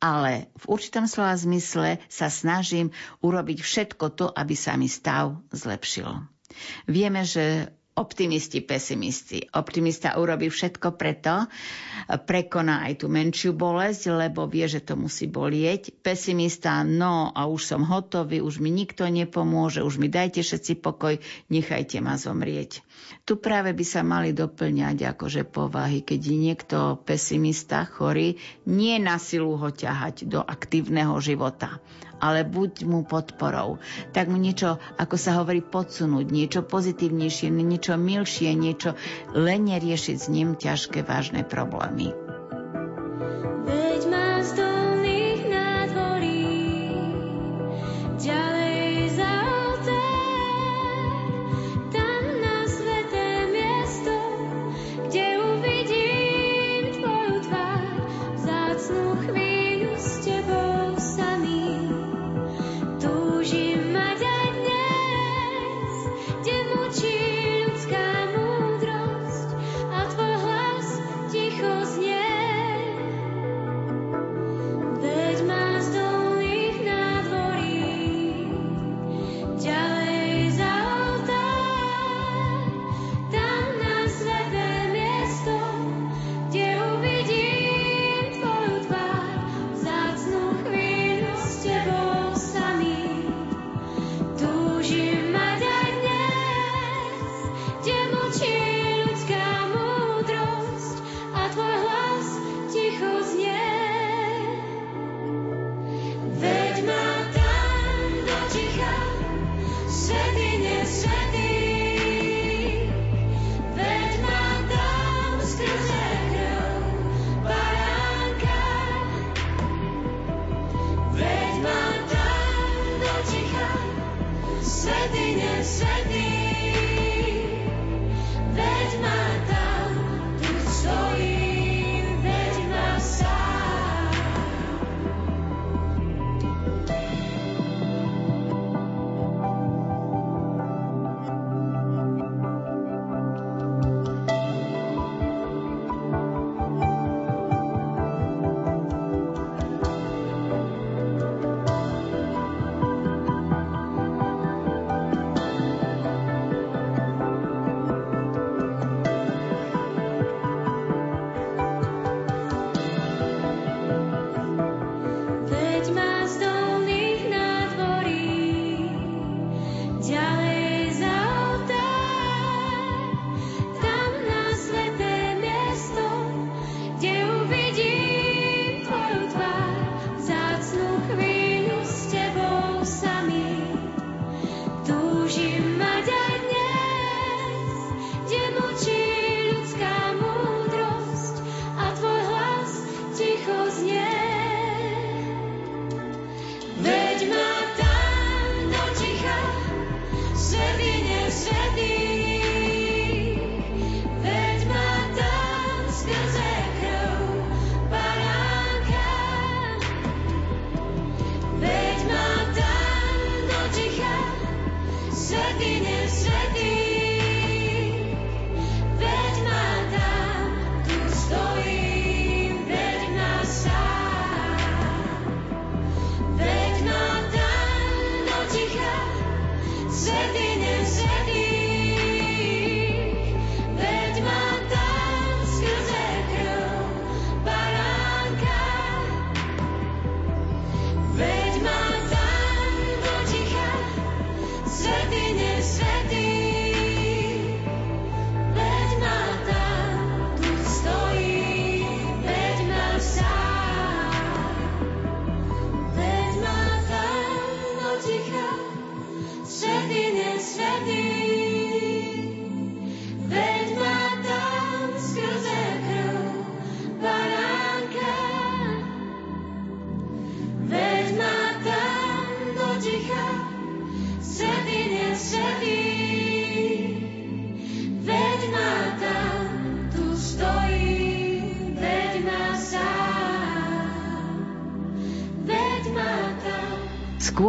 ale 0.00 0.48
v 0.56 0.64
určitom 0.72 1.04
slova 1.04 1.36
zmysle 1.36 2.00
sa 2.08 2.32
snažím 2.32 2.90
urobiť 3.20 3.58
všetko 3.60 4.06
to, 4.16 4.26
aby 4.32 4.56
sa 4.56 4.74
mi 4.74 4.88
stav 4.88 5.36
zlepšil. 5.52 6.08
Vieme, 6.88 7.22
že 7.22 7.70
optimisti, 8.00 8.64
pesimisti. 8.64 9.44
Optimista 9.52 10.16
urobí 10.16 10.48
všetko 10.48 10.96
preto, 10.96 11.44
prekoná 12.24 12.88
aj 12.88 13.04
tú 13.04 13.06
menšiu 13.12 13.52
bolesť, 13.52 14.16
lebo 14.16 14.48
vie, 14.48 14.64
že 14.64 14.80
to 14.80 14.96
musí 14.96 15.28
bolieť. 15.28 15.92
Pesimista, 16.00 16.80
no 16.80 17.28
a 17.36 17.44
už 17.44 17.76
som 17.76 17.84
hotový, 17.84 18.40
už 18.40 18.64
mi 18.64 18.72
nikto 18.72 19.04
nepomôže, 19.04 19.84
už 19.84 20.00
mi 20.00 20.08
dajte 20.08 20.40
všetci 20.40 20.80
pokoj, 20.80 21.20
nechajte 21.52 22.00
ma 22.00 22.16
zomrieť. 22.16 22.80
Tu 23.24 23.38
práve 23.38 23.70
by 23.70 23.84
sa 23.86 24.02
mali 24.02 24.34
doplňať 24.34 25.14
akože 25.14 25.46
povahy, 25.46 26.02
keď 26.02 26.20
je 26.20 26.36
niekto 26.36 26.78
pesimista, 27.04 27.86
chorý, 27.86 28.40
nie 28.66 28.98
na 28.98 29.20
silu 29.20 29.54
ho 29.54 29.68
ťahať 29.70 30.26
do 30.26 30.40
aktívneho 30.42 31.14
života, 31.22 31.78
ale 32.18 32.42
buď 32.42 32.84
mu 32.88 33.06
podporou. 33.06 33.78
Tak 34.10 34.26
mu 34.26 34.36
niečo, 34.36 34.82
ako 34.98 35.16
sa 35.20 35.38
hovorí, 35.38 35.62
podsunúť, 35.62 36.26
niečo 36.28 36.60
pozitívnejšie, 36.66 37.52
niečo 37.52 37.94
milšie, 37.94 38.50
niečo 38.56 38.98
len 39.36 39.70
neriešiť 39.70 40.16
s 40.16 40.26
ním 40.26 40.58
ťažké, 40.58 41.06
vážne 41.06 41.46
problémy. 41.46 42.39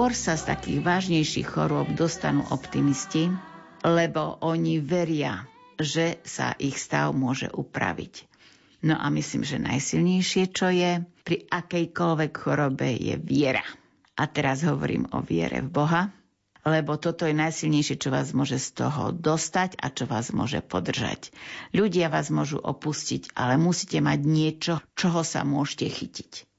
Skôr 0.01 0.17
sa 0.17 0.33
z 0.33 0.49
takých 0.49 0.81
vážnejších 0.81 1.45
chorôb 1.45 1.93
dostanú 1.93 2.41
optimisti, 2.49 3.29
lebo 3.85 4.33
oni 4.41 4.81
veria, 4.81 5.45
že 5.77 6.17
sa 6.25 6.57
ich 6.57 6.81
stav 6.81 7.13
môže 7.13 7.53
upraviť. 7.53 8.25
No 8.81 8.97
a 8.97 9.13
myslím, 9.13 9.45
že 9.45 9.61
najsilnejšie, 9.61 10.43
čo 10.57 10.73
je 10.73 11.05
pri 11.21 11.45
akejkoľvek 11.45 12.33
chorobe, 12.33 12.97
je 12.97 13.13
viera. 13.21 13.61
A 14.17 14.25
teraz 14.25 14.65
hovorím 14.65 15.05
o 15.13 15.21
viere 15.21 15.61
v 15.61 15.69
Boha, 15.69 16.09
lebo 16.65 16.97
toto 16.97 17.29
je 17.29 17.37
najsilnejšie, 17.37 18.01
čo 18.01 18.09
vás 18.09 18.33
môže 18.33 18.57
z 18.57 18.81
toho 18.81 19.13
dostať 19.13 19.77
a 19.77 19.93
čo 19.93 20.09
vás 20.09 20.33
môže 20.33 20.65
podržať. 20.65 21.29
Ľudia 21.77 22.09
vás 22.09 22.33
môžu 22.33 22.57
opustiť, 22.57 23.37
ale 23.37 23.61
musíte 23.61 24.01
mať 24.01 24.19
niečo, 24.25 24.73
čoho 24.97 25.21
sa 25.21 25.45
môžete 25.45 25.93
chytiť. 25.93 26.50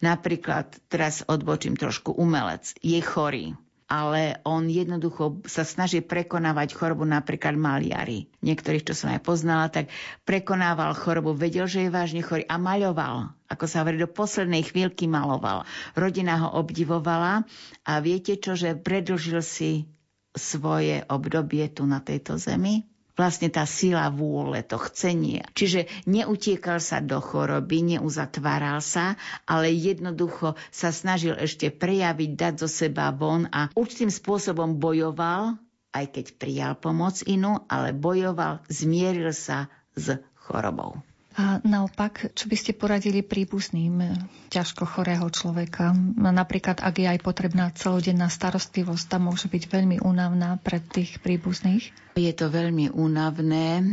Napríklad, 0.00 0.76
teraz 0.90 1.24
odbočím 1.26 1.76
trošku, 1.76 2.14
umelec 2.14 2.76
je 2.80 3.00
chorý 3.02 3.56
ale 3.86 4.42
on 4.42 4.66
jednoducho 4.66 5.46
sa 5.46 5.62
snaží 5.62 6.02
prekonávať 6.02 6.74
chorobu 6.74 7.06
napríklad 7.06 7.54
maliari. 7.54 8.26
Niektorých, 8.42 8.82
čo 8.82 8.94
som 8.98 9.14
aj 9.14 9.22
poznala, 9.22 9.70
tak 9.70 9.94
prekonával 10.26 10.98
chorobu, 10.98 11.38
vedel, 11.38 11.70
že 11.70 11.86
je 11.86 11.94
vážne 11.94 12.22
chorý 12.26 12.42
a 12.50 12.58
maľoval. 12.58 13.30
Ako 13.46 13.64
sa 13.70 13.86
hovorí, 13.86 14.02
do 14.02 14.10
poslednej 14.10 14.66
chvíľky 14.66 15.06
maloval. 15.06 15.62
Rodina 15.94 16.42
ho 16.42 16.58
obdivovala 16.58 17.46
a 17.86 17.92
viete 18.02 18.34
čo, 18.34 18.58
že 18.58 18.74
predlžil 18.74 19.38
si 19.38 19.86
svoje 20.34 21.06
obdobie 21.06 21.70
tu 21.70 21.86
na 21.86 22.02
tejto 22.02 22.42
zemi? 22.42 22.95
Vlastne 23.16 23.48
tá 23.48 23.64
sila 23.64 24.12
vôle, 24.12 24.60
to 24.62 24.76
chcenie. 24.76 25.42
Čiže 25.56 25.88
neutiekal 26.04 26.78
sa 26.78 27.00
do 27.00 27.18
choroby, 27.18 27.96
neuzatváral 27.96 28.84
sa, 28.84 29.16
ale 29.48 29.72
jednoducho 29.72 30.54
sa 30.68 30.92
snažil 30.92 31.34
ešte 31.34 31.72
prejaviť, 31.72 32.30
dať 32.36 32.54
zo 32.60 32.68
seba 32.68 33.10
von 33.10 33.48
a 33.50 33.72
určitým 33.72 34.12
spôsobom 34.12 34.76
bojoval, 34.76 35.56
aj 35.96 36.04
keď 36.12 36.26
prijal 36.36 36.72
pomoc 36.76 37.24
inú, 37.24 37.64
ale 37.72 37.96
bojoval, 37.96 38.60
zmieril 38.68 39.32
sa 39.32 39.72
s 39.96 40.20
chorobou. 40.36 41.00
A 41.36 41.60
naopak, 41.60 42.32
čo 42.32 42.48
by 42.48 42.56
ste 42.56 42.72
poradili 42.72 43.20
príbuzným 43.20 43.94
e, 44.00 44.08
ťažko 44.48 44.88
chorého 44.88 45.28
človeka? 45.28 45.92
Napríklad, 46.16 46.80
ak 46.80 46.96
je 46.96 47.12
aj 47.12 47.20
potrebná 47.20 47.68
celodenná 47.76 48.32
starostlivosť, 48.32 49.04
tam 49.04 49.28
môže 49.28 49.52
byť 49.52 49.68
veľmi 49.68 49.96
únavná 50.00 50.56
pre 50.64 50.80
tých 50.80 51.20
príbuzných? 51.20 51.92
Je 52.16 52.32
to 52.32 52.48
veľmi 52.48 52.88
únavné 52.88 53.84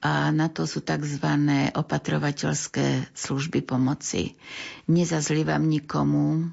a 0.00 0.32
na 0.32 0.48
to 0.48 0.64
sú 0.64 0.80
tzv. 0.80 1.28
opatrovateľské 1.76 3.12
služby 3.12 3.60
pomoci. 3.60 4.32
Nezazlívam 4.88 5.68
nikomu, 5.68 6.48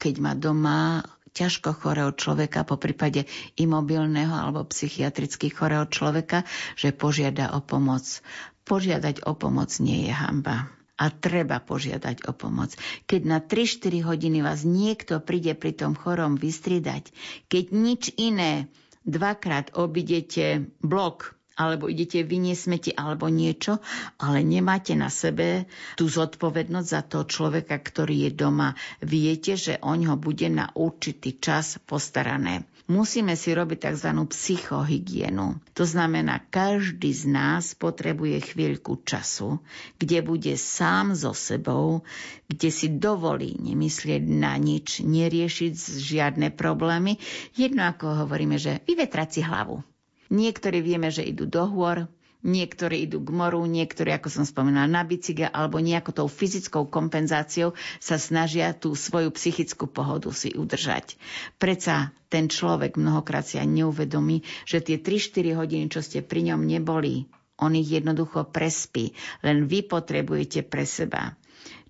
keď 0.00 0.14
má 0.16 0.32
doma 0.32 1.04
ťažko 1.34 1.74
chorého 1.76 2.14
človeka, 2.14 2.62
po 2.62 2.78
prípade 2.78 3.26
imobilného 3.58 4.32
alebo 4.32 4.64
psychiatricky 4.70 5.50
chorého 5.50 5.84
človeka, 5.90 6.46
že 6.78 6.94
požiada 6.94 7.52
o 7.52 7.60
pomoc. 7.60 8.22
Požiadať 8.64 9.28
o 9.28 9.36
pomoc 9.36 9.70
nie 9.80 10.08
je 10.08 10.12
hamba 10.12 10.72
a 10.94 11.10
treba 11.10 11.58
požiadať 11.58 12.24
o 12.30 12.32
pomoc. 12.32 12.74
Keď 13.10 13.20
na 13.26 13.38
3-4 13.42 14.06
hodiny 14.06 14.40
vás 14.46 14.62
niekto 14.62 15.18
príde 15.18 15.58
pri 15.58 15.74
tom 15.74 15.98
chorom 15.98 16.38
vystriedať, 16.38 17.10
keď 17.50 17.64
nič 17.74 18.02
iné 18.14 18.70
dvakrát 19.04 19.74
obidete 19.76 20.70
blok 20.80 21.34
alebo 21.54 21.86
idete 21.86 22.26
vyniesť 22.26 22.62
smeti 22.66 22.90
alebo 22.90 23.30
niečo, 23.30 23.78
ale 24.18 24.42
nemáte 24.42 24.98
na 24.98 25.06
sebe 25.06 25.70
tú 25.94 26.10
zodpovednosť 26.10 26.88
za 26.88 27.00
toho 27.06 27.24
človeka, 27.30 27.78
ktorý 27.78 28.26
je 28.26 28.30
doma. 28.34 28.74
Viete, 28.98 29.54
že 29.54 29.78
oň 29.78 30.10
ho 30.10 30.16
bude 30.18 30.50
na 30.50 30.74
určitý 30.74 31.38
čas 31.38 31.78
postarané. 31.86 32.66
Musíme 32.84 33.32
si 33.32 33.56
robiť 33.56 33.80
tzv. 33.80 34.12
psychohygienu. 34.28 35.56
To 35.72 35.84
znamená, 35.88 36.44
každý 36.52 37.16
z 37.16 37.24
nás 37.24 37.72
potrebuje 37.72 38.52
chvíľku 38.52 39.00
času, 39.08 39.56
kde 39.96 40.20
bude 40.20 40.52
sám 40.60 41.16
so 41.16 41.32
sebou, 41.32 42.04
kde 42.44 42.68
si 42.68 42.92
dovolí 42.92 43.56
nemyslieť 43.56 44.22
na 44.28 44.60
nič, 44.60 45.00
neriešiť 45.00 45.72
žiadne 45.96 46.52
problémy. 46.52 47.16
Jedno 47.56 47.88
ako 47.88 48.28
hovoríme, 48.28 48.60
že 48.60 48.84
vyvetrať 48.84 49.28
si 49.32 49.40
hlavu. 49.40 49.80
Niektorí 50.28 50.84
vieme, 50.84 51.08
že 51.08 51.24
idú 51.24 51.48
do 51.48 51.64
hôr, 51.64 52.04
Niektorí 52.44 53.08
idú 53.08 53.24
k 53.24 53.32
moru, 53.32 53.64
niektorí, 53.64 54.12
ako 54.12 54.28
som 54.28 54.44
spomínala, 54.44 54.84
na 54.84 55.00
bicykel 55.00 55.48
alebo 55.48 55.80
nejakou 55.80 56.12
tou 56.12 56.28
fyzickou 56.28 56.92
kompenzáciou 56.92 57.72
sa 58.04 58.20
snažia 58.20 58.76
tú 58.76 58.92
svoju 58.92 59.32
psychickú 59.32 59.88
pohodu 59.88 60.28
si 60.28 60.52
udržať. 60.52 61.16
Preca 61.56 62.12
ten 62.28 62.52
človek 62.52 63.00
mnohokrát 63.00 63.48
si 63.48 63.56
aj 63.56 63.64
neuvedomí, 63.64 64.44
že 64.68 64.84
tie 64.84 65.00
3-4 65.00 65.56
hodiny, 65.56 65.84
čo 65.88 66.04
ste 66.04 66.20
pri 66.20 66.52
ňom 66.52 66.68
neboli, 66.68 67.24
on 67.56 67.72
ich 67.72 67.88
jednoducho 67.88 68.52
prespí. 68.52 69.16
Len 69.40 69.64
vy 69.64 69.88
potrebujete 69.88 70.68
pre 70.68 70.84
seba. 70.84 71.32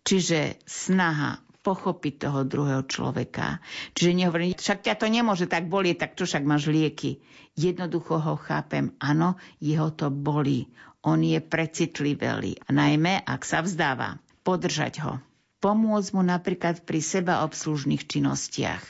Čiže 0.05 0.63
snaha 0.69 1.44
pochopiť 1.65 2.29
toho 2.29 2.45
druhého 2.45 2.85
človeka. 2.85 3.65
Čiže 3.97 4.13
nehovorím, 4.13 4.53
však 4.53 4.85
ťa 4.85 4.95
to 5.01 5.09
nemôže 5.09 5.49
tak 5.49 5.73
bolieť, 5.73 6.05
tak 6.05 6.11
čo 6.21 6.29
však 6.29 6.45
máš 6.45 6.69
lieky. 6.69 7.25
Jednoducho 7.57 8.21
ho 8.21 8.37
chápem, 8.37 8.93
áno, 9.01 9.41
jeho 9.59 9.89
to 9.97 10.13
bolí. 10.13 10.69
On 11.01 11.17
je 11.17 11.41
precitlivelý, 11.41 12.61
najmä 12.69 13.25
ak 13.25 13.43
sa 13.43 13.65
vzdáva. 13.65 14.21
Podržať 14.45 15.01
ho 15.01 15.17
pomôcť 15.65 16.13
mu 16.13 16.21
napríklad 16.21 16.85
pri 16.85 17.01
seba 17.01 17.41
obslužných 17.41 18.05
činnostiach. 18.05 18.85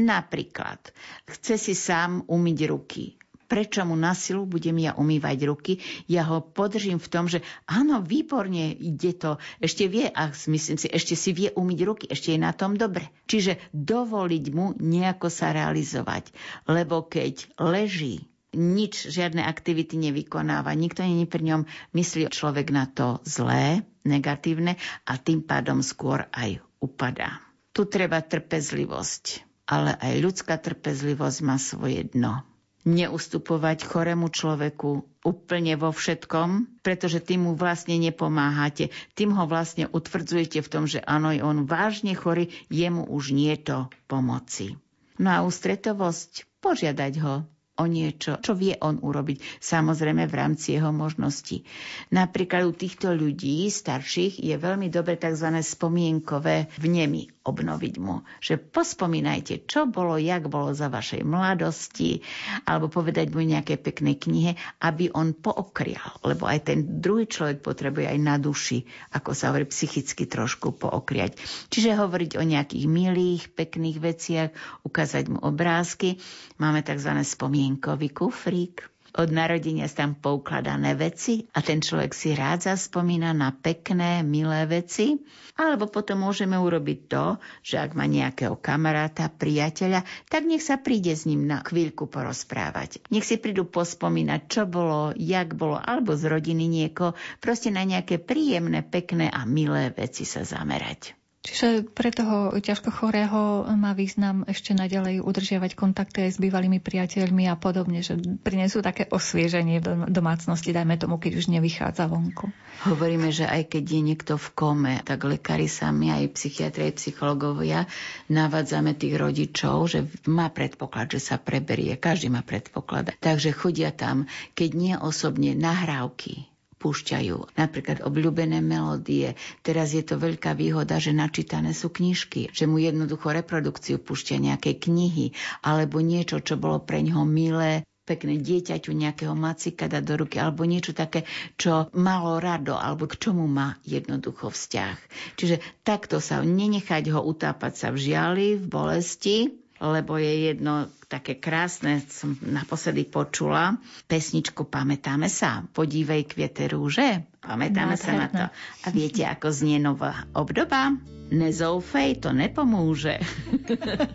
Napríklad, 0.00 0.80
chce 1.28 1.60
si 1.60 1.76
sám 1.76 2.24
umyť 2.24 2.58
ruky 2.64 3.20
prečo 3.54 3.86
mu 3.86 3.94
na 3.94 4.18
silu 4.18 4.50
budem 4.50 4.82
ja 4.82 4.98
umývať 4.98 5.38
ruky. 5.46 5.78
Ja 6.10 6.26
ho 6.26 6.42
podržím 6.42 6.98
v 6.98 7.06
tom, 7.06 7.30
že 7.30 7.38
áno, 7.70 8.02
výborne 8.02 8.74
ide 8.74 9.14
to. 9.14 9.38
Ešte 9.62 9.86
vie, 9.86 10.10
a 10.10 10.34
myslím 10.34 10.74
si, 10.74 10.90
ešte 10.90 11.14
si 11.14 11.30
vie 11.30 11.54
umyť 11.54 11.78
ruky, 11.86 12.04
ešte 12.10 12.34
je 12.34 12.42
na 12.42 12.50
tom 12.50 12.74
dobre. 12.74 13.14
Čiže 13.30 13.62
dovoliť 13.70 14.44
mu 14.50 14.74
nejako 14.74 15.30
sa 15.30 15.54
realizovať. 15.54 16.34
Lebo 16.66 17.06
keď 17.06 17.46
leží 17.62 18.26
nič, 18.58 19.06
žiadne 19.06 19.46
aktivity 19.46 20.02
nevykonáva, 20.02 20.74
nikto 20.74 21.06
není 21.06 21.30
pri 21.30 21.54
ňom, 21.54 21.62
myslí 21.94 22.34
človek 22.34 22.74
na 22.74 22.90
to 22.90 23.22
zlé, 23.22 23.86
negatívne 24.02 24.82
a 25.06 25.14
tým 25.14 25.46
pádom 25.46 25.78
skôr 25.78 26.26
aj 26.34 26.58
upadá. 26.82 27.38
Tu 27.70 27.86
treba 27.86 28.18
trpezlivosť, 28.18 29.46
ale 29.70 29.94
aj 29.94 30.14
ľudská 30.18 30.58
trpezlivosť 30.58 31.38
má 31.46 31.54
svoje 31.54 32.02
dno 32.10 32.42
neustupovať 32.84 33.88
chorému 33.88 34.28
človeku 34.28 35.04
úplne 35.24 35.74
vo 35.80 35.88
všetkom, 35.90 36.80
pretože 36.84 37.24
tým 37.24 37.48
mu 37.48 37.52
vlastne 37.56 37.96
nepomáhate. 37.96 38.92
Tým 39.16 39.32
ho 39.32 39.48
vlastne 39.48 39.88
utvrdzujete 39.88 40.60
v 40.60 40.70
tom, 40.70 40.84
že 40.84 41.00
áno, 41.00 41.32
on 41.32 41.64
vážne 41.64 42.12
chorý, 42.12 42.52
jemu 42.68 43.08
už 43.08 43.32
nie 43.32 43.56
to 43.56 43.88
pomoci. 44.04 44.76
No 45.16 45.32
a 45.32 45.38
ústretovosť, 45.42 46.60
požiadať 46.60 47.12
ho, 47.24 47.34
o 47.74 47.84
niečo, 47.90 48.38
čo 48.38 48.54
vie 48.54 48.78
on 48.78 49.02
urobiť, 49.02 49.58
samozrejme 49.58 50.30
v 50.30 50.34
rámci 50.38 50.78
jeho 50.78 50.94
možností. 50.94 51.66
Napríklad 52.14 52.70
u 52.70 52.72
týchto 52.74 53.10
ľudí 53.10 53.66
starších 53.66 54.38
je 54.38 54.54
veľmi 54.54 54.86
dobre 54.94 55.18
tzv. 55.18 55.58
spomienkové 55.58 56.70
vnemy 56.78 57.33
obnoviť 57.44 57.94
mu. 58.00 58.24
Že 58.40 58.56
pospomínajte, 58.72 59.68
čo 59.68 59.84
bolo, 59.84 60.16
jak 60.16 60.48
bolo 60.48 60.72
za 60.72 60.88
vašej 60.88 61.22
mladosti, 61.28 62.24
alebo 62.64 62.88
povedať 62.88 63.28
mu 63.30 63.44
nejaké 63.44 63.76
pekné 63.76 64.16
knihe, 64.16 64.56
aby 64.80 65.12
on 65.12 65.36
pookrial. 65.36 66.16
Lebo 66.24 66.48
aj 66.48 66.72
ten 66.72 66.78
druhý 67.04 67.28
človek 67.28 67.60
potrebuje 67.60 68.08
aj 68.08 68.18
na 68.18 68.40
duši, 68.40 68.88
ako 69.12 69.36
sa 69.36 69.52
hovorí, 69.52 69.68
psychicky 69.68 70.24
trošku 70.24 70.72
pookriať. 70.72 71.36
Čiže 71.68 72.00
hovoriť 72.00 72.40
o 72.40 72.42
nejakých 72.42 72.84
milých, 72.88 73.52
pekných 73.52 73.98
veciach, 74.00 74.50
ukázať 74.88 75.28
mu 75.28 75.38
obrázky. 75.44 76.16
Máme 76.56 76.80
tzv. 76.80 77.12
spomienkový 77.20 78.08
kufrík, 78.08 78.93
od 79.14 79.30
narodenia 79.30 79.86
sú 79.86 79.96
tam 80.02 80.12
poukladané 80.18 80.98
veci 80.98 81.46
a 81.54 81.62
ten 81.62 81.78
človek 81.78 82.10
si 82.10 82.34
rád 82.34 82.66
zaspomína 82.66 83.30
na 83.30 83.54
pekné, 83.54 84.26
milé 84.26 84.66
veci. 84.66 85.22
Alebo 85.54 85.86
potom 85.86 86.26
môžeme 86.26 86.58
urobiť 86.58 86.98
to, 87.06 87.38
že 87.62 87.78
ak 87.78 87.94
má 87.94 88.10
nejakého 88.10 88.58
kamaráta, 88.58 89.30
priateľa, 89.30 90.02
tak 90.26 90.50
nech 90.50 90.66
sa 90.66 90.82
príde 90.82 91.14
s 91.14 91.30
ním 91.30 91.46
na 91.46 91.62
chvíľku 91.62 92.10
porozprávať. 92.10 93.06
Nech 93.14 93.22
si 93.22 93.38
prídu 93.38 93.62
pospomínať, 93.70 94.40
čo 94.50 94.62
bolo, 94.66 95.14
jak 95.14 95.54
bolo, 95.54 95.78
alebo 95.78 96.18
z 96.18 96.26
rodiny 96.26 96.66
nieko, 96.66 97.14
proste 97.38 97.70
na 97.70 97.86
nejaké 97.86 98.18
príjemné, 98.18 98.82
pekné 98.82 99.30
a 99.30 99.46
milé 99.46 99.94
veci 99.94 100.26
sa 100.26 100.42
zamerať. 100.42 101.23
Čiže 101.44 101.84
pre 101.92 102.08
toho 102.08 102.56
ťažko 102.56 102.88
chorého 102.88 103.68
má 103.76 103.92
význam 103.92 104.48
ešte 104.48 104.72
naďalej 104.72 105.20
udržiavať 105.20 105.76
kontakty 105.76 106.24
aj 106.24 106.30
s 106.32 106.38
bývalými 106.40 106.80
priateľmi 106.80 107.52
a 107.52 107.54
podobne, 107.60 108.00
že 108.00 108.16
prinesú 108.16 108.80
také 108.80 109.04
osvieženie 109.12 109.84
do 109.84 110.08
domácnosti, 110.08 110.72
dajme 110.72 110.96
tomu, 110.96 111.20
keď 111.20 111.44
už 111.44 111.52
nevychádza 111.52 112.08
vonku. 112.08 112.48
Hovoríme, 112.88 113.28
že 113.28 113.44
aj 113.44 113.76
keď 113.76 113.84
je 113.84 114.00
niekto 114.00 114.34
v 114.40 114.48
kome, 114.56 114.94
tak 115.04 115.20
lekári 115.28 115.68
sami, 115.68 116.08
aj 116.08 116.32
psychiatri, 116.32 116.88
aj 116.88 116.96
psychológovia 116.96 117.84
navádzame 118.32 118.96
tých 118.96 119.20
rodičov, 119.20 119.76
že 119.92 120.08
má 120.24 120.48
predpoklad, 120.48 121.12
že 121.12 121.20
sa 121.20 121.36
preberie. 121.36 122.00
Každý 122.00 122.32
má 122.32 122.40
predpoklad. 122.40 123.20
Takže 123.20 123.52
chodia 123.52 123.92
tam, 123.92 124.24
keď 124.56 124.70
nie 124.72 124.94
osobne, 124.96 125.52
nahrávky 125.52 126.53
púšťajú 126.84 127.56
napríklad 127.56 128.04
obľúbené 128.04 128.60
melódie. 128.60 129.32
Teraz 129.64 129.96
je 129.96 130.04
to 130.04 130.20
veľká 130.20 130.52
výhoda, 130.52 131.00
že 131.00 131.16
načítané 131.16 131.72
sú 131.72 131.88
knižky, 131.88 132.52
že 132.52 132.68
mu 132.68 132.76
jednoducho 132.76 133.32
reprodukciu 133.32 133.96
púšťa 133.96 134.36
nejaké 134.52 134.76
knihy 134.76 135.32
alebo 135.64 136.04
niečo, 136.04 136.44
čo 136.44 136.60
bolo 136.60 136.84
pre 136.84 137.00
ňoho 137.00 137.24
milé, 137.24 137.88
pekné 138.04 138.36
dieťaťu 138.36 138.92
nejakého 138.92 139.32
macika 139.32 139.88
dať 139.88 140.02
do 140.04 140.14
ruky, 140.20 140.36
alebo 140.36 140.68
niečo 140.68 140.92
také, 140.92 141.24
čo 141.56 141.88
malo 141.96 142.36
rado, 142.36 142.76
alebo 142.76 143.08
k 143.08 143.16
čomu 143.16 143.48
má 143.48 143.80
jednoducho 143.88 144.52
vzťah. 144.52 144.96
Čiže 145.40 145.64
takto 145.80 146.20
sa 146.20 146.44
nenechať 146.44 147.08
ho 147.16 147.24
utápať 147.24 147.72
sa 147.72 147.88
v 147.88 147.98
žiali, 148.04 148.46
v 148.60 148.64
bolesti, 148.68 149.63
lebo 149.90 150.16
je 150.16 150.54
jedno 150.54 150.88
také 151.08 151.36
krásne, 151.38 152.02
som 152.08 152.34
naposledy 152.40 153.06
počula, 153.06 153.76
pesničku 154.08 154.66
Pamätáme 154.66 155.30
sa, 155.30 155.62
podívej 155.70 156.26
kviete 156.26 156.66
rúže, 156.66 157.22
pamätáme 157.44 157.94
sa 157.94 158.12
na 158.16 158.26
to. 158.32 158.44
A 158.82 158.86
viete, 158.90 159.22
ako 159.22 159.52
znie 159.52 159.78
nová 159.78 160.26
obdoba? 160.34 160.96
Nezoufej, 161.24 162.20
to 162.20 162.36
nepomôže. 162.36 163.16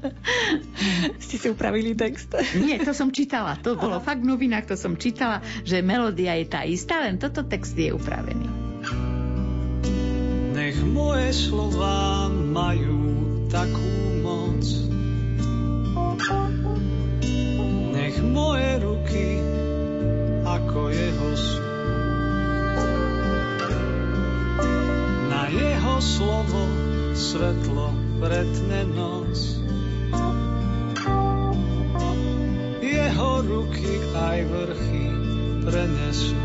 Ste 1.26 1.36
si 1.42 1.48
upravili 1.50 1.98
text? 1.98 2.32
Nie, 2.54 2.78
to 2.86 2.94
som 2.94 3.10
čítala. 3.10 3.58
To 3.66 3.74
bolo 3.74 3.98
fakt 3.98 4.22
v 4.22 4.30
novinách, 4.30 4.70
to 4.70 4.76
som 4.78 4.94
čítala, 4.94 5.42
že 5.66 5.82
melódia 5.82 6.38
je 6.38 6.46
tá 6.46 6.62
istá, 6.64 7.02
len 7.02 7.18
toto 7.18 7.42
text 7.48 7.74
je 7.74 7.90
upravený. 7.90 8.48
Nech 10.54 10.78
moje 10.86 11.34
slova 11.34 12.30
majú 12.30 13.00
takú 13.50 14.09
nech 17.96 18.18
moje 18.24 18.72
ruky 18.84 19.28
ako 20.44 20.92
jeho 20.92 21.30
sú. 21.38 21.64
Na 25.30 25.48
jeho 25.48 25.96
slovo 26.04 26.64
svetlo 27.16 27.94
pretne 28.20 28.82
noc. 28.92 29.38
Jeho 32.84 33.32
ruky 33.46 33.94
aj 34.12 34.40
vrchy 34.50 35.06
prenesú. 35.64 36.40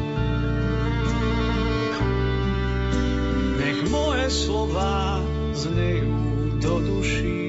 Nech 3.59 3.81
moje 3.89 4.27
slova 4.31 5.19
znejú 5.57 6.15
do 6.61 6.75
duší. 6.85 7.45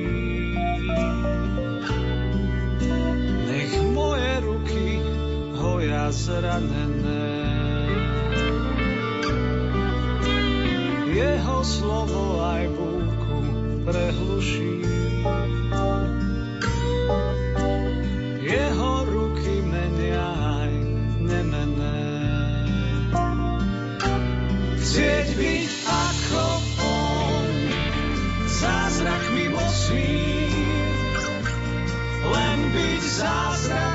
Moje 4.15 4.47
ruky 4.47 5.03
hoja 5.59 6.07
zranené. 6.07 7.27
Jeho 11.11 11.59
slovo 11.67 12.39
aj 12.39 12.63
búrku 12.79 13.37
prehluší. 13.83 14.87
Jeho 18.39 18.91
ruky 19.03 19.55
menia 19.67 20.27
aj 20.63 20.73
nemené. 21.19 22.07
Chcieť 24.79 25.27
byť 25.35 25.71
ako 25.91 26.45
on, 26.87 27.51
zázrakmi 28.47 29.51
mocný, 29.51 30.15
len 32.31 32.59
byť 32.71 33.01
zázrakom, 33.03 33.94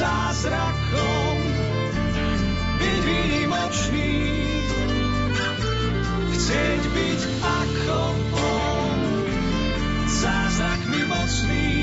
zázrakom, 0.00 1.36
byť 2.80 2.98
výnimočný. 3.04 4.16
Chcieť 6.32 6.82
byť 6.96 7.20
ako 7.44 8.00
on, 8.32 8.98
zázrakmi 10.08 11.02
mocný, 11.04 11.76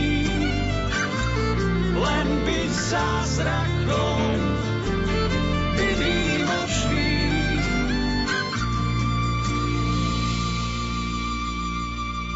len 1.93 2.27
byť 2.41 2.71
zázrakom, 2.73 4.06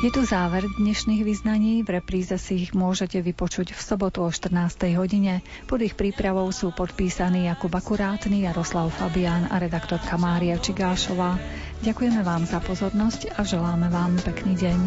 Je 0.02 0.10
tu 0.10 0.26
záver 0.26 0.66
dnešných 0.66 1.22
vyznaní, 1.22 1.86
v 1.86 2.02
repríze 2.02 2.34
si 2.42 2.66
ich 2.66 2.74
môžete 2.74 3.22
vypočuť 3.22 3.78
v 3.78 3.82
sobotu 3.86 4.26
o 4.26 4.34
14. 4.34 4.98
hodine. 4.98 5.46
Pod 5.70 5.78
ich 5.78 5.94
prípravou 5.94 6.50
sú 6.50 6.74
podpísaní 6.74 7.46
Jakub 7.46 7.70
Akurátny, 7.70 8.50
Jaroslav 8.50 8.90
Fabián 8.90 9.46
a 9.54 9.62
redaktorka 9.62 10.18
Mária 10.18 10.58
Čigášová. 10.58 11.38
Ďakujeme 11.86 12.26
vám 12.26 12.50
za 12.50 12.58
pozornosť 12.58 13.38
a 13.38 13.46
želáme 13.46 13.94
vám 13.94 14.18
pekný 14.26 14.58
deň. 14.58 14.80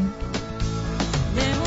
Zlého 1.31 1.67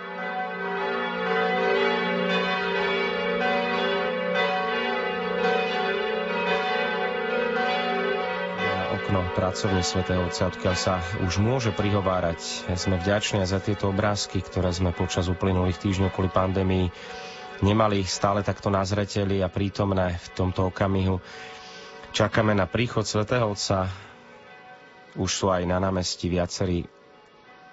Pracovne 9.31 9.79
svätého 9.79 10.27
Otca, 10.27 10.51
odkiaľ 10.51 10.75
sa 10.75 10.99
už 11.23 11.39
môže 11.39 11.71
prihovárať. 11.71 12.67
Sme 12.75 12.99
vďační 12.99 13.47
za 13.47 13.63
tieto 13.63 13.87
obrázky, 13.87 14.43
ktoré 14.43 14.69
sme 14.75 14.91
počas 14.91 15.31
uplynulých 15.31 15.79
týždňov 15.79 16.11
kvôli 16.11 16.27
pandémii 16.27 16.91
nemali 17.61 18.03
stále 18.03 18.41
takto 18.43 18.67
na 18.67 18.81
zreteli 18.83 19.39
a 19.39 19.47
prítomné 19.47 20.17
v 20.17 20.27
tomto 20.35 20.67
okamihu. 20.67 21.21
Čakáme 22.11 22.51
na 22.51 22.67
príchod 22.67 23.07
svätého 23.07 23.47
Otca. 23.47 23.87
Už 25.15 25.31
sú 25.31 25.47
aj 25.47 25.63
na 25.63 25.79
námestí 25.79 26.27
viacerí 26.27 26.83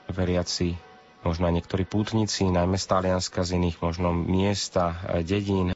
veriaci, 0.07 0.79
možno 1.27 1.51
aj 1.51 1.59
niektorí 1.59 1.83
pútnici, 1.83 2.47
najmä 2.47 2.79
z 2.79 2.87
Talianska, 2.87 3.43
z 3.43 3.59
iných 3.59 3.83
možno 3.83 4.15
miesta, 4.15 4.95
dedín, 5.27 5.67